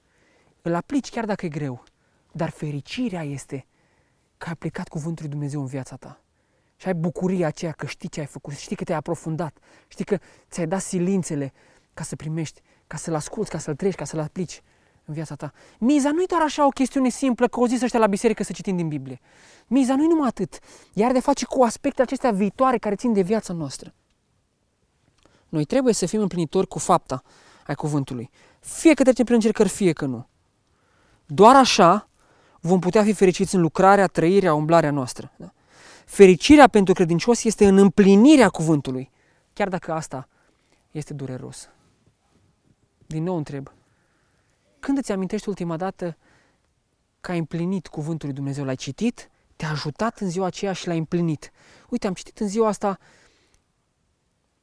îl 0.65 0.73
aplici 0.75 1.09
chiar 1.09 1.25
dacă 1.25 1.45
e 1.45 1.49
greu, 1.49 1.83
dar 2.31 2.49
fericirea 2.49 3.23
este 3.23 3.65
că 4.37 4.45
ai 4.45 4.51
aplicat 4.51 4.87
cuvântul 4.87 5.23
lui 5.23 5.31
Dumnezeu 5.31 5.59
în 5.59 5.65
viața 5.65 5.95
ta. 5.95 6.21
Și 6.75 6.87
ai 6.87 6.93
bucuria 6.93 7.47
aceea 7.47 7.71
că 7.71 7.85
știi 7.85 8.09
ce 8.09 8.19
ai 8.19 8.25
făcut, 8.25 8.53
știi 8.53 8.75
că 8.75 8.83
te-ai 8.83 8.97
aprofundat, 8.97 9.57
știi 9.87 10.05
că 10.05 10.17
ți-ai 10.49 10.67
dat 10.67 10.81
silințele 10.81 11.53
ca 11.93 12.03
să 12.03 12.15
primești, 12.15 12.61
ca 12.87 12.97
să-l 12.97 13.15
asculți, 13.15 13.49
ca 13.49 13.57
să-l 13.57 13.75
treci, 13.75 13.95
ca 13.95 14.05
să-l 14.05 14.19
aplici 14.19 14.61
în 15.05 15.13
viața 15.13 15.35
ta. 15.35 15.51
Miza 15.79 16.11
nu 16.11 16.21
e 16.21 16.25
doar 16.27 16.41
așa 16.41 16.65
o 16.65 16.69
chestiune 16.69 17.09
simplă 17.09 17.47
că 17.47 17.59
o 17.59 17.67
zis 17.67 17.81
ăștia 17.81 17.99
la 17.99 18.07
biserică 18.07 18.43
să 18.43 18.51
citim 18.51 18.75
din 18.75 18.87
Biblie. 18.87 19.19
Miza 19.67 19.95
nu 19.95 20.03
e 20.03 20.07
numai 20.07 20.27
atât. 20.27 20.59
Iar 20.93 21.11
de 21.11 21.19
face 21.19 21.45
cu 21.45 21.63
aspectele 21.63 22.03
acestea 22.03 22.31
viitoare 22.31 22.77
care 22.77 22.95
țin 22.95 23.13
de 23.13 23.21
viața 23.21 23.53
noastră. 23.53 23.93
Noi 25.49 25.65
trebuie 25.65 25.93
să 25.93 26.05
fim 26.05 26.21
împlinitori 26.21 26.67
cu 26.67 26.79
fapta 26.79 27.23
ai 27.67 27.75
cuvântului. 27.75 28.29
Fie 28.59 28.93
că 28.93 29.03
trecem 29.03 29.25
prin 29.25 29.35
încercări, 29.35 29.69
fie 29.69 29.93
că 29.93 30.05
nu. 30.05 30.27
Doar 31.25 31.55
așa 31.55 32.07
vom 32.59 32.79
putea 32.79 33.03
fi 33.03 33.13
fericiți 33.13 33.55
în 33.55 33.61
lucrarea, 33.61 34.07
trăirea, 34.07 34.53
umblarea 34.53 34.91
noastră. 34.91 35.31
Da? 35.35 35.53
Fericirea 36.05 36.67
pentru 36.67 36.93
credincios 36.93 37.43
este 37.43 37.67
în 37.67 37.77
împlinirea 37.77 38.49
cuvântului, 38.49 39.11
chiar 39.53 39.69
dacă 39.69 39.93
asta 39.93 40.27
este 40.91 41.13
dureros. 41.13 41.69
Din 43.07 43.23
nou 43.23 43.35
întreb, 43.37 43.71
când 44.79 44.97
îți 44.97 45.11
amintești 45.11 45.49
ultima 45.49 45.77
dată 45.77 46.17
că 47.21 47.31
ai 47.31 47.37
împlinit 47.37 47.87
cuvântul 47.87 48.27
lui 48.27 48.35
Dumnezeu, 48.35 48.65
l-ai 48.65 48.75
citit, 48.75 49.29
te-a 49.55 49.69
ajutat 49.69 50.19
în 50.19 50.29
ziua 50.29 50.45
aceea 50.45 50.73
și 50.73 50.87
l-ai 50.87 50.97
împlinit. 50.97 51.51
Uite, 51.89 52.07
am 52.07 52.13
citit 52.13 52.39
în 52.39 52.47
ziua 52.47 52.67
asta 52.67 52.99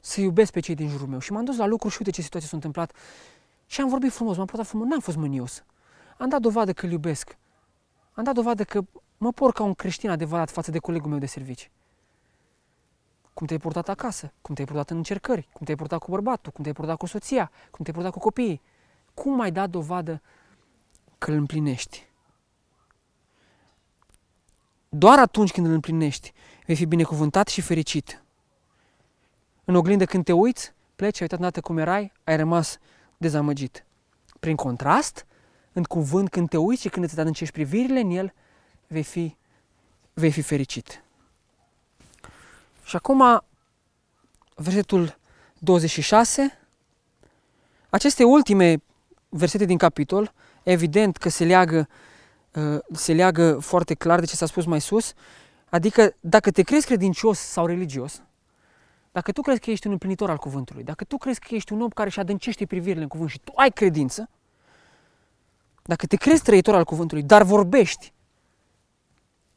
să 0.00 0.20
iubesc 0.20 0.52
pe 0.52 0.60
cei 0.60 0.74
din 0.74 0.88
jurul 0.88 1.06
meu 1.06 1.18
și 1.18 1.32
m-am 1.32 1.44
dus 1.44 1.56
la 1.56 1.66
lucru 1.66 1.88
și 1.88 1.96
uite 1.98 2.10
ce 2.10 2.22
situație 2.22 2.48
s-a 2.48 2.56
întâmplat 2.56 2.92
și 3.66 3.80
am 3.80 3.88
vorbit 3.88 4.12
frumos, 4.12 4.36
m-am 4.36 4.46
purtat 4.46 4.66
frumos, 4.66 4.88
n-am 4.88 5.00
fost 5.00 5.16
mânios. 5.16 5.64
Am 6.20 6.28
dat 6.28 6.40
dovadă 6.40 6.72
că 6.72 6.86
îl 6.86 6.92
iubesc. 6.92 7.36
Am 8.12 8.24
dat 8.24 8.34
dovadă 8.34 8.64
că 8.64 8.80
mă 9.16 9.32
por 9.32 9.52
ca 9.52 9.62
un 9.62 9.74
creștin 9.74 10.10
adevărat 10.10 10.50
față 10.50 10.70
de 10.70 10.78
colegul 10.78 11.10
meu 11.10 11.18
de 11.18 11.26
servici. 11.26 11.70
Cum 13.34 13.46
te-ai 13.46 13.58
purtat 13.58 13.88
acasă, 13.88 14.32
cum 14.42 14.54
te-ai 14.54 14.66
purtat 14.66 14.90
în 14.90 14.96
încercări, 14.96 15.48
cum 15.52 15.64
te-ai 15.64 15.76
purtat 15.76 15.98
cu 15.98 16.10
bărbatul, 16.10 16.52
cum 16.52 16.62
te-ai 16.62 16.74
purtat 16.74 16.96
cu 16.96 17.06
soția, 17.06 17.50
cum 17.70 17.84
te-ai 17.84 17.94
purtat 17.96 18.12
cu 18.12 18.18
copiii. 18.18 18.62
Cum 19.14 19.40
ai 19.40 19.52
dat 19.52 19.70
dovadă 19.70 20.22
că 21.18 21.30
îl 21.30 21.36
împlinești? 21.36 22.08
Doar 24.88 25.18
atunci 25.18 25.52
când 25.52 25.66
îl 25.66 25.72
împlinești, 25.72 26.32
vei 26.66 26.76
fi 26.76 26.84
binecuvântat 26.84 27.48
și 27.48 27.60
fericit. 27.60 28.24
În 29.64 29.74
oglindă 29.74 30.04
când 30.04 30.24
te 30.24 30.32
uiți, 30.32 30.72
pleci, 30.96 31.20
ai 31.20 31.22
uitat 31.30 31.38
dată 31.38 31.60
cum 31.60 31.78
erai, 31.78 32.12
ai 32.24 32.36
rămas 32.36 32.78
dezamăgit. 33.16 33.84
Prin 34.40 34.56
contrast, 34.56 35.26
în 35.72 35.82
cuvânt 35.82 36.28
când 36.28 36.48
te 36.48 36.56
uiți 36.56 36.82
și 36.82 36.88
când 36.88 37.04
îți 37.04 37.20
adâncești 37.20 37.54
privirile 37.54 38.00
în 38.00 38.10
el, 38.10 38.32
vei 38.86 39.02
fi, 39.02 39.36
vei 40.12 40.30
fi 40.30 40.42
fericit. 40.42 41.02
Și 42.84 42.96
acum, 42.96 43.42
versetul 44.54 45.18
26, 45.58 46.58
aceste 47.90 48.24
ultime 48.24 48.82
versete 49.28 49.64
din 49.64 49.78
capitol, 49.78 50.32
evident 50.62 51.16
că 51.16 51.28
se 51.28 51.44
leagă, 51.44 51.88
uh, 52.54 52.78
se 52.92 53.12
leagă 53.12 53.58
foarte 53.58 53.94
clar 53.94 54.20
de 54.20 54.26
ce 54.26 54.36
s-a 54.36 54.46
spus 54.46 54.64
mai 54.64 54.80
sus, 54.80 55.12
adică 55.68 56.14
dacă 56.20 56.50
te 56.50 56.62
crezi 56.62 56.86
credincios 56.86 57.38
sau 57.38 57.66
religios, 57.66 58.22
dacă 59.12 59.32
tu 59.32 59.42
crezi 59.42 59.60
că 59.60 59.70
ești 59.70 59.86
un 59.86 59.92
împlinitor 59.92 60.30
al 60.30 60.36
cuvântului, 60.36 60.82
dacă 60.82 61.04
tu 61.04 61.16
crezi 61.16 61.40
că 61.40 61.54
ești 61.54 61.72
un 61.72 61.80
om 61.80 61.88
care 61.88 62.08
își 62.08 62.20
adâncește 62.20 62.66
privirile 62.66 63.02
în 63.02 63.08
cuvânt 63.08 63.30
și 63.30 63.40
tu 63.44 63.52
ai 63.54 63.70
credință, 63.70 64.28
dacă 65.90 66.06
te 66.06 66.16
crezi 66.16 66.42
trăitor 66.42 66.74
al 66.74 66.84
cuvântului, 66.84 67.22
dar 67.22 67.42
vorbești 67.42 68.12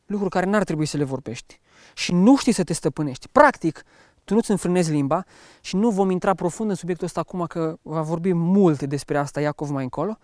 lucruri 0.06 0.32
care 0.32 0.46
n-ar 0.46 0.64
trebui 0.64 0.86
să 0.86 0.98
le 0.98 1.04
vorbești 1.04 1.60
și 1.94 2.14
nu 2.14 2.38
știi 2.38 2.52
să 2.52 2.64
te 2.64 2.74
stăpânești, 2.74 3.28
practic, 3.32 3.84
tu 4.24 4.34
nu-ți 4.34 4.52
înfrânezi 4.52 4.92
limba 4.92 5.26
și 5.62 5.76
nu 5.76 5.90
vom 5.90 6.10
intra 6.10 6.34
profund 6.34 6.70
în 6.70 6.76
subiectul 6.76 7.06
ăsta 7.06 7.20
acum 7.20 7.46
că 7.46 7.78
va 7.82 8.02
vorbi 8.02 8.34
mult 8.34 8.82
despre 8.82 9.18
asta 9.18 9.42
Iacov 9.42 9.70
mai 9.70 9.84
încolo, 9.84 10.18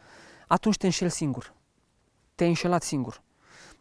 atunci 0.48 0.78
te 0.78 0.86
înșel 0.86 1.10
singur. 1.10 1.54
Te-ai 2.36 2.50
înșelat 2.50 2.84
singur. 2.84 3.22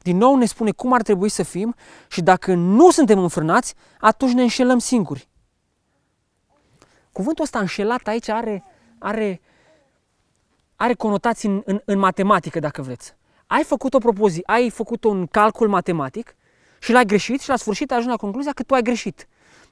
Din 0.03 0.17
nou 0.17 0.37
ne 0.37 0.45
spune 0.45 0.71
cum 0.71 0.93
ar 0.93 1.03
trebui 1.03 1.29
să 1.29 1.43
fim 1.43 1.75
și 2.09 2.23
dacă 2.23 2.55
nu 2.55 2.91
suntem 2.91 3.19
înfrânați, 3.19 3.75
atunci 4.01 4.33
ne 4.33 4.43
înșelăm 4.43 4.79
singuri. 4.79 5.29
Cuvântul 7.13 7.45
ăsta 7.45 7.59
înșelat 7.59 8.07
aici 8.07 8.29
are, 8.29 8.65
are, 8.99 9.41
are 10.81 10.95
conotații 10.95 11.49
în, 11.49 11.63
în, 11.65 11.81
în 11.85 11.99
matematică, 11.99 12.59
dacă 12.59 12.83
vreți. 12.83 13.15
Ai 13.47 13.65
făcut 13.65 13.95
o 13.95 13.99
propoziție, 13.99 14.43
ai 14.47 14.71
făcut 14.71 15.05
un 15.05 15.27
calcul 15.27 15.69
matematic 15.69 16.37
și 16.81 16.93
l-ai 16.93 17.05
greșit 17.05 17.41
și 17.41 17.49
la 17.49 17.57
sfârșit 17.57 17.91
ai 17.91 17.97
ajuns 17.97 18.13
la 18.13 18.19
concluzia 18.19 18.53
că 18.53 18.63
tu 18.63 18.75
ai 18.75 18.83
greșit. 18.83 19.29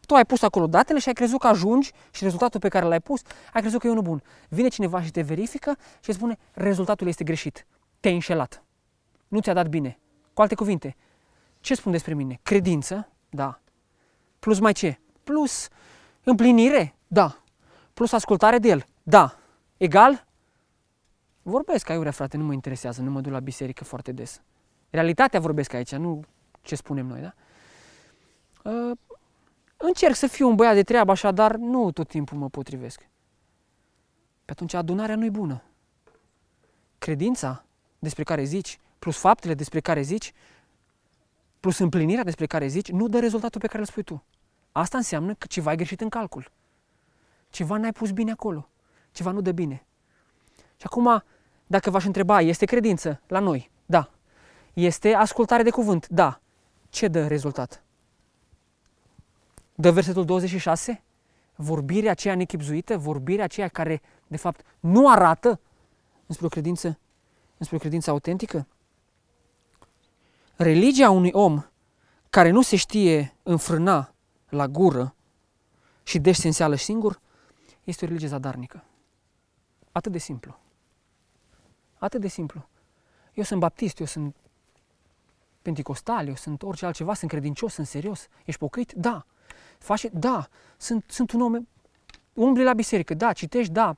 Tu 0.07 0.15
ai 0.15 0.25
pus 0.25 0.43
acolo 0.43 0.67
datele 0.67 0.99
și 0.99 1.09
ai 1.09 1.15
crezut 1.15 1.41
că 1.41 1.47
ajungi 1.47 1.93
și 2.11 2.25
rezultatul 2.25 2.61
pe 2.61 2.69
care 2.69 2.87
l-ai 2.87 3.01
pus, 3.01 3.23
ai 3.53 3.61
crezut 3.61 3.81
că 3.81 3.87
e 3.87 3.91
unul 3.91 4.03
bun. 4.03 4.23
Vine 4.49 4.69
cineva 4.69 5.03
și 5.03 5.11
te 5.11 5.21
verifică 5.21 5.77
și 6.01 6.13
spune 6.13 6.39
rezultatul 6.53 7.07
este 7.07 7.25
greșit. 7.25 7.67
Te-ai 8.01 8.15
înșelat. 8.15 8.63
Nu 9.29 9.41
ți-a 9.41 9.53
dat 9.53 9.69
bine. 9.69 9.99
Cu 10.35 10.41
alte 10.41 10.55
cuvinte, 10.55 10.97
ce 11.61 11.75
spun 11.75 11.93
despre 11.93 12.15
mine? 12.15 12.41
Credință? 12.43 13.09
Da. 13.31 13.61
Plus 14.39 14.59
mai 14.59 14.73
ce? 14.73 14.99
Plus 15.25 15.69
împlinire? 16.23 16.95
Da. 17.07 17.37
Plus 17.95 18.13
ascultare 18.13 18.59
de 18.59 18.69
el? 18.69 18.85
Da. 19.03 19.37
Egal? 19.77 20.26
Vorbesc 21.49 21.89
aiurea, 21.89 22.11
frate, 22.11 22.37
nu 22.37 22.45
mă 22.45 22.53
interesează, 22.53 23.03
nu 23.03 23.11
mă 23.11 23.21
duc 23.21 23.33
la 23.33 23.41
biserică 23.41 23.85
foarte 23.85 24.13
des. 24.13 24.43
Realitatea 24.91 25.41
vorbesc 25.41 25.73
aici, 25.73 25.95
nu 25.95 26.25
ce 26.63 26.75
spunem 26.75 27.07
noi, 27.07 27.21
da? 27.21 27.35
Uh, 28.71 28.97
Încerc 29.77 30.15
să 30.15 30.27
fiu 30.27 30.49
un 30.49 30.55
băiat 30.55 30.75
de 30.75 30.83
treabă 30.83 31.11
așa, 31.11 31.31
dar 31.31 31.57
nu 31.57 31.91
tot 31.91 32.09
timpul 32.09 32.39
mă 32.39 32.49
potrivesc. 32.49 33.09
Pe 34.45 34.51
atunci 34.51 34.75
adunarea 34.75 35.17
nu-i 35.17 35.31
bună. 35.31 35.63
Credința 36.99 37.65
despre 37.99 38.23
care 38.23 38.45
zici, 38.45 38.79
plus 38.99 39.17
faptele 39.17 39.55
despre 39.55 39.81
care 39.81 40.01
zici, 40.01 40.33
plus 41.61 41.79
împlinirea 41.79 42.25
despre 42.25 42.47
care 42.47 42.67
zici, 42.67 42.91
nu 42.91 43.09
dă 43.09 43.19
rezultatul 43.19 43.61
pe 43.61 43.67
care 43.67 43.79
îl 43.79 43.87
spui 43.87 44.03
tu. 44.03 44.25
Asta 44.73 44.97
înseamnă 44.97 45.35
că 45.35 45.47
ceva 45.47 45.71
ai 45.71 45.77
greșit 45.77 46.01
în 46.01 46.09
calcul. 46.09 46.51
Ceva 47.51 47.77
n-ai 47.77 47.93
pus 47.93 48.11
bine 48.11 48.31
acolo. 48.31 48.69
Ceva 49.11 49.31
nu 49.31 49.41
dă 49.41 49.53
bine. 49.53 49.87
Și 50.77 50.87
acum, 50.87 51.23
dacă 51.67 51.91
v-aș 51.91 52.05
întreba, 52.05 52.41
este 52.41 52.65
credință 52.65 53.21
la 53.27 53.39
noi? 53.39 53.71
Da. 53.87 54.11
Este 54.73 55.15
ascultare 55.15 55.63
de 55.63 55.71
cuvânt? 55.71 56.09
Da. 56.09 56.41
Ce 56.89 57.09
dă 57.09 57.27
rezultat? 57.27 57.81
de 59.77 59.91
versetul 59.91 60.25
26, 60.25 61.03
vorbirea 61.55 62.11
aceea 62.11 62.35
nechipzuită, 62.35 62.99
vorbirea 62.99 63.45
aceea 63.45 63.69
care, 63.69 64.03
de 64.27 64.37
fapt, 64.37 64.65
nu 64.81 65.11
arată 65.11 65.61
înspre 66.27 66.47
o 66.47 66.49
credință, 66.49 66.99
înspre 67.57 67.77
o 67.77 67.81
credință 67.81 68.11
autentică. 68.11 68.67
Religia 70.57 71.11
unui 71.11 71.31
om 71.33 71.65
care 72.31 72.51
nu 72.51 72.63
se 72.63 72.77
știe 72.77 73.37
înfrâna 73.43 74.15
la 74.49 74.69
gură 74.69 75.15
și 76.03 76.19
deși 76.19 76.41
se 76.41 76.47
înseală 76.47 76.77
singur, 76.77 77.21
este 77.85 78.05
o 78.05 78.09
religie 78.09 78.29
zadarnică. 78.29 78.85
Atât 79.93 80.13
de 80.13 80.19
simplu. 80.19 80.59
Atât 81.99 82.21
de 82.21 82.29
simplu. 82.29 82.69
Eu 83.35 83.45
sunt 83.45 83.61
baptist, 83.61 83.99
eu 83.99 84.07
sunt 84.07 84.37
pentecostal, 85.63 86.27
eu 86.29 86.35
sunt 86.35 86.63
orice 86.63 86.87
altceva, 86.87 87.15
sunt 87.15 87.31
credincios, 87.31 87.73
sunt 87.73 87.87
serios. 87.87 88.29
Ești 88.45 88.61
pocăit? 88.61 88.93
Da. 88.93 89.27
Faci? 89.79 90.07
Da. 90.13 90.49
Sunt, 90.77 91.05
sunt 91.09 91.33
un 91.33 91.41
om, 91.41 91.67
umbli 92.33 92.63
la 92.63 92.73
biserică, 92.73 93.15
da. 93.15 93.33
Citești? 93.33 93.73
Da. 93.73 93.97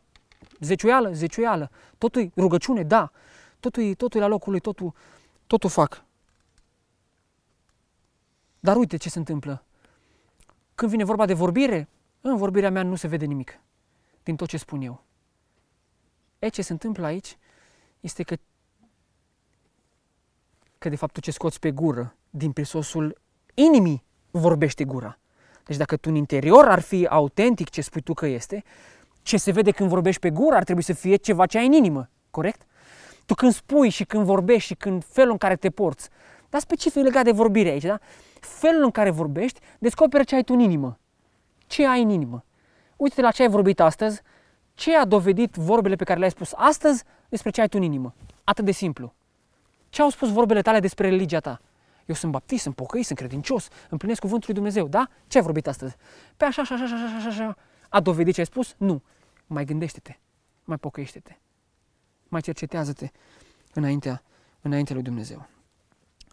Zeciuială? 0.60 1.12
Zeciuială. 1.12 1.70
Totul 1.98 2.30
rugăciune? 2.36 2.82
Da. 2.82 3.10
Totul, 3.60 3.94
totul 3.94 4.20
la 4.20 4.26
locul 4.26 4.50
lui, 4.50 4.60
totul, 4.60 4.94
totul 5.46 5.70
fac. 5.70 6.04
Dar 8.60 8.76
uite 8.76 8.96
ce 8.96 9.08
se 9.08 9.18
întâmplă. 9.18 9.64
Când 10.74 10.90
vine 10.90 11.04
vorba 11.04 11.26
de 11.26 11.34
vorbire, 11.34 11.88
în 12.20 12.36
vorbirea 12.36 12.70
mea 12.70 12.82
nu 12.82 12.94
se 12.94 13.06
vede 13.06 13.24
nimic 13.24 13.60
din 14.22 14.36
tot 14.36 14.48
ce 14.48 14.56
spun 14.56 14.80
eu. 14.80 15.02
E, 16.38 16.48
ce 16.48 16.62
se 16.62 16.72
întâmplă 16.72 17.06
aici 17.06 17.38
este 18.00 18.22
că, 18.22 18.36
că 20.78 20.88
de 20.88 20.96
fapt 20.96 21.12
tu 21.12 21.20
ce 21.20 21.30
scoți 21.30 21.58
pe 21.58 21.70
gură 21.70 22.16
din 22.30 22.52
prisosul 22.52 23.20
inimii 23.54 24.04
vorbește 24.30 24.84
gura. 24.84 25.18
Deci 25.64 25.76
dacă 25.76 25.96
tu 25.96 26.08
în 26.10 26.14
interior 26.14 26.68
ar 26.68 26.80
fi 26.80 27.06
autentic 27.06 27.70
ce 27.70 27.80
spui 27.80 28.00
tu 28.00 28.14
că 28.14 28.26
este, 28.26 28.64
ce 29.22 29.36
se 29.36 29.50
vede 29.50 29.70
când 29.70 29.88
vorbești 29.88 30.20
pe 30.20 30.30
gură 30.30 30.56
ar 30.56 30.64
trebui 30.64 30.82
să 30.82 30.92
fie 30.92 31.16
ceva 31.16 31.46
ce 31.46 31.58
ai 31.58 31.66
în 31.66 31.72
inimă, 31.72 32.10
corect? 32.30 32.66
Tu 33.26 33.34
când 33.34 33.52
spui 33.52 33.88
și 33.88 34.04
când 34.04 34.24
vorbești 34.24 34.66
și 34.66 34.74
când 34.74 35.04
felul 35.04 35.30
în 35.30 35.38
care 35.38 35.56
te 35.56 35.70
porți, 35.70 36.08
dar 36.48 36.60
specific 36.60 37.02
legat 37.02 37.24
de 37.24 37.30
vorbire 37.30 37.68
aici, 37.68 37.82
da? 37.82 37.98
Felul 38.40 38.82
în 38.82 38.90
care 38.90 39.10
vorbești 39.10 39.60
descoperă 39.78 40.22
ce 40.22 40.34
ai 40.34 40.42
tu 40.42 40.52
în 40.52 40.60
inimă. 40.60 40.98
Ce 41.66 41.86
ai 41.86 42.02
în 42.02 42.08
inimă. 42.08 42.44
Uite 42.96 43.20
la 43.20 43.30
ce 43.30 43.42
ai 43.42 43.48
vorbit 43.48 43.80
astăzi, 43.80 44.22
ce 44.78 44.96
a 44.96 45.04
dovedit 45.04 45.54
vorbele 45.54 45.96
pe 45.96 46.04
care 46.04 46.18
le-ai 46.18 46.30
spus 46.30 46.52
astăzi 46.54 47.04
despre 47.28 47.50
ce 47.50 47.60
ai 47.60 47.68
tu 47.68 47.76
în 47.76 47.82
inimă. 47.82 48.14
Atât 48.44 48.64
de 48.64 48.70
simplu. 48.70 49.14
Ce 49.88 50.02
au 50.02 50.08
spus 50.08 50.32
vorbele 50.32 50.62
tale 50.62 50.80
despre 50.80 51.08
religia 51.08 51.40
ta? 51.40 51.60
Eu 52.06 52.14
sunt 52.14 52.32
baptist, 52.32 52.62
sunt 52.62 52.74
pocăit, 52.74 53.06
sunt 53.06 53.18
credincios, 53.18 53.68
împlinesc 53.88 54.20
cuvântul 54.20 54.46
lui 54.46 54.56
Dumnezeu, 54.56 54.88
da? 54.88 55.08
Ce 55.26 55.38
ai 55.38 55.44
vorbit 55.44 55.66
astăzi? 55.66 55.96
Pe 56.36 56.44
așa, 56.44 56.62
așa, 56.62 56.74
așa, 56.74 56.84
așa, 56.84 57.16
așa, 57.16 57.28
așa. 57.28 57.56
A 57.88 58.00
dovedit 58.00 58.34
ce 58.34 58.40
ai 58.40 58.46
spus? 58.46 58.74
Nu. 58.76 59.02
Mai 59.46 59.64
gândește-te, 59.64 60.18
mai 60.64 60.76
pocăiește-te, 60.76 61.36
mai 62.28 62.40
cercetează-te 62.40 63.10
înaintea, 63.74 64.22
înaintea 64.60 64.94
lui 64.94 65.04
Dumnezeu. 65.04 65.46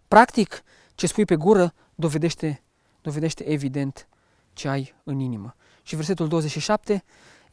Practic, 0.08 0.64
ce 0.96 1.08
spui 1.08 1.26
pe 1.26 1.36
gură 1.36 1.74
dovedește, 1.96 2.64
dovedește 3.02 3.50
evident 3.50 4.08
ce 4.54 4.68
ai 4.68 4.93
în 5.04 5.20
inimă. 5.20 5.56
Și 5.84 5.96
versetul 5.96 6.28
27 6.28 7.04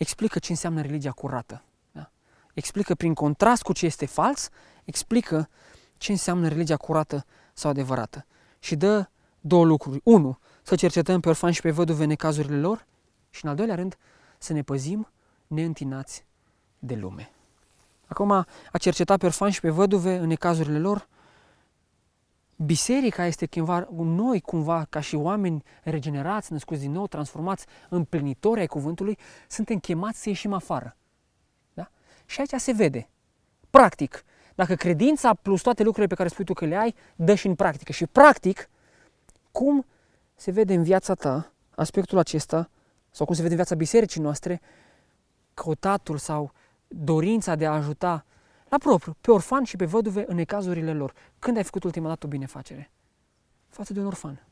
explică 0.02 0.38
ce 0.38 0.50
înseamnă 0.50 0.80
religia 0.80 1.10
curată. 1.10 1.64
Da? 1.92 2.10
Explică 2.54 2.94
prin 2.94 3.14
contrast 3.14 3.62
cu 3.62 3.72
ce 3.72 3.86
este 3.86 4.06
fals, 4.06 4.48
explică 4.84 5.48
ce 5.96 6.12
înseamnă 6.12 6.48
religia 6.48 6.76
curată 6.76 7.24
sau 7.52 7.70
adevărată. 7.70 8.26
Și 8.58 8.76
dă 8.76 9.06
două 9.40 9.64
lucruri. 9.64 10.00
Unu, 10.04 10.38
să 10.62 10.74
cercetăm 10.74 11.20
pe 11.20 11.28
orfani 11.28 11.54
și 11.54 11.60
pe 11.60 11.70
văduve 11.70 12.04
necazurile 12.04 12.56
lor 12.56 12.86
și 13.30 13.44
în 13.44 13.50
al 13.50 13.56
doilea 13.56 13.74
rând 13.74 13.96
să 14.38 14.52
ne 14.52 14.62
păzim 14.62 15.08
neîntinați 15.46 16.24
de 16.78 16.94
lume. 16.94 17.30
Acum, 18.06 18.30
a 18.72 18.78
cerceta 18.78 19.16
pe 19.16 19.26
orfani 19.26 19.52
și 19.52 19.60
pe 19.60 19.70
văduve 19.70 20.16
în 20.16 20.26
necazurile 20.26 20.78
lor 20.78 21.08
biserica 22.64 23.26
este 23.26 23.46
cumva, 23.46 23.88
noi 23.96 24.40
cumva, 24.40 24.86
ca 24.90 25.00
și 25.00 25.14
oameni 25.14 25.62
regenerați, 25.82 26.52
născuți 26.52 26.80
din 26.80 26.92
nou, 26.92 27.06
transformați, 27.06 27.66
împlinitori 27.88 28.60
ai 28.60 28.66
cuvântului, 28.66 29.18
suntem 29.48 29.78
chemați 29.78 30.22
să 30.22 30.28
ieșim 30.28 30.52
afară. 30.52 30.96
Da? 31.74 31.90
Și 32.24 32.40
aici 32.40 32.60
se 32.60 32.72
vede. 32.72 33.08
Practic, 33.70 34.24
dacă 34.54 34.74
credința 34.74 35.34
plus 35.34 35.60
toate 35.62 35.82
lucrurile 35.82 36.08
pe 36.08 36.14
care 36.14 36.28
spui 36.28 36.44
tu 36.44 36.52
că 36.52 36.64
le 36.64 36.76
ai, 36.76 36.94
dă 37.16 37.34
și 37.34 37.46
în 37.46 37.54
practică. 37.54 37.92
Și 37.92 38.06
practic, 38.06 38.68
cum 39.52 39.86
se 40.34 40.50
vede 40.50 40.74
în 40.74 40.82
viața 40.82 41.14
ta 41.14 41.52
aspectul 41.74 42.18
acesta, 42.18 42.70
sau 43.10 43.26
cum 43.26 43.34
se 43.34 43.42
vede 43.42 43.54
în 43.54 43.60
viața 43.60 43.74
bisericii 43.74 44.20
noastre, 44.20 44.60
căutatul 45.54 46.18
sau 46.18 46.52
dorința 46.88 47.54
de 47.54 47.66
a 47.66 47.72
ajuta 47.72 48.24
la 48.72 48.78
propriu, 48.78 49.16
pe 49.20 49.30
orfan 49.30 49.64
și 49.64 49.76
pe 49.76 49.84
văduve 49.84 50.24
în 50.26 50.38
ecazurile 50.38 50.94
lor. 50.94 51.14
Când 51.38 51.56
ai 51.56 51.64
făcut 51.64 51.84
ultima 51.84 52.08
dată 52.08 52.26
o 52.26 52.28
binefacere? 52.28 52.90
Față 53.68 53.92
de 53.92 54.00
un 54.00 54.06
orfan. 54.06 54.46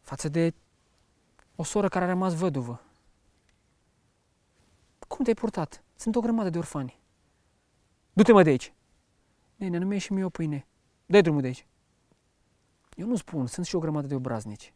Față 0.00 0.28
de 0.28 0.54
o 1.56 1.62
soră 1.62 1.88
care 1.88 2.04
a 2.04 2.08
rămas 2.08 2.34
văduvă. 2.34 2.82
Cum 5.08 5.24
te-ai 5.24 5.36
purtat? 5.36 5.84
Sunt 5.96 6.16
o 6.16 6.20
grămadă 6.20 6.50
de 6.50 6.58
orfani. 6.58 7.00
Du-te 8.12 8.32
mă 8.32 8.42
de 8.42 8.50
aici. 8.50 8.72
Nene, 9.56 9.78
nu 9.78 9.86
mi 9.86 9.98
și 9.98 10.12
mie 10.12 10.24
o 10.24 10.30
pâine. 10.30 10.66
dă 11.06 11.20
drumul 11.20 11.40
de 11.40 11.46
aici. 11.46 11.66
Eu 12.96 13.06
nu 13.06 13.16
spun, 13.16 13.46
sunt 13.46 13.66
și 13.66 13.74
o 13.74 13.78
grămadă 13.78 14.06
de 14.06 14.14
obraznici. 14.14 14.74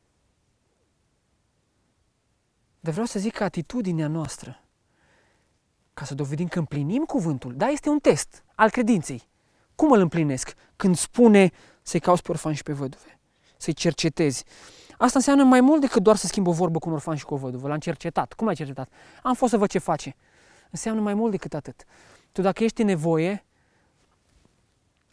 Dar 2.81 2.93
vreau 2.93 3.07
să 3.07 3.19
zic 3.19 3.35
că 3.35 3.45
atitudinea 3.45 4.09
noastră 4.09 4.64
ca 5.95 6.05
să 6.05 6.15
dovedim 6.15 6.47
că 6.47 6.59
împlinim 6.59 7.05
cuvântul. 7.05 7.55
Da, 7.57 7.67
este 7.67 7.89
un 7.89 7.99
test 7.99 8.45
al 8.55 8.71
credinței. 8.71 9.29
Cum 9.75 9.93
îl 9.93 10.01
împlinesc? 10.01 10.55
Când 10.77 10.97
spune 10.97 11.51
să-i 11.83 12.01
cauți 12.01 12.23
pe 12.23 12.31
orfani 12.31 12.57
și 12.57 12.63
pe 12.63 12.73
văduve, 12.73 13.21
să-i 13.57 13.73
cercetezi. 13.73 14.45
Asta 14.99 15.19
înseamnă 15.19 15.45
mai 15.45 15.61
mult 15.61 15.81
decât 15.81 16.03
doar 16.03 16.17
să 16.17 16.27
schimb 16.27 16.47
o 16.47 16.53
vorbă 16.53 16.79
cu 16.79 16.89
un 16.89 16.95
orfan 16.95 17.17
și 17.17 17.25
cu 17.25 17.35
o 17.35 17.37
văduvă. 17.37 17.69
L-am 17.69 17.79
cercetat. 17.79 18.33
Cum 18.33 18.47
l-ai 18.47 18.55
cercetat? 18.55 18.89
Am 19.23 19.35
fost 19.35 19.53
să 19.53 19.59
văd 19.59 19.69
ce 19.69 19.79
face. 19.79 20.17
Înseamnă 20.71 21.01
mai 21.01 21.15
mult 21.15 21.31
decât 21.31 21.55
atât. 21.55 21.85
Tu 22.33 22.43
dacă 22.43 22.65
ești 22.65 22.81
în 22.81 22.87
nevoie 22.87 23.45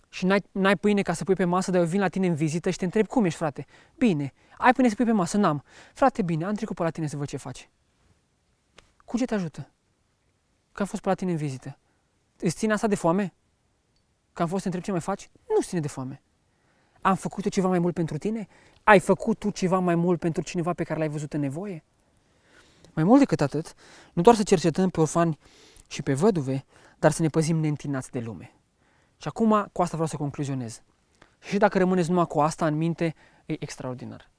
și 0.10 0.26
n-ai, 0.26 0.44
n-ai 0.52 0.76
pâine 0.76 1.02
ca 1.02 1.14
să 1.14 1.24
pui 1.24 1.36
pe 1.36 1.44
masă, 1.44 1.72
dar 1.72 1.82
eu 1.82 1.88
vin 1.88 2.00
la 2.00 2.08
tine 2.08 2.28
în 2.28 2.34
vizită 2.34 2.70
și 2.70 2.78
te 2.78 2.86
întreb 2.86 3.08
cum 3.08 3.26
ești, 3.26 3.38
frate. 3.38 3.66
Bine. 3.98 4.34
Ai 4.58 4.74
pâine 4.74 4.90
să 4.90 4.96
pui 4.96 5.06
pe 5.06 5.12
masă? 5.12 5.38
N-am. 5.38 5.64
Frate, 5.94 6.22
bine, 6.22 6.46
am 6.46 6.54
trecut 6.54 6.76
pe 6.76 6.84
la 6.84 6.90
tine 6.90 7.08
să 7.08 7.18
văd 7.18 7.28
ce 7.28 7.38
faci. 7.38 7.70
Cu 9.06 9.18
ce 9.18 9.26
te 9.26 9.34
ajută? 9.34 9.72
Că 10.72 10.82
am 10.82 10.88
fost 10.88 11.02
pe 11.02 11.10
la 11.10 11.16
tine 11.16 11.32
în 11.32 11.38
vizită. 11.38 11.78
Îți 12.38 12.56
ține 12.56 12.74
asta 12.74 12.88
de 12.88 12.96
foame? 12.96 13.34
Că 14.34 14.42
am 14.42 14.48
fost 14.48 14.62
să 14.62 14.68
întreb 14.68 14.84
ce 14.84 14.92
mai 14.92 15.02
faci? 15.02 15.30
Nu 15.50 15.62
ține 15.62 15.80
de 15.80 15.88
foame. 15.88 16.22
Am 17.02 17.16
făcut 17.16 17.44
eu 17.44 17.52
ceva 17.52 17.68
mai 17.68 17.80
mult 17.80 17.94
pentru 17.94 18.18
tine? 18.18 18.48
Ai 18.84 19.00
făcut 19.00 19.40
tu 19.40 19.50
ceva 19.50 19.80
mai 19.80 19.96
mult 19.96 20.20
pentru 20.20 20.42
cineva 20.42 20.74
pe 20.74 20.84
care 20.84 21.00
l-ai 21.00 21.10
văzut 21.10 21.34
în 21.34 21.40
nevoie? 21.40 21.84
Mai 22.94 23.04
mult 23.04 23.20
decât 23.20 23.42
atât, 23.42 23.76
nu 24.14 24.22
doar 24.22 24.36
să 24.36 24.44
cercetăm 24.44 24.90
pe 24.90 25.02
orfani 25.02 25.40
și 25.88 26.02
pe 26.02 26.14
văduve, 26.14 26.66
dar 27.00 27.12
să 27.12 27.22
ne 27.22 27.28
păzim 27.28 27.58
neîntinați 27.58 28.12
de 28.12 28.20
lume. 28.20 28.54
Și 29.18 29.28
acum 29.28 29.70
cu 29.72 29.82
asta 29.82 29.94
vreau 29.94 30.08
să 30.08 30.18
concluzionez. 30.18 30.82
Și 31.40 31.58
dacă 31.58 31.78
rămâneți 31.78 32.10
numai 32.10 32.28
cu 32.28 32.42
asta 32.42 32.68
în 32.68 32.76
minte, 32.76 33.16
e 33.46 33.56
extraordinar. 33.60 34.30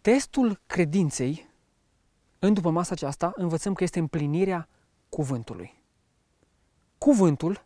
Testul 0.00 0.60
credinței 0.66 1.46
în 2.46 2.54
după 2.54 2.70
masa 2.70 2.90
aceasta 2.92 3.32
învățăm 3.36 3.74
că 3.74 3.82
este 3.82 3.98
împlinirea 3.98 4.68
cuvântului. 5.08 5.82
Cuvântul 6.98 7.64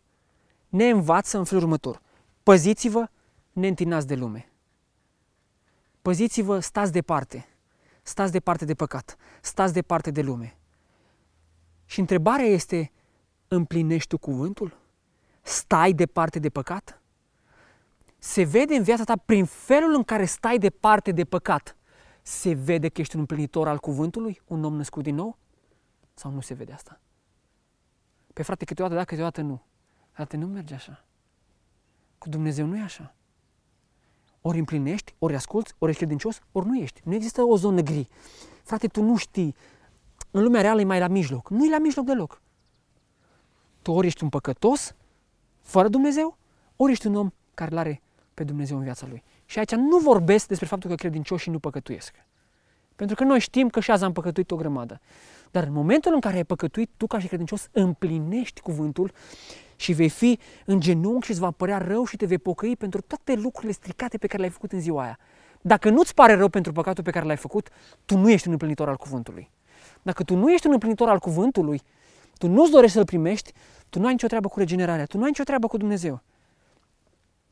ne 0.69 0.89
învață 0.89 1.39
în 1.39 1.45
felul 1.45 1.63
următor. 1.63 2.03
Păziți-vă, 2.43 3.09
neîntinați 3.53 4.07
de 4.07 4.15
lume. 4.15 4.53
Păziți-vă, 6.03 6.61
stați 6.61 6.93
departe. 6.93 7.49
Stați 8.03 8.33
departe 8.33 8.65
de 8.65 8.75
păcat. 8.75 9.17
Stați 9.41 9.73
departe 9.73 10.11
de 10.11 10.23
lume. 10.23 10.57
Și 11.85 12.01
întrebarea 12.01 12.47
este, 12.47 12.93
împlinești 13.49 14.09
tu 14.09 14.19
cuvântul? 14.19 14.79
Stai 15.43 15.93
departe 15.93 16.39
de 16.39 16.49
păcat? 16.49 17.01
Se 18.19 18.43
vede 18.43 18.75
în 18.75 18.83
viața 18.83 19.05
ta 19.05 19.17
prin 19.17 19.45
felul 19.45 19.95
în 19.95 20.05
care 20.05 20.25
stai 20.25 20.59
departe 20.59 21.13
de 21.13 21.25
păcat 21.25 21.77
se 22.23 22.53
vede 22.53 22.89
că 22.89 23.01
ești 23.01 23.15
un 23.15 23.21
împlinitor 23.21 23.69
al 23.69 23.79
cuvântului, 23.79 24.41
un 24.47 24.65
om 24.65 24.75
născut 24.75 25.03
din 25.03 25.15
nou? 25.15 25.39
Sau 26.15 26.31
nu 26.31 26.41
se 26.41 26.55
vede 26.55 26.73
asta? 26.73 27.01
Pe 28.33 28.43
frate, 28.43 28.65
câteodată 28.65 28.97
da, 28.99 29.05
câteodată 29.05 29.41
nu. 29.41 29.63
Frate, 30.11 30.37
nu 30.37 30.47
merge 30.47 30.75
așa. 30.75 31.05
Cu 32.19 32.29
Dumnezeu 32.29 32.67
nu 32.67 32.77
e 32.77 32.83
așa. 32.83 33.15
Ori 34.41 34.59
împlinești, 34.59 35.15
ori 35.19 35.35
asculți, 35.35 35.75
ori 35.79 35.91
ești 35.91 36.03
credincios, 36.03 36.41
ori 36.53 36.67
nu 36.67 36.79
ești. 36.79 37.01
Nu 37.05 37.15
există 37.15 37.43
o 37.43 37.57
zonă 37.57 37.81
gri. 37.81 38.09
Frate, 38.63 38.87
tu 38.87 39.03
nu 39.03 39.17
știi. 39.17 39.55
În 40.31 40.43
lumea 40.43 40.61
reală 40.61 40.81
e 40.81 40.85
mai 40.85 40.99
la 40.99 41.09
mijloc. 41.09 41.51
Nu 41.51 41.65
e 41.65 41.71
la 41.71 41.79
mijloc 41.79 42.05
deloc. 42.05 42.43
Tu 43.83 43.93
ori 43.93 44.07
ești 44.07 44.23
un 44.23 44.29
păcătos, 44.29 44.95
fără 45.63 45.89
Dumnezeu, 45.89 46.37
ori 46.77 46.93
ești 46.93 47.07
un 47.07 47.15
om 47.15 47.31
care 47.55 47.75
l-are 47.75 48.03
pe 48.35 48.45
Dumnezeu 48.45 48.77
în 48.77 48.83
viața 48.83 49.07
lui. 49.07 49.23
Și 49.51 49.59
aici 49.59 49.75
nu 49.75 49.99
vorbesc 49.99 50.47
despre 50.49 50.67
faptul 50.67 50.91
că 50.91 50.97
credincioșii 50.97 51.53
nu 51.53 51.59
păcătuiesc. 51.59 52.15
Pentru 52.97 53.17
că 53.17 53.25
noi 53.25 53.41
știm 53.41 53.69
că 53.69 53.81
și 53.81 53.91
azi 53.91 54.05
am 54.05 54.13
păcătuit 54.13 54.51
o 54.51 54.57
grămadă. 54.57 55.01
Dar 55.51 55.63
în 55.63 55.73
momentul 55.73 56.15
în 56.15 56.21
care 56.21 56.37
ai 56.37 56.45
păcătuit, 56.45 56.91
tu 56.97 57.07
ca 57.07 57.19
și 57.19 57.27
credincios 57.27 57.69
împlinești 57.73 58.61
cuvântul 58.61 59.13
și 59.77 59.93
vei 59.93 60.09
fi 60.09 60.39
în 60.65 60.81
genunchi 60.81 61.25
și 61.25 61.31
îți 61.31 61.41
va 61.41 61.51
părea 61.51 61.79
rău 61.79 62.05
și 62.05 62.17
te 62.17 62.27
vei 62.27 62.39
pocăi 62.39 62.77
pentru 62.77 63.01
toate 63.01 63.35
lucrurile 63.35 63.73
stricate 63.73 64.19
pe 64.19 64.27
care 64.27 64.39
le-ai 64.39 64.51
făcut 64.51 64.73
în 64.73 64.81
ziua 64.81 65.03
aia. 65.03 65.19
Dacă 65.61 65.91
nu-ți 65.91 66.15
pare 66.15 66.35
rău 66.35 66.49
pentru 66.49 66.73
păcatul 66.73 67.05
pe 67.05 67.11
care 67.11 67.27
l-ai 67.27 67.37
făcut, 67.37 67.69
tu 68.05 68.17
nu 68.17 68.31
ești 68.31 68.47
un 68.47 68.53
împlinitor 68.53 68.89
al 68.89 68.97
cuvântului. 68.97 69.51
Dacă 70.03 70.23
tu 70.23 70.35
nu 70.37 70.53
ești 70.53 70.67
un 70.67 70.73
împlinitor 70.73 71.09
al 71.09 71.19
cuvântului, 71.19 71.83
tu 72.39 72.49
nu-ți 72.49 72.71
dorești 72.71 72.95
să-l 72.97 73.05
primești, 73.05 73.53
tu 73.89 73.99
nu 73.99 74.07
ai 74.07 74.13
nicio 74.13 74.27
treabă 74.27 74.49
cu 74.49 74.59
regenerarea, 74.59 75.05
tu 75.05 75.17
nu 75.17 75.23
ai 75.23 75.29
nicio 75.29 75.45
treabă 75.45 75.67
cu 75.67 75.77
Dumnezeu. 75.77 76.23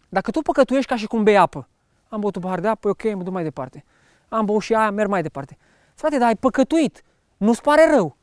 Dacă 0.09 0.31
tu 0.31 0.41
păcătuiești 0.41 0.91
ca 0.91 0.97
și 0.97 1.07
cum 1.07 1.23
bei 1.23 1.37
apă, 1.37 1.69
am 2.09 2.21
băut 2.21 2.37
un 2.37 2.43
pahar 2.43 2.61
de 2.61 2.69
apă, 2.69 2.89
ok, 2.89 3.15
mă 3.15 3.23
duc 3.23 3.33
mai 3.33 3.43
departe. 3.43 3.85
Am 4.29 4.45
băut 4.45 4.63
și 4.63 4.75
aia, 4.75 4.91
merg 4.91 5.09
mai 5.09 5.23
departe. 5.23 5.57
Frate, 5.95 6.19
dar 6.19 6.27
ai 6.27 6.37
păcătuit, 6.37 7.03
nu-ți 7.37 7.63
pare 7.63 7.91
rău. 7.95 8.17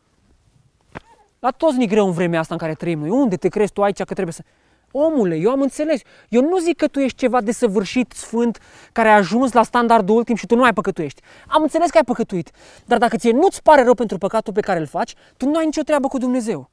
La 1.40 1.52
toți 1.52 1.78
ni 1.78 1.88
greu 1.88 2.06
în 2.06 2.12
vremea 2.12 2.40
asta 2.40 2.54
în 2.54 2.60
care 2.60 2.74
trăim 2.74 3.00
noi. 3.00 3.10
Unde 3.10 3.36
te 3.36 3.48
crezi 3.48 3.72
tu 3.72 3.84
aici 3.84 4.04
că 4.04 4.14
trebuie 4.14 4.34
să... 4.34 4.44
Omule, 4.92 5.36
eu 5.36 5.52
am 5.52 5.62
înțeles. 5.62 6.02
Eu 6.30 6.42
nu 6.42 6.58
zic 6.58 6.78
că 6.78 6.88
tu 6.88 7.00
ești 7.00 7.18
ceva 7.18 7.42
de 7.42 7.52
săvârșit, 7.52 8.12
sfânt, 8.12 8.60
care 8.92 9.10
a 9.10 9.16
ajuns 9.16 9.52
la 9.52 9.64
standardul 9.64 10.16
ultim 10.16 10.36
și 10.36 10.46
tu 10.46 10.56
nu 10.56 10.62
mai 10.62 10.74
păcătuiești. 10.74 11.22
Am 11.48 11.62
înțeles 11.62 11.90
că 11.90 11.98
ai 11.98 12.04
păcătuit. 12.04 12.52
Dar 12.86 12.98
dacă 12.98 13.18
ție 13.18 13.32
nu-ți 13.32 13.62
pare 13.62 13.84
rău 13.84 13.94
pentru 13.94 14.18
păcatul 14.18 14.54
pe 14.54 14.60
care 14.60 14.80
îl 14.80 14.86
faci, 14.86 15.16
tu 15.38 15.50
nu 15.50 15.58
ai 15.58 15.66
nicio 15.66 15.82
treabă 15.82 16.08
cu 16.08 16.18
Dumnezeu. 16.18 16.70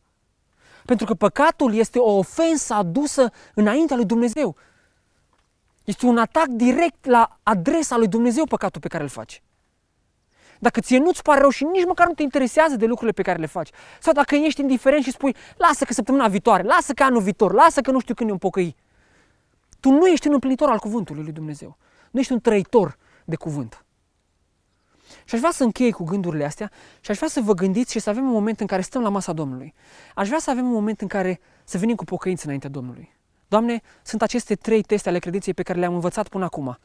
Pentru 0.84 1.06
că 1.06 1.14
păcatul 1.14 1.74
este 1.74 1.98
o 1.98 2.16
ofensă 2.16 2.74
adusă 2.74 3.30
înaintea 3.54 3.96
lui 3.96 4.04
Dumnezeu. 4.04 4.56
Este 5.84 6.06
un 6.06 6.18
atac 6.18 6.46
direct 6.46 7.04
la 7.04 7.38
adresa 7.42 7.96
lui 7.96 8.08
Dumnezeu 8.08 8.44
păcatul 8.44 8.80
pe 8.80 8.88
care 8.88 9.02
îl 9.02 9.08
faci. 9.08 9.42
Dacă 10.58 10.80
ție 10.80 10.98
nu-ți 10.98 11.22
pare 11.22 11.40
rău 11.40 11.48
și 11.48 11.64
nici 11.64 11.84
măcar 11.84 12.06
nu 12.06 12.12
te 12.12 12.22
interesează 12.22 12.76
de 12.76 12.86
lucrurile 12.86 13.12
pe 13.12 13.22
care 13.22 13.38
le 13.38 13.46
faci, 13.46 13.70
sau 14.00 14.12
dacă 14.12 14.34
ești 14.34 14.60
indiferent 14.60 15.04
și 15.04 15.10
spui, 15.10 15.34
lasă 15.56 15.84
că 15.84 15.92
săptămâna 15.92 16.28
viitoare, 16.28 16.62
lasă 16.62 16.92
că 16.92 17.02
anul 17.02 17.20
viitor, 17.20 17.52
lasă 17.52 17.80
că 17.80 17.90
nu 17.90 18.00
știu 18.00 18.14
când 18.14 18.28
e 18.28 18.32
un 18.32 18.38
pocăi, 18.38 18.76
tu 19.80 19.90
nu 19.90 20.06
ești 20.06 20.26
un 20.26 20.32
împlinitor 20.32 20.68
al 20.70 20.78
cuvântului 20.78 21.22
lui 21.22 21.32
Dumnezeu. 21.32 21.76
Nu 22.10 22.20
ești 22.20 22.32
un 22.32 22.40
trăitor 22.40 22.98
de 23.24 23.36
cuvânt. 23.36 23.84
Și 25.24 25.34
aș 25.34 25.38
vrea 25.38 25.50
să 25.50 25.64
închei 25.64 25.92
cu 25.92 26.04
gândurile 26.04 26.44
astea 26.44 26.70
și 27.00 27.10
aș 27.10 27.16
vrea 27.16 27.28
să 27.28 27.40
vă 27.40 27.54
gândiți 27.54 27.92
și 27.92 27.98
să 27.98 28.10
avem 28.10 28.24
un 28.24 28.32
moment 28.32 28.60
în 28.60 28.66
care 28.66 28.82
stăm 28.82 29.02
la 29.02 29.08
masa 29.08 29.32
Domnului. 29.32 29.74
Aș 30.14 30.26
vrea 30.26 30.38
să 30.38 30.50
avem 30.50 30.64
un 30.64 30.72
moment 30.72 31.00
în 31.00 31.08
care 31.08 31.40
să 31.64 31.78
venim 31.78 31.94
cu 31.94 32.04
pocăință 32.04 32.42
înaintea 32.44 32.70
Domnului. 32.70 33.16
Doamne, 33.52 33.82
sunt 34.02 34.22
aceste 34.22 34.54
trei 34.54 34.82
teste 34.82 35.08
ale 35.08 35.18
credinței 35.18 35.54
pe 35.54 35.62
care 35.62 35.78
le-am 35.78 35.94
învățat 35.94 36.28
până 36.28 36.44
acum. 36.44 36.78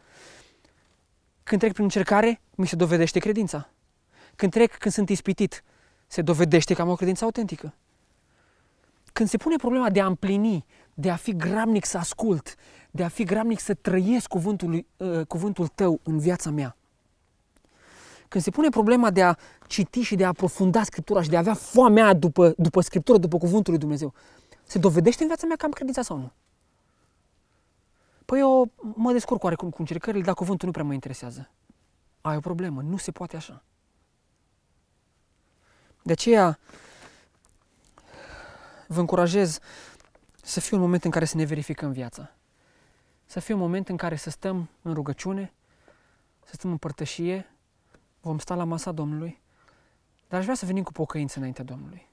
Când 1.43 1.61
trec 1.61 1.72
prin 1.74 1.84
încercare, 1.84 2.41
mi 2.55 2.68
se 2.68 2.76
dovedește 2.76 3.20
credința. 3.20 3.70
Când 4.36 4.51
trec, 4.51 4.78
când 4.78 4.93
sunt 4.93 5.09
ispitit, 5.09 5.63
se 6.07 6.22
dovedește 6.22 6.74
că 6.74 6.82
am 6.82 6.89
o 6.89 6.95
credință 6.95 7.24
autentică. 7.24 7.74
Când 9.13 9.30
se 9.30 9.38
pune 9.38 9.55
problema 9.55 9.89
de 9.89 10.01
a 10.01 10.05
împlini, 10.05 10.65
de 10.93 11.09
a 11.09 11.15
fi 11.15 11.36
grabnic 11.36 11.86
să 11.86 11.97
ascult, 11.97 12.55
de 12.91 13.03
a 13.03 13.07
fi 13.07 13.24
grabnic 13.24 13.59
să 13.59 13.74
trăiesc 13.74 14.28
cuvântul, 14.28 14.86
uh, 14.97 15.26
cuvântul 15.28 15.68
tău 15.68 15.99
în 16.03 16.20
viața 16.20 16.49
mea. 16.49 16.78
Când 18.28 18.43
se 18.43 18.49
pune 18.49 18.70
problema 18.70 19.11
de 19.11 19.24
a 19.24 19.36
citi 19.68 20.01
și 20.01 20.15
de 20.15 20.24
a 20.24 20.28
aprofunda 20.28 20.84
Scriptura 20.84 21.22
și 21.22 21.30
de 21.30 21.36
a 21.36 21.39
avea 21.39 21.53
foamea 21.53 22.13
după, 22.13 22.53
după 22.57 22.82
Scriptură, 22.82 23.18
după 23.18 23.38
cuvântul 23.38 23.72
lui 23.72 23.82
Dumnezeu, 23.82 24.13
se 24.63 24.80
dovedește 24.80 25.22
în 25.22 25.28
viața 25.28 25.45
mea 25.47 25.55
că 25.55 25.65
am 25.65 25.72
credința 25.72 26.01
sau 26.01 26.18
nu? 26.18 26.32
Păi 28.28 28.39
eu 28.39 28.71
mă 28.78 29.11
descurc 29.11 29.43
oarecum 29.43 29.69
cu 29.69 29.75
încercările, 29.80 30.23
dar 30.23 30.34
cuvântul 30.34 30.67
nu 30.67 30.73
prea 30.73 30.86
mă 30.86 30.93
interesează. 30.93 31.49
Ai 32.21 32.36
o 32.36 32.39
problemă, 32.39 32.82
nu 32.82 32.97
se 32.97 33.11
poate 33.11 33.36
așa. 33.36 33.63
De 36.01 36.11
aceea 36.11 36.59
vă 38.88 38.99
încurajez 38.99 39.59
să 40.41 40.59
fie 40.59 40.78
un 40.78 40.84
moment 40.84 41.03
în 41.03 41.11
care 41.11 41.25
să 41.25 41.38
ne 41.38 41.43
verificăm 41.43 41.91
viața. 41.91 42.36
Să 43.25 43.39
fie 43.39 43.53
un 43.53 43.59
moment 43.59 43.89
în 43.89 43.97
care 43.97 44.15
să 44.15 44.30
stăm 44.30 44.69
în 44.82 44.93
rugăciune, 44.93 45.53
să 46.43 46.51
stăm 46.53 46.71
în 46.71 46.78
părtășie, 46.78 47.55
vom 48.21 48.38
sta 48.39 48.55
la 48.55 48.63
masa 48.63 48.91
Domnului, 48.91 49.41
dar 50.28 50.39
aș 50.39 50.43
vrea 50.43 50.55
să 50.55 50.65
venim 50.65 50.84
cu 50.84 50.91
pocăință 50.91 51.38
înaintea 51.38 51.63
Domnului 51.63 52.07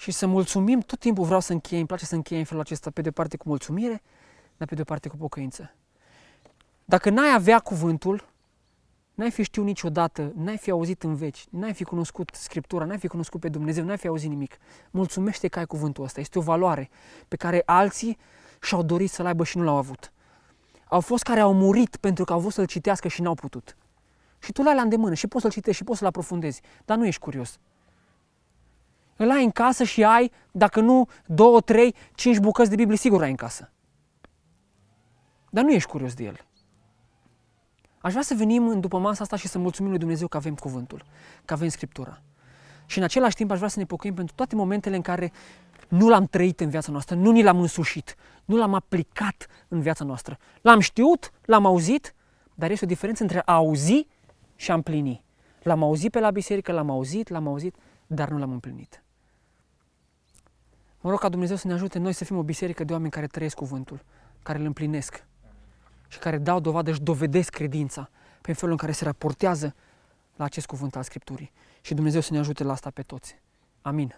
și 0.00 0.10
să 0.10 0.26
mulțumim, 0.26 0.80
tot 0.80 0.98
timpul 0.98 1.24
vreau 1.24 1.40
să 1.40 1.52
închei, 1.52 1.78
îmi 1.78 1.86
place 1.86 2.04
să 2.04 2.14
închei 2.14 2.38
în 2.38 2.44
felul 2.44 2.62
acesta, 2.62 2.90
pe 2.90 3.00
de 3.00 3.10
parte 3.10 3.36
cu 3.36 3.48
mulțumire, 3.48 4.02
dar 4.56 4.68
pe 4.68 4.74
de 4.74 4.84
parte 4.84 5.08
cu 5.08 5.16
pocăință. 5.16 5.74
Dacă 6.84 7.10
n-ai 7.10 7.34
avea 7.34 7.58
cuvântul, 7.58 8.28
n-ai 9.14 9.30
fi 9.30 9.42
știut 9.42 9.64
niciodată, 9.64 10.32
n-ai 10.36 10.56
fi 10.56 10.70
auzit 10.70 11.02
în 11.02 11.14
veci, 11.14 11.46
n-ai 11.50 11.74
fi 11.74 11.84
cunoscut 11.84 12.30
Scriptura, 12.32 12.84
n-ai 12.84 12.98
fi 12.98 13.06
cunoscut 13.06 13.40
pe 13.40 13.48
Dumnezeu, 13.48 13.84
n-ai 13.84 13.98
fi 13.98 14.06
auzit 14.06 14.28
nimic. 14.28 14.56
Mulțumește 14.90 15.48
că 15.48 15.58
ai 15.58 15.66
cuvântul 15.66 16.04
ăsta. 16.04 16.20
Este 16.20 16.38
o 16.38 16.42
valoare 16.42 16.90
pe 17.28 17.36
care 17.36 17.62
alții 17.64 18.18
și-au 18.62 18.82
dorit 18.82 19.10
să-l 19.10 19.26
aibă 19.26 19.44
și 19.44 19.56
nu 19.56 19.62
l-au 19.62 19.76
avut. 19.76 20.12
Au 20.88 21.00
fost 21.00 21.22
care 21.22 21.40
au 21.40 21.52
murit 21.52 21.96
pentru 21.96 22.24
că 22.24 22.32
au 22.32 22.40
vrut 22.40 22.52
să-l 22.52 22.66
citească 22.66 23.08
și 23.08 23.22
n-au 23.22 23.34
putut. 23.34 23.76
Și 24.38 24.52
tu 24.52 24.62
l-ai 24.62 24.74
la 24.74 24.82
îndemână 24.82 25.14
și 25.14 25.26
poți 25.26 25.42
să-l 25.42 25.50
citești 25.52 25.78
și 25.78 25.84
poți 25.84 25.98
să-l 25.98 26.08
aprofundezi, 26.08 26.60
dar 26.84 26.96
nu 26.96 27.06
ești 27.06 27.20
curios. 27.20 27.58
Îl 29.20 29.30
ai 29.30 29.44
în 29.44 29.50
casă 29.50 29.84
și 29.84 30.04
ai, 30.04 30.32
dacă 30.52 30.80
nu, 30.80 31.08
două, 31.26 31.60
trei, 31.60 31.94
cinci 32.14 32.38
bucăți 32.38 32.70
de 32.70 32.76
Biblie, 32.76 32.96
sigur 32.96 33.22
ai 33.22 33.30
în 33.30 33.36
casă. 33.36 33.72
Dar 35.50 35.64
nu 35.64 35.72
ești 35.72 35.88
curios 35.88 36.14
de 36.14 36.24
el. 36.24 36.46
Aș 38.00 38.10
vrea 38.10 38.22
să 38.22 38.34
venim 38.34 38.80
după 38.80 38.98
masa 38.98 39.22
asta 39.22 39.36
și 39.36 39.48
să 39.48 39.58
mulțumim 39.58 39.90
lui 39.90 39.98
Dumnezeu 39.98 40.28
că 40.28 40.36
avem 40.36 40.54
cuvântul, 40.54 41.04
că 41.44 41.52
avem 41.52 41.68
Scriptura. 41.68 42.22
Și 42.86 42.98
în 42.98 43.04
același 43.04 43.34
timp 43.34 43.50
aș 43.50 43.56
vrea 43.56 43.68
să 43.68 43.78
ne 43.78 43.84
pocăim 43.84 44.14
pentru 44.14 44.34
toate 44.34 44.54
momentele 44.54 44.96
în 44.96 45.02
care 45.02 45.32
nu 45.88 46.08
l-am 46.08 46.24
trăit 46.24 46.60
în 46.60 46.68
viața 46.68 46.92
noastră, 46.92 47.16
nu 47.16 47.30
ni 47.30 47.42
l-am 47.42 47.60
însușit, 47.60 48.14
nu 48.44 48.56
l-am 48.56 48.74
aplicat 48.74 49.46
în 49.68 49.80
viața 49.80 50.04
noastră. 50.04 50.38
L-am 50.60 50.80
știut, 50.80 51.32
l-am 51.44 51.66
auzit, 51.66 52.14
dar 52.54 52.70
este 52.70 52.84
o 52.84 52.88
diferență 52.88 53.22
între 53.22 53.42
a 53.44 53.52
auzi 53.52 54.06
și 54.56 54.70
a 54.70 54.74
împlini. 54.74 55.24
L-am 55.62 55.82
auzit 55.82 56.10
pe 56.10 56.20
la 56.20 56.30
biserică, 56.30 56.72
l-am 56.72 56.90
auzit, 56.90 57.28
l-am 57.28 57.46
auzit, 57.46 57.76
dar 58.06 58.28
nu 58.28 58.38
l-am 58.38 58.50
împlinit. 58.50 59.02
Mă 61.00 61.10
rog 61.10 61.18
ca 61.18 61.28
Dumnezeu 61.28 61.56
să 61.56 61.66
ne 61.66 61.72
ajute 61.72 61.98
noi 61.98 62.12
să 62.12 62.24
fim 62.24 62.36
o 62.36 62.42
biserică 62.42 62.84
de 62.84 62.92
oameni 62.92 63.10
care 63.10 63.26
trăiesc 63.26 63.56
cuvântul, 63.56 64.04
care 64.42 64.58
îl 64.58 64.64
împlinesc 64.64 65.24
și 66.08 66.18
care 66.18 66.38
dau 66.38 66.60
dovadă 66.60 66.92
și 66.92 67.00
dovedesc 67.00 67.50
credința 67.50 68.10
prin 68.40 68.54
felul 68.54 68.70
în 68.70 68.78
care 68.78 68.92
se 68.92 69.04
raportează 69.04 69.74
la 70.36 70.44
acest 70.44 70.66
cuvânt 70.66 70.96
al 70.96 71.02
Scripturii. 71.02 71.52
Și 71.80 71.94
Dumnezeu 71.94 72.20
să 72.20 72.32
ne 72.32 72.38
ajute 72.38 72.64
la 72.64 72.72
asta 72.72 72.90
pe 72.90 73.02
toți. 73.02 73.38
Amin. 73.82 74.14